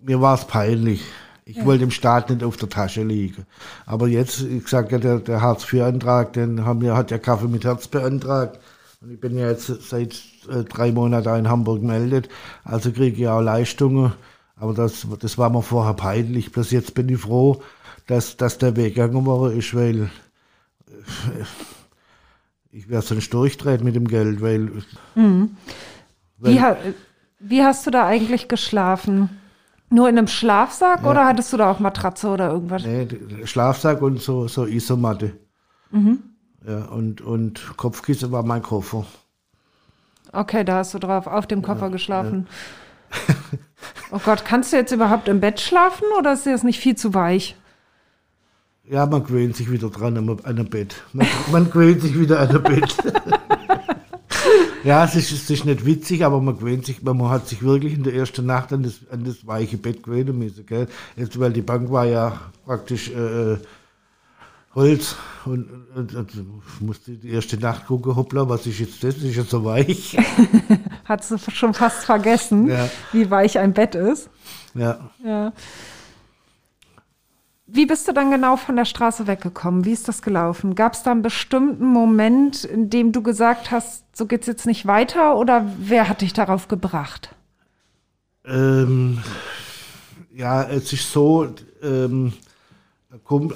mir 0.00 0.20
war 0.20 0.34
es 0.34 0.44
peinlich. 0.44 1.04
Ich 1.50 1.56
ja. 1.56 1.64
wollte 1.64 1.80
dem 1.80 1.90
Staat 1.90 2.30
nicht 2.30 2.44
auf 2.44 2.56
der 2.56 2.68
Tasche 2.68 3.02
liegen. 3.02 3.44
Aber 3.84 4.06
jetzt, 4.06 4.40
ich 4.40 4.68
sage 4.68 4.92
ja, 4.92 4.98
der, 4.98 5.18
der 5.18 5.40
Hartz-IV-Antrag, 5.40 6.32
den 6.34 6.64
haben 6.64 6.80
wir, 6.80 6.96
hat 6.96 7.10
der 7.10 7.18
Kaffee 7.18 7.48
mit 7.48 7.64
Herz 7.64 7.88
beantragt. 7.88 8.60
Und 9.00 9.10
ich 9.10 9.20
bin 9.20 9.36
ja 9.36 9.48
jetzt 9.48 9.66
seit 9.66 10.14
äh, 10.48 10.62
drei 10.62 10.92
Monaten 10.92 11.34
in 11.34 11.48
Hamburg 11.48 11.80
gemeldet. 11.80 12.28
Also 12.62 12.92
kriege 12.92 13.20
ich 13.20 13.28
auch 13.28 13.40
Leistungen. 13.40 14.12
Aber 14.54 14.74
das, 14.74 15.04
das 15.18 15.38
war 15.38 15.50
mir 15.50 15.62
vorher 15.62 15.94
peinlich. 15.94 16.52
Bis 16.52 16.70
jetzt 16.70 16.94
bin 16.94 17.08
ich 17.08 17.18
froh, 17.18 17.60
dass, 18.06 18.36
dass 18.36 18.58
der 18.58 18.76
Weg 18.76 18.94
gegangen 18.94 19.26
worden 19.26 19.58
ist, 19.58 19.74
weil 19.74 20.02
äh, 20.86 21.44
ich 22.70 22.88
werde 22.88 23.06
sonst 23.06 23.34
durchdreht 23.34 23.82
mit 23.82 23.96
dem 23.96 24.06
Geld, 24.06 24.40
weil. 24.40 24.70
Mhm. 25.16 25.56
weil 26.38 26.54
wie, 26.54 26.94
wie 27.40 27.62
hast 27.64 27.88
du 27.88 27.90
da 27.90 28.06
eigentlich 28.06 28.46
geschlafen? 28.46 29.39
Nur 29.90 30.08
in 30.08 30.16
einem 30.16 30.28
Schlafsack 30.28 31.02
ja. 31.02 31.10
oder 31.10 31.26
hattest 31.26 31.52
du 31.52 31.56
da 31.56 31.70
auch 31.70 31.80
Matratze 31.80 32.28
oder 32.28 32.50
irgendwas? 32.50 32.84
Nee, 32.84 33.08
Schlafsack 33.44 34.00
und 34.02 34.20
so, 34.20 34.46
so 34.46 34.64
Isomatte. 34.64 35.32
Mhm. 35.90 36.20
Ja, 36.66 36.84
und, 36.86 37.20
und 37.20 37.76
Kopfkissen 37.76 38.30
war 38.30 38.44
mein 38.44 38.62
Koffer. 38.62 39.04
Okay, 40.32 40.64
da 40.64 40.76
hast 40.76 40.94
du 40.94 40.98
drauf 41.00 41.26
auf 41.26 41.46
dem 41.46 41.62
Koffer 41.62 41.86
ja, 41.86 41.88
geschlafen. 41.88 42.46
Ja. 43.28 43.34
oh 44.12 44.20
Gott, 44.24 44.44
kannst 44.44 44.72
du 44.72 44.76
jetzt 44.76 44.92
überhaupt 44.92 45.26
im 45.26 45.40
Bett 45.40 45.60
schlafen 45.60 46.04
oder 46.16 46.32
ist 46.34 46.46
das 46.46 46.62
nicht 46.62 46.78
viel 46.78 46.94
zu 46.94 47.12
weich? 47.14 47.56
Ja, 48.84 49.06
man 49.06 49.24
gewöhnt 49.24 49.56
sich 49.56 49.70
wieder 49.70 49.90
dran 49.90 50.16
an 50.16 50.44
einem 50.44 50.68
Bett. 50.68 51.02
Man, 51.12 51.26
man 51.50 51.70
gewöhnt 51.70 52.02
sich 52.02 52.18
wieder 52.18 52.40
an 52.40 52.50
ein 52.50 52.62
Bett. 52.62 52.96
Ja, 54.84 55.04
es 55.04 55.14
ist, 55.14 55.30
es 55.30 55.50
ist 55.50 55.64
nicht 55.66 55.84
witzig, 55.84 56.24
aber 56.24 56.40
man 56.40 56.56
gewöhnt 56.58 56.86
sich, 56.86 57.02
man 57.02 57.28
hat 57.28 57.48
sich 57.48 57.62
wirklich 57.62 57.94
in 57.94 58.02
der 58.02 58.14
ersten 58.14 58.46
Nacht 58.46 58.72
an 58.72 58.82
das, 58.82 59.00
an 59.10 59.24
das 59.24 59.46
weiche 59.46 59.76
Bett 59.76 60.02
gewöhnen 60.02 60.38
müssen, 60.38 60.64
gell? 60.64 60.88
Jetzt, 61.16 61.38
weil 61.38 61.52
die 61.52 61.62
Bank 61.62 61.90
war 61.90 62.06
ja 62.06 62.40
praktisch 62.64 63.10
äh, 63.10 63.58
Holz 64.74 65.16
und, 65.44 65.68
und, 65.94 66.14
und, 66.14 66.80
musste 66.80 67.12
die 67.12 67.30
erste 67.30 67.58
Nacht 67.58 67.86
gucken, 67.86 68.14
hoppla, 68.14 68.48
was 68.48 68.66
ist 68.66 68.78
jetzt 68.78 69.02
das? 69.02 69.16
Ist 69.16 69.36
ja 69.36 69.42
so 69.42 69.64
weich. 69.64 70.16
hat 71.04 71.24
sie 71.24 71.38
schon 71.38 71.74
fast 71.74 72.04
vergessen, 72.04 72.68
ja. 72.68 72.88
wie 73.12 73.30
weich 73.30 73.58
ein 73.58 73.72
Bett 73.74 73.96
ist. 73.96 74.30
Ja. 74.74 75.10
Ja. 75.24 75.52
Wie 77.72 77.86
bist 77.86 78.08
du 78.08 78.12
dann 78.12 78.32
genau 78.32 78.56
von 78.56 78.74
der 78.74 78.84
Straße 78.84 79.28
weggekommen? 79.28 79.84
Wie 79.84 79.92
ist 79.92 80.08
das 80.08 80.22
gelaufen? 80.22 80.74
Gab 80.74 80.94
es 80.94 81.04
da 81.04 81.12
einen 81.12 81.22
bestimmten 81.22 81.86
Moment, 81.86 82.64
in 82.64 82.90
dem 82.90 83.12
du 83.12 83.22
gesagt 83.22 83.70
hast, 83.70 84.04
so 84.16 84.26
geht 84.26 84.40
es 84.40 84.48
jetzt 84.48 84.66
nicht 84.66 84.86
weiter 84.86 85.36
oder 85.36 85.70
wer 85.78 86.08
hat 86.08 86.22
dich 86.22 86.32
darauf 86.32 86.66
gebracht? 86.66 87.32
Ähm, 88.44 89.22
ja, 90.34 90.64
es 90.64 90.92
ist 90.92 91.12
so, 91.12 91.54
ähm, 91.80 92.32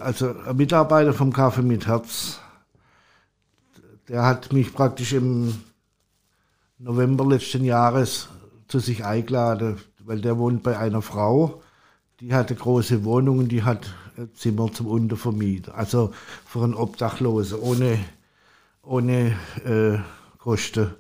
also 0.01 0.35
ein 0.47 0.57
Mitarbeiter 0.57 1.13
vom 1.13 1.33
Kaffee 1.33 1.63
mit 1.63 1.89
Herz, 1.89 2.39
der 4.09 4.23
hat 4.23 4.53
mich 4.53 4.73
praktisch 4.73 5.13
im 5.13 5.55
November 6.79 7.27
letzten 7.27 7.65
Jahres 7.65 8.29
zu 8.69 8.79
sich 8.79 9.05
eingeladen, 9.05 9.79
weil 9.99 10.21
der 10.21 10.39
wohnt 10.39 10.63
bei 10.63 10.79
einer 10.79 11.03
Frau, 11.03 11.63
die 12.21 12.33
hatte 12.33 12.55
große 12.55 13.05
Wohnungen, 13.05 13.49
die 13.49 13.65
hat 13.65 13.93
Zimmer 14.35 14.73
zum 14.73 14.87
Untervermieten. 14.87 15.73
Also 15.73 16.13
für 16.47 16.63
einen 16.63 16.75
Obdachlosen, 16.75 17.59
ohne, 17.59 17.99
ohne 18.83 19.37
äh, 19.65 19.99
Kosten. 20.39 20.91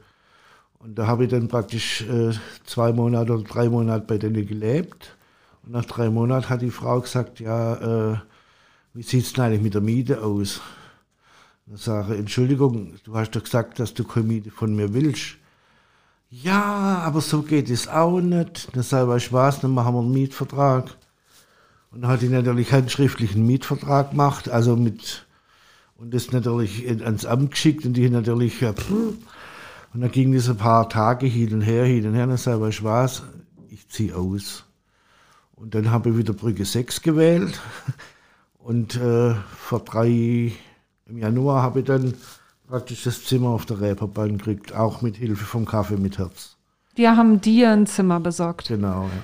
Und 0.78 0.98
da 0.98 1.06
habe 1.06 1.24
ich 1.24 1.30
dann 1.30 1.48
praktisch 1.48 2.02
äh, 2.02 2.32
zwei 2.66 2.92
Monate 2.92 3.32
oder 3.32 3.42
drei 3.42 3.68
Monate 3.68 4.04
bei 4.06 4.18
denen 4.18 4.46
gelebt. 4.46 5.16
Und 5.62 5.72
nach 5.72 5.84
drei 5.84 6.10
Monaten 6.10 6.48
hat 6.48 6.62
die 6.62 6.70
Frau 6.70 7.00
gesagt, 7.00 7.40
ja, 7.40 8.12
äh, 8.12 8.16
wie 8.92 9.02
sieht 9.02 9.24
es 9.24 9.32
denn 9.32 9.44
eigentlich 9.44 9.62
mit 9.62 9.74
der 9.74 9.80
Miete 9.80 10.22
aus? 10.22 10.60
Dann 11.66 11.78
sage 11.78 12.14
ich, 12.14 12.20
Entschuldigung, 12.20 12.94
du 13.04 13.16
hast 13.16 13.30
doch 13.30 13.42
gesagt, 13.42 13.80
dass 13.80 13.94
du 13.94 14.04
keine 14.04 14.26
Miete 14.26 14.50
von 14.50 14.76
mir 14.76 14.92
willst. 14.92 15.36
Ja, 16.30 16.98
aber 17.04 17.20
so 17.20 17.42
geht 17.42 17.70
es 17.70 17.88
auch 17.88 18.20
nicht. 18.20 18.68
Dann 18.74 18.82
sage 18.82 19.16
ich, 19.16 19.32
was, 19.32 19.60
dann 19.60 19.72
machen 19.72 19.94
wir 19.94 20.00
einen 20.00 20.12
Mietvertrag. 20.12 20.96
Und 21.94 22.02
dann 22.02 22.10
hat 22.10 22.22
die 22.22 22.28
natürlich 22.28 22.72
einen 22.72 22.88
schriftlichen 22.88 23.46
Mietvertrag 23.46 24.10
gemacht, 24.10 24.48
also 24.48 24.74
mit, 24.74 25.26
und 25.96 26.12
das 26.12 26.32
natürlich 26.32 26.88
ans 26.88 27.24
Amt 27.24 27.52
geschickt 27.52 27.86
und 27.86 27.92
die 27.92 28.10
natürlich, 28.10 28.60
ja, 28.60 28.74
und 28.90 30.00
dann 30.00 30.10
ging 30.10 30.34
das 30.34 30.48
ein 30.48 30.56
paar 30.56 30.88
Tage 30.88 31.26
hin 31.26 31.54
und 31.54 31.60
her, 31.60 31.84
hin 31.84 32.04
und 32.08 32.14
her, 32.14 32.24
und 32.24 32.30
dann 32.30 32.36
sage 32.36 32.68
ich, 32.68 32.82
was, 32.82 33.22
ich 33.70 33.88
ziehe 33.88 34.16
aus. 34.16 34.64
Und 35.54 35.76
dann 35.76 35.92
habe 35.92 36.10
ich 36.10 36.16
wieder 36.16 36.32
Brücke 36.32 36.64
6 36.64 37.00
gewählt 37.02 37.60
und 38.58 38.96
äh, 38.96 39.34
vor 39.56 39.78
drei, 39.78 40.50
im 41.06 41.18
Januar 41.18 41.62
habe 41.62 41.78
ich 41.78 41.86
dann 41.86 42.14
praktisch 42.66 43.04
das 43.04 43.24
Zimmer 43.24 43.50
auf 43.50 43.66
der 43.66 43.80
Reeperbahn 43.80 44.38
gekriegt, 44.38 44.74
auch 44.74 45.00
mit 45.00 45.14
Hilfe 45.14 45.44
vom 45.44 45.64
Kaffee 45.64 45.96
mit 45.96 46.18
Herz. 46.18 46.56
Die 46.96 47.06
haben 47.06 47.40
dir 47.40 47.70
ein 47.70 47.86
Zimmer 47.86 48.18
besorgt. 48.18 48.66
Genau, 48.66 49.04
ja. 49.04 49.22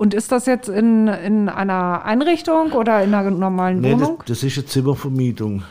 Und 0.00 0.14
ist 0.14 0.32
das 0.32 0.46
jetzt 0.46 0.70
in, 0.70 1.08
in 1.08 1.50
einer 1.50 2.06
Einrichtung 2.06 2.72
oder 2.72 3.04
in 3.04 3.12
einer 3.12 3.30
normalen 3.30 3.82
Nee, 3.82 3.90
das, 3.90 4.00
Wohnung? 4.00 4.22
das 4.24 4.42
ist 4.42 4.56
eine 4.56 4.64
Zimmervermietung. 4.64 5.62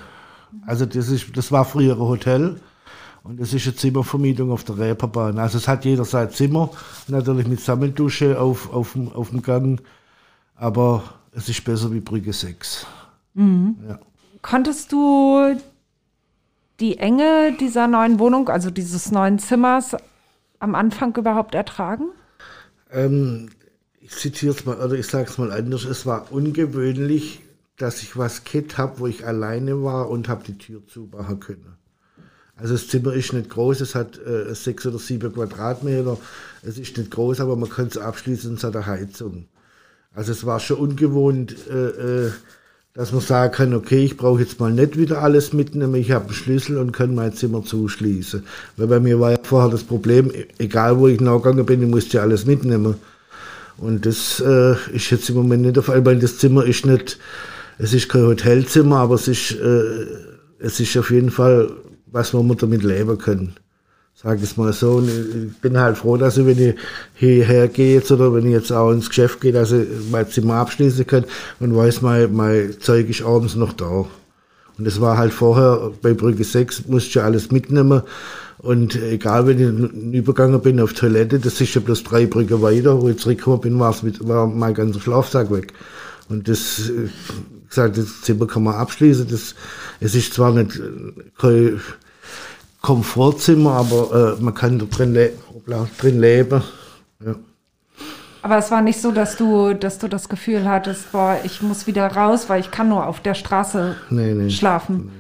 Also 0.68 0.86
das, 0.86 1.10
ist, 1.10 1.36
das 1.36 1.52
war 1.52 1.66
früher 1.66 1.96
ein 1.96 2.00
Hotel 2.00 2.60
und 3.24 3.40
das 3.40 3.56
ist 3.56 3.66
eine 3.66 3.76
Zimmervermietung 3.76 4.52
auf 4.52 4.64
der 4.64 4.78
Reeperbahn. 4.78 5.40
Also 5.40 5.58
es 5.58 5.68
hat 5.68 5.84
jeder 5.84 6.06
sein 6.06 6.30
Zimmer, 6.30 6.70
natürlich 7.08 7.48
mit 7.48 7.60
Sammeldusche 7.60 8.40
auf, 8.40 8.72
auf, 8.72 8.94
dem, 8.94 9.12
auf 9.14 9.32
dem 9.32 9.42
Gang, 9.42 9.82
aber 10.56 11.02
es 11.32 11.50
ist 11.50 11.66
besser 11.66 11.92
wie 11.92 12.00
Brücke 12.00 12.32
6. 12.32 12.86
Ja. 13.34 14.00
Konntest 14.44 14.92
du 14.92 15.56
die 16.80 17.00
Enge 17.00 17.58
dieser 17.60 17.88
neuen 17.88 18.20
Wohnung, 18.20 18.48
also 18.48 18.70
dieses 18.70 19.12
neuen 19.12 19.40
Zimmers, 19.40 19.96
am 20.60 20.76
Anfang 20.76 21.16
überhaupt 21.18 21.56
ertragen? 21.56 22.10
Ähm, 22.92 23.50
ich 24.10 24.16
zitiere 24.16 24.55
es 24.55 24.66
mal, 24.66 24.78
oder 24.78 24.95
ich 24.95 25.05
sage 25.05 25.30
es 25.30 25.38
mal 25.38 25.51
anders, 25.51 25.86
es 25.86 26.05
war 26.05 26.32
ungewöhnlich, 26.32 27.41
dass 27.78 28.01
ich 28.01 28.18
was 28.18 28.43
Kit 28.43 28.78
habe, 28.78 28.99
wo 28.99 29.07
ich 29.07 29.26
alleine 29.26 29.84
war 29.84 30.10
und 30.10 30.28
habe 30.28 30.43
die 30.45 30.57
Tür 30.57 30.82
zumachen 30.88 31.39
können. 31.39 31.78
Also 32.55 32.74
das 32.74 32.88
Zimmer 32.88 33.14
ist 33.14 33.32
nicht 33.34 33.49
groß, 33.49 33.82
es 33.82 33.93
hat 33.95 34.18
äh, 34.18 34.53
sechs 34.53 34.86
oder 34.86 34.97
sieben 34.97 35.32
Quadratmeter. 35.32 36.18
Es 36.64 36.78
ist 36.78 36.97
nicht 36.97 37.12
groß, 37.12 37.39
aber 37.39 37.55
man 37.55 37.70
kann 37.70 37.88
es 37.88 37.97
abschließen, 37.97 38.55
es 38.55 38.64
hat 38.64 38.76
eine 38.76 38.88
Heizung. 38.88 39.45
Also 40.14 40.32
es 40.32 40.45
war 40.45 40.60
schon 40.60 40.78
ungewohnt, 40.78 41.55
äh, 41.70 42.26
äh, 42.26 42.32
dass 42.93 43.12
man 43.14 43.22
sagen 43.22 43.53
kann, 43.53 43.74
okay, 43.76 44.03
ich 44.03 44.18
brauche 44.18 44.41
jetzt 44.41 44.60
mal 44.60 44.74
nicht 44.74 44.97
wieder 44.97 45.22
alles 45.22 45.53
mitnehmen, 45.53 45.95
ich 45.95 46.12
habe 46.12 46.26
einen 46.26 46.34
Schlüssel 46.34 46.80
und 46.80 46.91
kann 46.91 47.14
mein 47.14 47.34
Zimmer 47.34 47.64
zuschließen. 47.64 48.43
Weil 48.76 48.88
bei 48.88 48.99
mir 48.99 49.20
war 49.20 49.32
ja 49.32 49.38
vorher 49.41 49.70
das 49.70 49.84
Problem, 49.84 50.32
e- 50.32 50.47
egal 50.57 50.97
wo 50.97 51.07
ich 51.07 51.22
nachgegangen 51.22 51.66
bin, 51.66 51.84
ich 51.84 51.88
musste 51.89 52.18
ja 52.18 52.24
alles 52.24 52.45
mitnehmen. 52.45 52.95
Und 53.82 54.06
das 54.06 54.42
äh, 54.46 54.76
ist 54.94 55.10
jetzt 55.10 55.30
im 55.30 55.36
Moment 55.36 55.64
nicht 55.64 55.76
der 55.76 55.84
Fall, 55.84 56.06
weil 56.06 56.20
das 56.20 56.38
Zimmer 56.38 56.66
ist 56.66 56.86
nicht, 56.86 57.18
es 57.78 57.94
ist 57.94 58.10
kein 58.10 58.24
Hotelzimmer, 58.24 58.98
aber 58.98 59.16
es 59.16 59.28
ist, 59.28 59.52
äh, 59.52 60.06
es 60.60 60.80
ist 60.80 60.98
auf 60.98 61.12
jeden 61.12 61.32
Fall, 61.32 61.72
was 62.08 62.34
man 62.34 62.56
damit 62.58 62.84
leben 62.84 63.18
kann. 63.18 63.54
Sag 64.22 64.42
es 64.44 64.58
mal 64.58 64.74
so. 64.74 64.96
Und 64.96 65.08
ich 65.08 65.58
bin 65.62 65.80
halt 65.80 65.98
froh, 65.98 66.18
dass 66.18 66.38
ich, 66.38 66.46
wenn 66.46 66.60
ich 66.60 66.76
hierher 67.14 67.70
gehe 67.70 67.96
jetzt 67.96 68.12
oder 68.12 68.34
wenn 68.34 68.46
ich 68.46 68.52
jetzt 68.52 68.72
auch 68.72 68.92
ins 68.92 69.08
Geschäft 69.08 69.40
gehe, 69.40 69.54
dass 69.54 69.72
ich 69.72 69.88
mein 70.12 70.28
Zimmer 70.28 70.56
abschließen 70.56 71.08
kann 71.08 71.24
und 71.62 71.74
weiß, 71.74 72.02
mein, 72.02 72.34
mein 72.36 72.76
Zeug 72.82 73.10
ist 73.10 73.22
abends 73.22 73.56
noch 73.56 73.72
da. 73.72 74.06
Und 74.78 74.86
das 74.86 75.00
war 75.00 75.18
halt 75.18 75.32
vorher 75.32 75.92
bei 76.02 76.14
Brücke 76.14 76.44
6, 76.44 76.88
musste 76.88 77.10
ich 77.10 77.22
alles 77.22 77.50
mitnehmen. 77.52 78.02
Und 78.62 78.95
egal, 79.01 79.47
wenn 79.47 79.60
ich 80.12 80.20
übergegangen 80.20 80.62
bin 80.62 80.82
auf 80.82 80.93
Toilette, 80.93 81.39
das 81.39 81.62
ist 81.62 81.76
ja 81.76 81.82
bloß 81.82 82.03
drei 82.03 82.26
Brücke 82.26 82.62
weiter, 82.62 83.01
wo 83.01 83.07
ich 83.07 83.18
zurückgekommen 83.18 83.62
bin, 83.62 83.80
war's 83.80 84.03
mit, 84.03 84.28
war 84.28 84.47
mein 84.47 84.74
ganzer 84.74 84.99
Schlafsack 84.99 85.49
weg. 85.49 85.74
Und 86.28 86.47
das, 86.49 86.91
gesagt, 87.70 87.97
das 87.97 88.22
Zimmer 88.22 88.47
kann 88.47 88.64
man 88.64 88.76
abschließen. 88.76 89.28
Das, 89.30 89.55
es 90.01 90.14
ist 90.14 90.34
zwar 90.34 90.51
nicht 90.51 90.76
äh, 90.78 90.82
kein 91.38 91.82
Komfortzimmer, 92.82 93.72
aber 93.72 94.36
äh, 94.38 94.41
man 94.41 94.53
kann 94.53 94.78
da 94.78 94.86
drin, 94.86 95.14
le 95.14 95.32
drin 95.97 96.20
leben. 96.20 96.62
Ja. 97.26 97.36
Aber 98.41 98.57
es 98.57 98.72
war 98.72 98.82
nicht 98.82 99.01
so, 99.01 99.12
dass 99.12 99.38
du, 99.38 99.74
dass 99.74 99.99
du 99.99 100.07
das 100.07 100.28
Gefühl 100.30 100.68
hattest, 100.68 101.12
boah, 101.12 101.38
ich 101.43 101.62
muss 101.62 101.88
wieder 101.88 102.07
raus, 102.07 102.47
weil 102.47 102.62
ich 102.62 102.72
kann 102.72 102.89
nur 102.89 103.05
auf 103.07 103.22
der 103.22 103.34
Straße 103.34 103.95
Nee, 104.10 104.34
nee. 104.34 104.49
schlafen. 104.49 105.12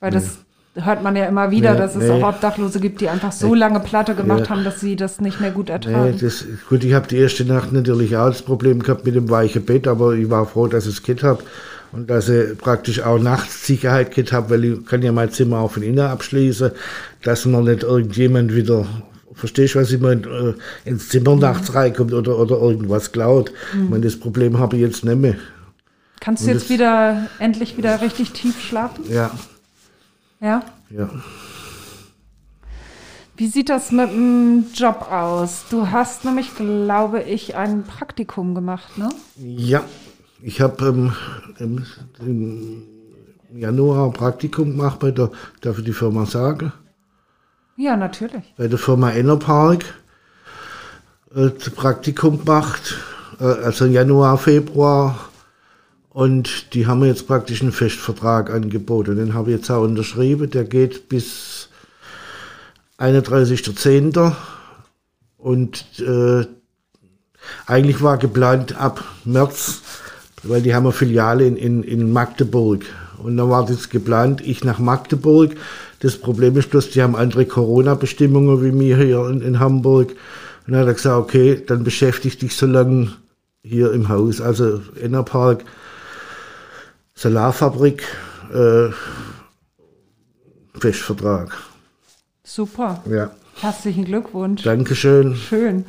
Weil 0.00 0.10
das 0.10 0.38
hört 0.74 1.02
man 1.02 1.14
ja 1.16 1.26
immer 1.26 1.50
wieder, 1.50 1.72
Nee, 1.72 1.78
dass 1.78 1.94
es 1.96 2.04
nee. 2.04 2.10
auch 2.10 2.28
Obdachlose 2.28 2.80
gibt, 2.80 3.00
die 3.00 3.08
einfach 3.08 3.32
so 3.32 3.54
lange 3.54 3.80
Platte 3.80 4.14
gemacht 4.14 4.44
Ja. 4.44 4.48
haben, 4.50 4.64
dass 4.64 4.80
sie 4.80 4.96
das 4.96 5.20
nicht 5.20 5.40
mehr 5.40 5.50
gut 5.50 5.66
Nee, 5.66 5.72
ertragen. 5.72 6.16
das, 6.20 6.44
gut, 6.68 6.82
ich 6.84 6.94
habe 6.94 7.06
die 7.08 7.18
erste 7.18 7.44
Nacht 7.44 7.72
natürlich 7.72 8.16
auch 8.16 8.28
das 8.28 8.42
Problem 8.42 8.82
gehabt 8.82 9.04
mit 9.04 9.14
dem 9.14 9.28
weichen 9.28 9.64
Bett, 9.64 9.86
aber 9.86 10.14
ich 10.14 10.30
war 10.30 10.46
froh, 10.46 10.66
dass 10.68 10.86
ich 10.86 10.94
das 10.94 11.02
Kit 11.02 11.22
habe 11.22 11.42
und 11.92 12.08
dass 12.08 12.28
ich 12.30 12.56
praktisch 12.56 13.02
auch 13.02 13.18
nachts 13.18 13.66
Sicherheit 13.66 14.12
Kit 14.12 14.32
habe, 14.32 14.48
weil 14.50 14.64
ich 14.64 14.86
kann 14.86 15.02
ja 15.02 15.12
mein 15.12 15.30
Zimmer 15.30 15.58
auch 15.58 15.72
von 15.72 15.82
innen 15.82 15.98
abschließen, 16.06 16.70
dass 17.22 17.44
man 17.44 17.64
nicht 17.64 17.82
irgendjemand 17.82 18.54
wieder, 18.54 18.86
verstehst 19.34 19.74
du, 19.74 19.80
was 19.80 19.92
ich 19.92 20.00
meine, 20.00 20.22
äh, 20.86 20.88
ins 20.88 21.10
Zimmer 21.10 21.36
nachts 21.36 21.74
reinkommt 21.74 22.14
oder, 22.14 22.38
oder 22.38 22.56
irgendwas 22.58 23.12
klaut. 23.12 23.52
Ich 23.74 23.90
meine, 23.90 24.04
das 24.04 24.16
Problem 24.18 24.58
habe 24.58 24.76
ich 24.76 24.82
jetzt 24.82 25.04
nicht 25.04 25.18
mehr. 25.18 25.34
Kannst 26.18 26.46
du 26.46 26.50
jetzt 26.50 26.70
wieder 26.70 27.26
endlich 27.40 27.76
wieder 27.76 28.00
richtig 28.00 28.30
tief 28.30 28.58
schlafen? 28.58 29.04
Ja, 29.10 29.32
Ja. 30.42 30.64
ja. 30.90 31.08
Wie 33.36 33.46
sieht 33.46 33.68
das 33.68 33.92
mit 33.92 34.10
dem 34.10 34.66
Job 34.74 35.06
aus? 35.10 35.64
Du 35.70 35.90
hast 35.90 36.24
nämlich, 36.24 36.54
glaube 36.56 37.22
ich, 37.22 37.54
ein 37.54 37.84
Praktikum 37.84 38.54
gemacht, 38.54 38.98
ne? 38.98 39.08
Ja, 39.36 39.84
ich 40.42 40.60
habe 40.60 40.84
ähm, 40.84 41.12
im, 41.58 41.86
im 42.18 42.82
Januar 43.54 44.06
ein 44.06 44.12
Praktikum 44.12 44.76
gemacht 44.76 44.98
bei 44.98 45.12
der, 45.12 45.30
darf 45.60 45.78
ich 45.78 45.84
die 45.84 45.92
Firma 45.92 46.26
sagen? 46.26 46.72
Ja, 47.76 47.96
natürlich. 47.96 48.52
bei 48.56 48.66
der 48.68 48.78
Firma 48.78 49.10
Ennerpark 49.10 49.84
äh, 51.34 51.50
das 51.50 51.70
Praktikum 51.70 52.44
gemacht, 52.44 52.96
äh, 53.40 53.44
also 53.44 53.86
Januar, 53.86 54.36
Februar. 54.38 55.31
Und 56.12 56.74
die 56.74 56.86
haben 56.86 57.00
mir 57.00 57.06
jetzt 57.06 57.26
praktisch 57.26 57.62
einen 57.62 57.72
Festvertrag 57.72 58.50
angeboten. 58.50 59.16
Den 59.16 59.32
habe 59.32 59.50
ich 59.50 59.56
jetzt 59.56 59.70
auch 59.70 59.82
unterschrieben. 59.82 60.50
Der 60.50 60.64
geht 60.64 61.08
bis 61.08 61.70
31.10. 62.98 64.32
Und 65.38 65.84
äh, 66.00 66.44
eigentlich 67.66 68.02
war 68.02 68.18
geplant 68.18 68.78
ab 68.78 69.02
März, 69.24 69.80
weil 70.42 70.60
die 70.60 70.74
haben 70.74 70.84
eine 70.84 70.92
Filiale 70.92 71.46
in, 71.46 71.56
in, 71.56 71.82
in 71.82 72.12
Magdeburg. 72.12 72.84
Und 73.22 73.38
dann 73.38 73.48
war 73.48 73.64
das 73.64 73.88
geplant, 73.88 74.42
ich 74.42 74.64
nach 74.64 74.78
Magdeburg. 74.78 75.56
Das 76.00 76.18
Problem 76.18 76.58
ist 76.58 76.70
bloß, 76.70 76.90
die 76.90 77.02
haben 77.02 77.16
andere 77.16 77.46
Corona-Bestimmungen 77.46 78.62
wie 78.62 78.78
wir 78.78 78.96
hier 78.98 79.26
in, 79.28 79.40
in 79.40 79.60
Hamburg. 79.60 80.10
Und 80.66 80.74
dann 80.74 80.82
hat 80.82 80.88
er 80.88 80.94
gesagt, 80.94 81.16
okay, 81.16 81.62
dann 81.66 81.84
beschäftige 81.84 82.36
dich 82.36 82.54
so 82.54 82.66
lange 82.66 83.12
hier 83.62 83.92
im 83.92 84.08
Haus. 84.10 84.40
Also 84.42 84.82
Ennerpark, 85.00 85.64
Solarfabrik, 87.22 88.02
äh, 88.52 88.90
Festvertrag. 90.76 91.56
Super. 92.42 93.00
Ja, 93.08 93.30
Herzlichen 93.60 94.06
Glückwunsch. 94.06 94.64
Dankeschön. 94.64 95.36
Schön. 95.36 95.84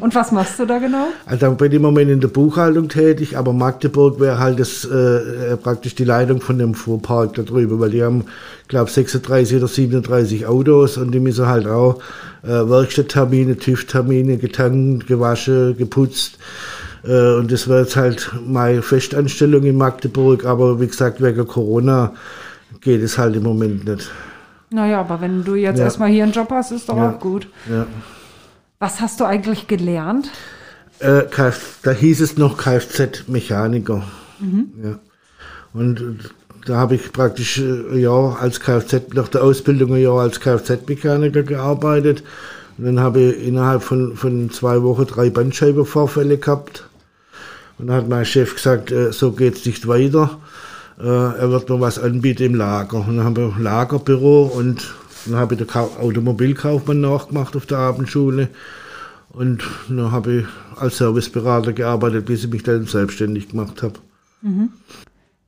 Und 0.00 0.14
was 0.14 0.32
machst 0.32 0.58
du 0.58 0.66
da 0.66 0.78
genau? 0.78 1.06
Also 1.24 1.50
ich 1.50 1.56
bin 1.56 1.72
im 1.72 1.80
Moment 1.80 2.10
in 2.10 2.20
der 2.20 2.28
Buchhaltung 2.28 2.90
tätig, 2.90 3.38
aber 3.38 3.54
Magdeburg 3.54 4.20
wäre 4.20 4.38
halt 4.38 4.60
das, 4.60 4.84
äh, 4.84 5.56
praktisch 5.56 5.94
die 5.94 6.04
Leitung 6.04 6.42
von 6.42 6.58
dem 6.58 6.74
Fuhrpark 6.74 7.32
da 7.34 7.42
drüber, 7.42 7.80
weil 7.80 7.90
die 7.90 8.02
haben, 8.02 8.24
glaube 8.68 8.90
36 8.90 9.56
oder 9.56 9.68
37 9.68 10.46
Autos 10.46 10.98
und 10.98 11.12
die 11.12 11.20
müssen 11.20 11.46
halt 11.46 11.66
auch 11.66 12.02
äh, 12.42 12.48
Werkstatttermine, 12.48 13.56
TÜV-Termine 13.56 14.36
getankt, 14.36 15.06
gewaschen, 15.06 15.74
geputzt. 15.78 16.38
Äh, 17.06 17.34
und 17.36 17.50
das 17.52 17.68
wäre 17.68 17.80
jetzt 17.82 17.96
halt 17.96 18.30
meine 18.46 18.82
Festanstellung 18.82 19.62
in 19.64 19.76
Magdeburg, 19.76 20.44
aber 20.44 20.80
wie 20.80 20.86
gesagt, 20.86 21.22
wegen 21.22 21.46
Corona 21.46 22.12
geht 22.80 23.02
es 23.02 23.18
halt 23.18 23.36
im 23.36 23.42
Moment 23.44 23.84
nicht. 23.84 24.10
Naja, 24.70 25.00
aber 25.00 25.20
wenn 25.20 25.44
du 25.44 25.54
jetzt 25.54 25.78
Ja. 25.78 25.84
erstmal 25.84 26.08
hier 26.10 26.24
einen 26.24 26.32
Job 26.32 26.48
hast, 26.50 26.72
ist 26.72 26.88
doch 26.88 26.96
Ja. 26.96 27.10
auch 27.10 27.20
gut. 27.20 27.48
Ja. 27.70 27.86
Was 28.78 29.00
hast 29.00 29.20
du 29.20 29.24
eigentlich 29.24 29.68
gelernt? 29.68 30.30
Äh, 30.98 31.22
Kf 31.30 31.78
da 31.82 31.90
hieß 31.92 32.20
es 32.20 32.36
noch 32.36 32.56
Kfz-Mechaniker. 32.58 34.02
Ja. 34.82 34.98
Und 35.72 36.30
da 36.66 36.76
habe 36.76 36.96
ich 36.96 37.12
praktisch 37.12 37.58
äh, 37.58 37.98
ja 37.98 38.36
als 38.40 38.60
Kfz 38.60 39.14
nach 39.14 39.28
der 39.28 39.44
Ausbildung 39.44 39.94
ein 39.94 40.02
Jahr 40.02 40.20
als 40.20 40.40
Kfz-Mechaniker 40.40 41.42
gearbeitet. 41.42 42.22
Und 42.78 42.84
dann 42.86 43.00
habe 43.00 43.20
ich 43.20 43.46
innerhalb 43.46 43.82
von, 43.82 44.16
von 44.16 44.50
zwei 44.50 44.82
Wochen 44.82 45.06
drei 45.06 45.30
Bandscheibenvorfälle 45.30 46.38
gehabt. 46.38 46.84
Und 47.78 47.88
dann 47.88 47.96
hat 47.96 48.08
mein 48.08 48.24
Chef 48.24 48.54
gesagt, 48.54 48.90
äh, 48.90 49.12
so 49.12 49.32
geht's 49.32 49.66
nicht 49.66 49.86
weiter. 49.86 50.38
Äh, 50.98 51.04
er 51.06 51.50
wird 51.50 51.68
mir 51.68 51.80
was 51.80 51.98
anbieten 51.98 52.44
im 52.44 52.54
Lager. 52.54 52.98
Und 53.06 53.16
dann 53.16 53.24
haben 53.24 53.36
wir 53.36 53.54
ein 53.54 53.62
Lagerbüro 53.62 54.44
und 54.44 54.94
dann 55.26 55.36
habe 55.36 55.54
ich 55.54 55.58
den 55.58 55.66
Kau- 55.66 55.96
Automobilkaufmann 56.00 57.00
nachgemacht 57.00 57.54
auf 57.56 57.66
der 57.66 57.78
Abendschule. 57.78 58.48
Und 59.30 59.62
dann 59.88 60.10
habe 60.12 60.34
ich 60.40 60.46
als 60.80 60.96
Serviceberater 60.96 61.72
gearbeitet, 61.74 62.24
bis 62.26 62.44
ich 62.44 62.50
mich 62.50 62.62
dann 62.62 62.86
selbstständig 62.86 63.50
gemacht 63.50 63.82
habe. 63.82 63.94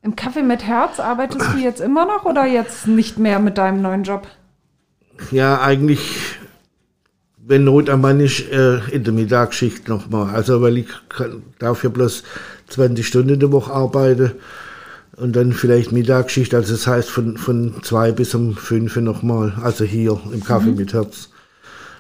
Im 0.02 0.16
Kaffee 0.16 0.42
mit 0.42 0.64
Herz 0.64 1.00
arbeitest 1.00 1.54
du 1.54 1.58
jetzt 1.58 1.80
immer 1.80 2.04
noch 2.04 2.24
oder 2.24 2.44
jetzt 2.44 2.86
nicht 2.86 3.18
mehr 3.18 3.38
mit 3.38 3.56
deinem 3.56 3.80
neuen 3.80 4.02
Job? 4.02 4.26
Ja, 5.30 5.60
eigentlich, 5.60 6.37
wenn 7.48 7.64
Not 7.64 7.88
am 7.88 8.02
Mann 8.02 8.20
ist, 8.20 8.40
äh, 8.50 8.78
in 8.90 9.04
der 9.04 9.14
Mittagsschicht 9.14 9.88
nochmal. 9.88 10.34
Also, 10.34 10.60
weil 10.60 10.78
ich 10.78 10.86
kann, 11.08 11.42
darf 11.58 11.82
ja 11.82 11.88
bloß 11.88 12.22
20 12.68 13.06
Stunden 13.06 13.30
in 13.30 13.40
der 13.40 13.50
Woche 13.52 13.72
arbeiten 13.72 14.32
und 15.16 15.34
dann 15.34 15.54
vielleicht 15.54 15.90
Mittagsschicht. 15.90 16.54
Also, 16.54 16.74
das 16.74 16.86
heißt 16.86 17.08
von, 17.08 17.38
von 17.38 17.74
zwei 17.82 18.12
bis 18.12 18.34
um 18.34 18.54
fünf 18.54 18.96
nochmal. 18.96 19.54
Also 19.62 19.84
hier 19.84 20.20
im 20.30 20.44
Kaffee 20.44 20.72
mit 20.72 20.92
Herz. 20.92 21.30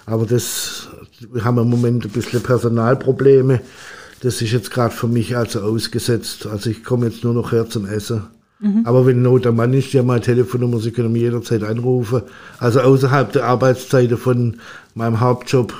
Aber 0.04 0.26
das, 0.26 0.88
wir 1.32 1.44
haben 1.44 1.58
im 1.58 1.70
Moment 1.70 2.04
ein 2.04 2.10
bisschen 2.10 2.42
Personalprobleme. 2.42 3.60
das 4.20 4.42
ist 4.42 4.52
jetzt 4.52 4.70
gerade 4.70 4.94
für 4.94 5.08
mich 5.08 5.34
also 5.34 5.60
ausgesetzt. 5.60 6.46
Also 6.46 6.68
ich 6.68 6.84
komme 6.84 7.06
jetzt 7.06 7.24
nur 7.24 7.32
noch 7.32 7.52
her 7.52 7.68
zum 7.68 7.86
Essen. 7.86 8.26
Mhm. 8.60 8.82
Aber 8.84 9.06
wenn 9.06 9.22
Not 9.22 9.46
am 9.46 9.56
Mann 9.56 9.72
ist, 9.72 9.92
ja 9.92 10.02
meine 10.02 10.20
Telefonnummer, 10.20 10.78
Sie 10.78 10.90
können 10.90 11.12
mich 11.12 11.22
jederzeit 11.22 11.62
anrufen. 11.62 12.22
Also 12.58 12.80
außerhalb 12.80 13.32
der 13.32 13.44
Arbeitszeiten 13.44 14.16
von 14.16 14.60
meinem 14.94 15.20
Hauptjob 15.20 15.72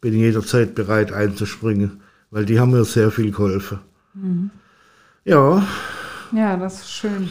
bin 0.00 0.14
ich 0.14 0.20
jederzeit 0.20 0.74
bereit 0.74 1.12
einzuspringen, 1.12 2.00
weil 2.30 2.46
die 2.46 2.58
haben 2.58 2.70
mir 2.70 2.84
sehr 2.84 3.10
viel 3.10 3.30
geholfen. 3.30 3.80
Mhm. 4.14 4.50
Ja. 5.24 5.62
Ja, 6.32 6.56
das 6.56 6.80
ist 6.80 6.92
schön. 6.92 7.28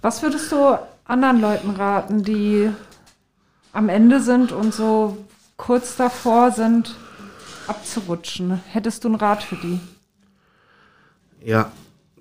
Was 0.00 0.22
würdest 0.22 0.50
du 0.50 0.78
anderen 1.04 1.40
Leuten 1.40 1.70
raten, 1.70 2.22
die 2.22 2.70
am 3.72 3.88
Ende 3.88 4.20
sind 4.20 4.50
und 4.50 4.72
so 4.72 5.18
kurz 5.58 5.96
davor 5.96 6.52
sind, 6.52 6.96
abzurutschen? 7.66 8.60
Hättest 8.66 9.04
du 9.04 9.08
einen 9.08 9.16
Rat 9.16 9.42
für 9.42 9.56
die? 9.56 9.78
Ja, 11.44 11.70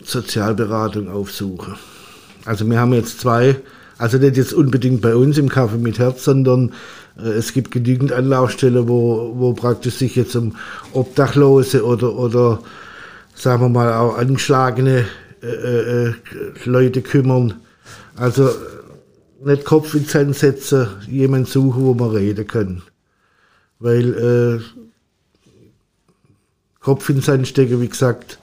Sozialberatung 0.03 1.09
aufsuchen. 1.09 1.75
Also 2.45 2.69
wir 2.69 2.79
haben 2.79 2.93
jetzt 2.93 3.19
zwei, 3.19 3.57
also 3.97 4.17
nicht 4.17 4.37
jetzt 4.37 4.53
unbedingt 4.53 5.01
bei 5.01 5.15
uns 5.15 5.37
im 5.37 5.49
Kaffee 5.49 5.77
mit 5.77 5.99
Herz, 5.99 6.23
sondern 6.23 6.73
äh, 7.17 7.29
es 7.29 7.53
gibt 7.53 7.71
genügend 7.71 8.11
Anlaufstellen, 8.11 8.87
wo, 8.87 9.33
wo 9.35 9.53
praktisch 9.53 9.95
sich 9.95 10.15
jetzt 10.15 10.35
um 10.35 10.55
Obdachlose 10.93 11.85
oder, 11.85 12.15
oder 12.15 12.59
sagen 13.35 13.61
wir 13.63 13.69
mal 13.69 13.93
auch 13.93 14.17
angeschlagene 14.17 15.05
äh, 15.41 16.07
äh, 16.07 16.13
Leute 16.65 17.01
kümmern. 17.01 17.55
Also 18.15 18.49
nicht 19.43 19.65
Kopf 19.65 19.93
ins 19.93 20.11
Sand 20.11 20.35
setzen, 20.35 20.87
jemanden 21.07 21.45
suchen, 21.45 21.83
wo 21.83 21.93
man 21.93 22.11
reden 22.11 22.45
kann. 22.45 22.81
Weil 23.79 24.59
äh, 24.59 24.83
Kopf 26.81 27.09
ins 27.09 27.25
Sand 27.25 27.47
stecken, 27.47 27.81
wie 27.81 27.87
gesagt, 27.87 28.39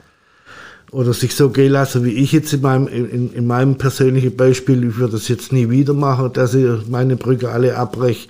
oder 0.91 1.13
sich 1.13 1.35
so 1.35 1.49
gehen 1.49 1.73
lassen, 1.73 2.05
wie 2.05 2.13
ich 2.13 2.31
jetzt 2.31 2.53
in 2.53 2.61
meinem, 2.61 2.87
in, 2.87 3.33
in 3.33 3.45
meinem 3.45 3.77
persönlichen 3.77 4.35
Beispiel, 4.35 4.87
ich 4.87 4.97
würde 4.97 5.13
das 5.13 5.27
jetzt 5.27 5.51
nie 5.51 5.69
wieder 5.69 5.93
machen, 5.93 6.31
dass 6.33 6.53
ich 6.53 6.87
meine 6.87 7.17
Brücke 7.17 7.49
alle 7.49 7.75
abbreche. 7.75 8.29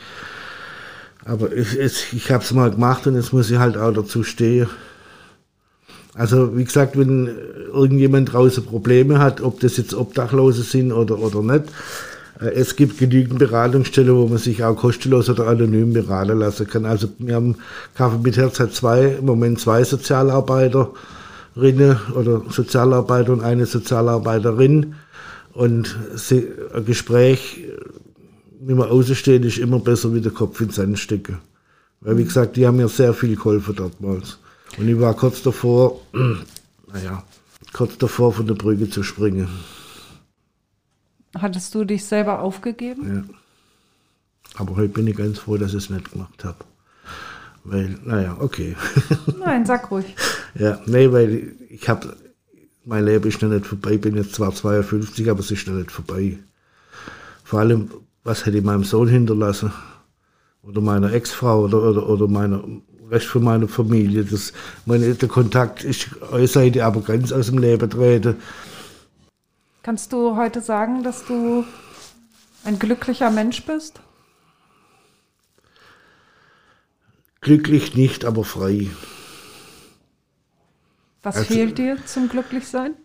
Aber 1.23 1.51
ich, 1.51 1.77
ich, 1.77 2.31
habe 2.31 2.43
es 2.43 2.53
mal 2.53 2.71
gemacht 2.71 3.05
und 3.05 3.15
jetzt 3.15 3.33
muss 3.33 3.51
ich 3.51 3.57
halt 3.57 3.77
auch 3.77 3.91
dazu 3.91 4.23
stehen. 4.23 4.67
Also 6.13 6.57
wie 6.57 6.63
gesagt, 6.63 6.97
wenn 6.97 7.29
irgendjemand 7.71 8.33
draußen 8.33 8.65
Probleme 8.65 9.19
hat, 9.19 9.41
ob 9.41 9.59
das 9.59 9.77
jetzt 9.77 9.93
Obdachlose 9.93 10.63
sind 10.63 10.91
oder, 10.91 11.19
oder 11.19 11.43
nicht, 11.43 11.65
äh, 12.39 12.49
es 12.55 12.75
gibt 12.75 12.97
genügend 12.97 13.37
Beratungsstellen, 13.37 14.15
wo 14.15 14.25
man 14.25 14.39
sich 14.39 14.63
auch 14.63 14.75
kostenlos 14.75 15.29
oder 15.29 15.47
anonym 15.47 15.93
beraten 15.93 16.39
lassen 16.39 16.67
kann. 16.67 16.85
Also 16.85 17.09
wir 17.19 17.35
haben 17.35 17.57
Kaffee 17.93 18.19
mit 18.23 18.37
Herz 18.37 18.59
hat 18.59 18.73
zwei, 18.73 19.17
im 19.19 19.25
Moment 19.25 19.59
zwei 19.59 19.83
Sozialarbeiterinnen 21.57 22.13
oder 22.13 22.43
Sozialarbeiter 22.51 23.33
und 23.33 23.41
eine 23.41 23.65
Sozialarbeiterin. 23.65 24.95
Und 25.53 25.97
sie, 26.15 26.47
ein 26.73 26.85
Gespräch 26.85 27.63
wie 28.59 28.73
man 28.73 28.89
außensteht, 28.89 29.45
ist 29.45 29.57
immer 29.57 29.79
besser 29.79 30.13
wie 30.13 30.21
der 30.21 30.31
Kopf 30.31 30.59
ins 30.61 30.75
Sand 30.75 30.99
stecken. 30.99 31.39
Weil 32.01 32.17
wie 32.17 32.25
gesagt, 32.25 32.55
die 32.55 32.65
haben 32.67 32.77
mir 32.77 32.87
sehr 32.87 33.13
viel 33.13 33.35
geholfen 33.35 33.75
damals. 33.75 34.39
Und 34.77 34.87
ich 34.87 34.99
war 34.99 35.13
kurz 35.13 35.41
davor, 35.41 36.01
naja, 36.93 37.23
kurz 37.73 37.97
davor 37.97 38.33
von 38.33 38.47
der 38.47 38.55
Brücke 38.55 38.89
zu 38.89 39.03
springen. 39.03 39.47
Hattest 41.35 41.73
du 41.75 41.83
dich 41.85 42.03
selber 42.05 42.41
aufgegeben? 42.41 43.25
Ja. 43.27 43.35
Aber 44.55 44.75
heute 44.75 44.89
bin 44.89 45.07
ich 45.07 45.15
ganz 45.15 45.39
froh, 45.39 45.57
dass 45.57 45.71
ich 45.71 45.83
es 45.83 45.89
nicht 45.89 46.11
gemacht 46.11 46.43
habe. 46.43 46.57
Weil, 47.69 47.97
naja, 48.05 48.37
okay. 48.39 48.77
Nein, 49.39 49.65
sag 49.65 49.91
ruhig. 49.91 50.15
ja, 50.55 50.79
nee, 50.85 51.11
weil 51.11 51.51
ich 51.69 51.87
habe, 51.89 52.15
mein 52.85 53.03
Leben 53.03 53.27
ist 53.27 53.41
noch 53.41 53.49
nicht 53.49 53.65
vorbei. 53.65 53.93
Ich 53.93 54.01
bin 54.01 54.15
jetzt 54.15 54.35
zwar 54.35 54.53
52, 54.53 55.29
aber 55.29 55.41
es 55.41 55.51
ist 55.51 55.67
noch 55.67 55.75
nicht 55.75 55.91
vorbei. 55.91 56.39
Vor 57.43 57.59
allem, 57.59 57.91
was 58.23 58.45
hätte 58.45 58.57
ich 58.57 58.63
meinem 58.63 58.85
Sohn 58.85 59.09
hinterlassen? 59.09 59.73
Oder 60.63 60.79
meiner 60.79 61.11
Ex-Frau 61.11 61.65
oder, 61.65 61.81
oder, 61.81 62.07
oder 62.07 62.27
meiner 62.27 62.63
Rest 63.09 63.27
von 63.27 63.43
meiner 63.43 63.67
Familie. 63.67 64.23
Das, 64.23 64.53
meine, 64.85 65.13
der 65.13 65.29
Kontakt 65.29 65.83
ist 65.83 66.09
äußerlich 66.31 66.81
aber 66.81 67.01
ganz 67.01 67.33
aus 67.33 67.47
dem 67.47 67.57
Leben 67.57 67.89
treten. 67.89 68.37
Kannst 69.83 70.13
du 70.13 70.37
heute 70.37 70.61
sagen, 70.61 71.03
dass 71.03 71.25
du 71.25 71.65
ein 72.63 72.79
glücklicher 72.79 73.29
Mensch 73.29 73.65
bist? 73.65 74.01
Glücklich 77.41 77.95
nicht, 77.95 78.25
aber 78.25 78.43
frei. 78.43 78.87
Was 81.23 81.35
also, 81.37 81.53
fehlt 81.53 81.77
dir 81.77 81.97
zum 82.05 82.29
Glücklichsein? 82.29 82.95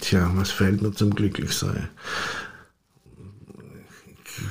Tja, 0.00 0.30
was 0.34 0.50
fehlt 0.50 0.82
mir 0.82 0.92
zum 0.92 1.14
Glücklichsein? 1.14 1.88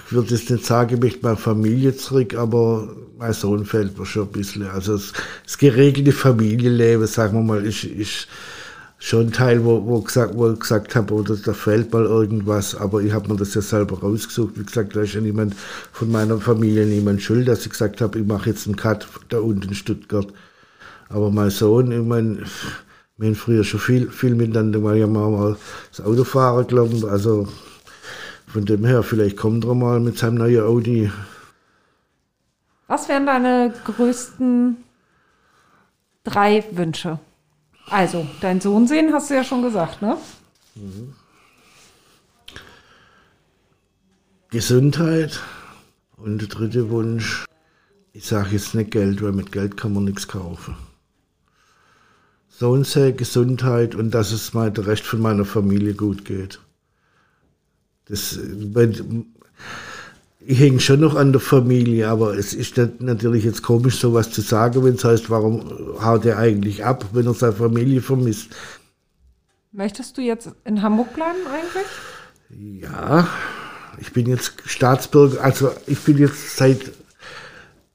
Ich 0.05 0.11
würde 0.11 0.35
jetzt 0.35 0.49
nicht 0.49 0.65
sagen, 0.65 0.95
ich 0.95 1.01
möchte 1.01 1.19
meine 1.23 1.37
Familie 1.37 1.95
zurück, 1.95 2.35
aber 2.35 2.95
mein 3.17 3.33
Sohn 3.33 3.65
fehlt 3.65 3.97
mir 3.97 4.05
schon 4.05 4.27
ein 4.27 4.31
bisschen. 4.31 4.67
Also 4.67 4.93
das, 4.93 5.13
das 5.43 5.57
geregelte 5.57 6.11
Familienleben, 6.11 7.07
sagen 7.07 7.37
wir 7.37 7.43
mal, 7.43 7.65
ist, 7.65 7.83
ist 7.83 8.27
schon 8.99 9.27
ein 9.27 9.31
Teil, 9.31 9.63
wo, 9.63 9.85
wo, 9.85 10.01
gesagt, 10.01 10.35
wo 10.35 10.51
ich 10.51 10.59
gesagt 10.59 10.95
habe, 10.95 11.13
oder 11.13 11.37
da 11.37 11.53
fehlt 11.53 11.91
mal 11.93 12.05
irgendwas, 12.05 12.75
aber 12.75 13.01
ich 13.01 13.13
habe 13.13 13.29
mir 13.29 13.37
das 13.37 13.53
ja 13.53 13.61
selber 13.61 13.99
rausgesucht. 13.99 14.59
Wie 14.59 14.65
gesagt, 14.65 14.95
da 14.95 15.01
ist 15.01 15.13
ja 15.13 15.21
niemand 15.21 15.55
von 15.93 16.11
meiner 16.11 16.37
Familie 16.39 16.85
niemand 16.85 17.21
schuld, 17.21 17.47
dass 17.47 17.65
ich 17.65 17.71
gesagt 17.71 18.01
habe, 18.01 18.19
ich 18.19 18.27
mache 18.27 18.49
jetzt 18.49 18.67
einen 18.67 18.75
Cut 18.75 19.07
da 19.29 19.39
unten 19.39 19.69
in 19.69 19.73
Stuttgart. 19.73 20.27
Aber 21.07 21.31
mein 21.31 21.49
Sohn, 21.49 21.91
ich 21.91 22.05
meine, 22.05 22.43
wir 23.17 23.27
haben 23.27 23.35
früher 23.35 23.63
schon 23.63 23.79
viel, 23.79 24.09
viel 24.11 24.35
miteinander, 24.35 24.83
weil 24.83 24.97
ich 24.97 25.07
mal 25.07 25.55
das 25.89 26.05
Autofahren 26.05 26.67
gelernt. 26.67 27.05
Also 27.05 27.47
von 28.47 28.65
dem 28.65 28.83
her, 28.83 29.01
vielleicht 29.01 29.37
kommt 29.37 29.63
er 29.63 29.75
mal 29.75 29.99
mit 30.01 30.17
seinem 30.17 30.35
neuen 30.35 30.61
Audi. 30.61 31.09
Was 32.87 33.07
wären 33.07 33.25
deine 33.25 33.73
größten 33.85 34.77
drei 36.23 36.65
Wünsche? 36.71 37.19
Also, 37.89 38.27
dein 38.41 38.61
Sohn 38.61 38.87
sehen, 38.87 39.13
hast 39.13 39.29
du 39.29 39.35
ja 39.35 39.43
schon 39.43 39.61
gesagt, 39.61 40.01
ne? 40.01 40.17
Mhm. 40.75 41.13
Gesundheit. 44.49 45.39
Und 46.17 46.39
der 46.41 46.49
dritte 46.49 46.89
Wunsch, 46.89 47.45
ich 48.11 48.25
sage 48.25 48.49
jetzt 48.51 48.75
nicht 48.75 48.91
Geld, 48.91 49.21
weil 49.21 49.31
mit 49.31 49.51
Geld 49.51 49.77
kann 49.77 49.93
man 49.93 50.03
nichts 50.03 50.27
kaufen. 50.27 50.75
Sohn 52.49 52.83
sehr 52.83 53.13
Gesundheit 53.13 53.95
und 53.95 54.11
dass 54.11 54.33
es 54.33 54.51
der 54.51 54.85
Rest 54.85 55.03
von 55.03 55.21
meiner 55.21 55.45
Familie 55.45 55.93
gut 55.93 56.25
geht. 56.25 56.59
Das, 58.05 58.37
ich 60.49 60.59
hänge 60.59 60.79
schon 60.79 61.01
noch 61.01 61.15
an 61.15 61.31
der 61.31 61.39
Familie, 61.39 62.07
aber 62.07 62.35
es 62.35 62.55
ist 62.55 62.75
natürlich 62.97 63.43
jetzt 63.43 63.61
komisch, 63.61 63.99
sowas 63.99 64.31
zu 64.31 64.41
sagen, 64.41 64.83
wenn 64.83 64.95
es 64.95 65.03
heißt, 65.03 65.29
warum 65.29 65.61
haut 66.03 66.25
er 66.25 66.39
eigentlich 66.39 66.83
ab, 66.83 67.05
wenn 67.13 67.27
er 67.27 67.35
seine 67.35 67.53
Familie 67.53 68.01
vermisst. 68.01 68.49
Möchtest 69.71 70.17
du 70.17 70.21
jetzt 70.23 70.49
in 70.65 70.81
Hamburg 70.81 71.13
bleiben 71.13 71.37
eigentlich? 71.53 72.81
Ja, 72.81 73.27
ich 73.99 74.11
bin 74.11 74.25
jetzt 74.25 74.53
Staatsbürger, 74.65 75.43
also 75.43 75.69
ich 75.85 75.99
bin 75.99 76.17
jetzt 76.17 76.57
seit 76.57 76.93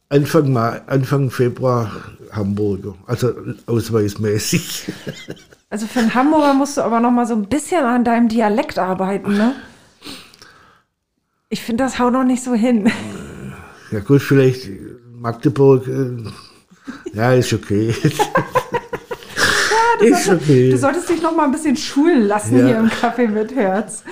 Anfang, 0.08 0.52
Mai, 0.52 0.80
Anfang 0.86 1.32
Februar 1.32 1.90
Hamburger, 2.30 2.94
also 3.06 3.32
ausweismäßig. 3.66 4.92
Also 5.70 5.88
für 5.88 5.98
einen 5.98 6.14
Hamburger 6.14 6.54
musst 6.54 6.76
du 6.76 6.82
aber 6.82 7.00
noch 7.00 7.10
mal 7.10 7.26
so 7.26 7.34
ein 7.34 7.48
bisschen 7.48 7.84
an 7.84 8.04
deinem 8.04 8.28
Dialekt 8.28 8.78
arbeiten, 8.78 9.36
ne? 9.36 9.56
Ich 11.48 11.62
finde, 11.62 11.84
das 11.84 11.98
haut 11.98 12.12
noch 12.12 12.24
nicht 12.24 12.42
so 12.42 12.54
hin. 12.54 12.90
Ja 13.90 14.00
gut, 14.00 14.22
vielleicht 14.22 14.68
Magdeburg, 15.12 15.86
äh, 15.86 16.16
ja, 17.12 17.32
ist 17.32 17.52
okay. 17.52 17.94
ja, 18.02 18.10
du, 19.98 20.06
ist 20.06 20.24
solltest, 20.24 20.42
okay. 20.42 20.70
du 20.70 20.78
solltest 20.78 21.08
dich 21.08 21.22
noch 21.22 21.34
mal 21.36 21.44
ein 21.44 21.52
bisschen 21.52 21.76
schulen 21.76 22.26
lassen 22.26 22.58
ja. 22.58 22.66
hier 22.66 22.78
im 22.78 22.90
Kaffee 22.90 23.28
mit 23.28 23.54
Herz. 23.54 24.02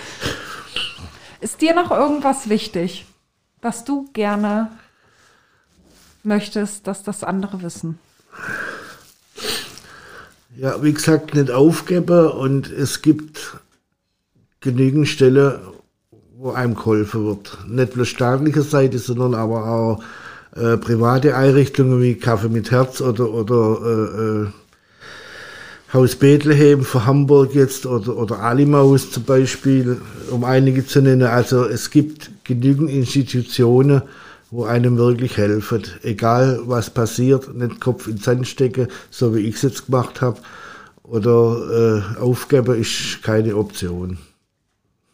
Ist 1.41 1.61
dir 1.61 1.75
noch 1.75 1.91
irgendwas 1.91 2.49
wichtig, 2.49 3.07
was 3.61 3.85
du 3.85 4.09
gerne 4.13 4.71
möchtest, 6.23 6.87
dass 6.87 7.03
das 7.03 7.25
andere 7.25 7.63
wissen? 7.63 7.99
Ja, 10.57 10.83
wie 10.83 10.93
gesagt, 10.93 11.35
nicht 11.35 11.51
aufgeben 11.51 12.29
und 12.29 12.71
es 12.71 13.03
gibt 13.03 13.57
genügend 14.61 15.09
Stellen, 15.09 15.59
wo 16.43 16.51
einem 16.51 16.75
geholfen 16.75 17.25
wird. 17.25 17.57
Nicht 17.69 17.95
bloß 17.95 18.09
staatlicher 18.09 18.63
Seite, 18.63 18.99
sondern 18.99 19.35
aber 19.35 19.65
auch 19.65 20.03
äh, 20.57 20.77
private 20.77 21.37
Einrichtungen 21.37 22.03
wie 22.03 22.17
Kaffee 22.17 22.49
mit 22.49 22.73
Herz 22.73 23.01
oder, 23.01 23.31
oder 23.31 23.79
äh, 23.85 24.43
äh, 24.43 24.47
Haus 25.93 26.17
Bethlehem 26.17 26.83
für 26.83 27.07
Hamburg 27.07 27.55
jetzt 27.55 27.87
oder, 27.87 28.17
oder 28.17 28.41
Alimaus 28.41 29.13
zum 29.13 29.23
Beispiel, 29.23 30.01
um 30.33 30.43
einige 30.43 30.85
zu 30.85 31.01
nennen. 31.01 31.29
Also 31.29 31.65
es 31.65 31.91
gibt 31.91 32.31
genügend 32.43 32.91
Institutionen, 32.91 34.03
wo 34.51 34.65
einem 34.65 34.99
wirklich 34.99 35.37
helfen. 35.37 35.85
Egal 36.03 36.61
was 36.65 36.91
passiert, 36.91 37.55
nicht 37.55 37.81
Kopf 37.81 38.09
in 38.09 38.17
den 38.17 38.23
Sand 38.23 38.49
stecken, 38.49 38.89
so 39.11 39.33
wie 39.37 39.47
ich 39.47 39.55
es 39.57 39.63
jetzt 39.63 39.87
gemacht 39.87 40.21
habe. 40.21 40.41
Oder 41.05 42.03
äh, 42.19 42.21
aufgeben 42.21 42.81
ist 42.81 43.23
keine 43.23 43.55
Option. 43.55 44.19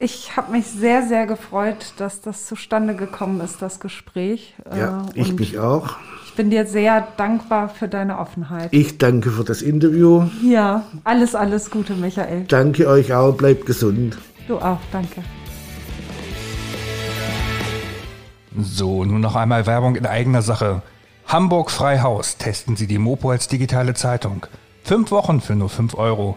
Ich 0.01 0.37
habe 0.37 0.53
mich 0.53 0.67
sehr, 0.67 1.03
sehr 1.09 1.27
gefreut, 1.27 1.95
dass 1.97 2.21
das 2.21 2.47
zustande 2.47 2.95
gekommen 2.95 3.41
ist, 3.41 3.61
das 3.61 3.81
Gespräch. 3.81 4.55
Ja, 4.73 5.07
äh, 5.13 5.21
ich 5.21 5.33
mich 5.33 5.59
auch. 5.59 5.97
Ich 6.25 6.35
bin 6.37 6.51
dir 6.51 6.67
sehr 6.67 7.09
dankbar 7.17 7.69
für 7.69 7.89
deine 7.89 8.21
Offenheit. 8.21 8.69
Ich 8.73 8.99
danke 8.99 9.33
für 9.33 9.43
das 9.43 9.61
Interview. 9.61 10.29
Ja, 10.41 10.85
alles, 11.03 11.35
alles 11.35 11.73
Gute, 11.73 11.95
Michael. 11.95 12.45
Danke 12.45 12.87
euch 12.87 13.13
auch, 13.13 13.33
bleibt 13.35 13.67
gesund. 13.67 14.17
Du 14.47 14.59
auch, 14.59 14.79
danke. 14.93 15.25
So, 18.57 19.05
nun 19.05 19.21
noch 19.21 19.35
einmal 19.35 19.67
Werbung 19.67 19.97
in 19.97 20.07
eigener 20.07 20.43
Sache. 20.43 20.83
Hamburg 21.27 21.73
Freihaus 21.73 22.37
testen 22.37 22.77
Sie 22.77 22.87
die 22.87 22.99
Mopo 22.99 23.33
als 23.33 23.49
digitale 23.49 23.95
Zeitung. 23.95 24.47
Fünf 24.85 25.11
Wochen 25.11 25.41
für 25.41 25.57
nur 25.57 25.71
fünf 25.71 25.95
Euro. 25.97 26.37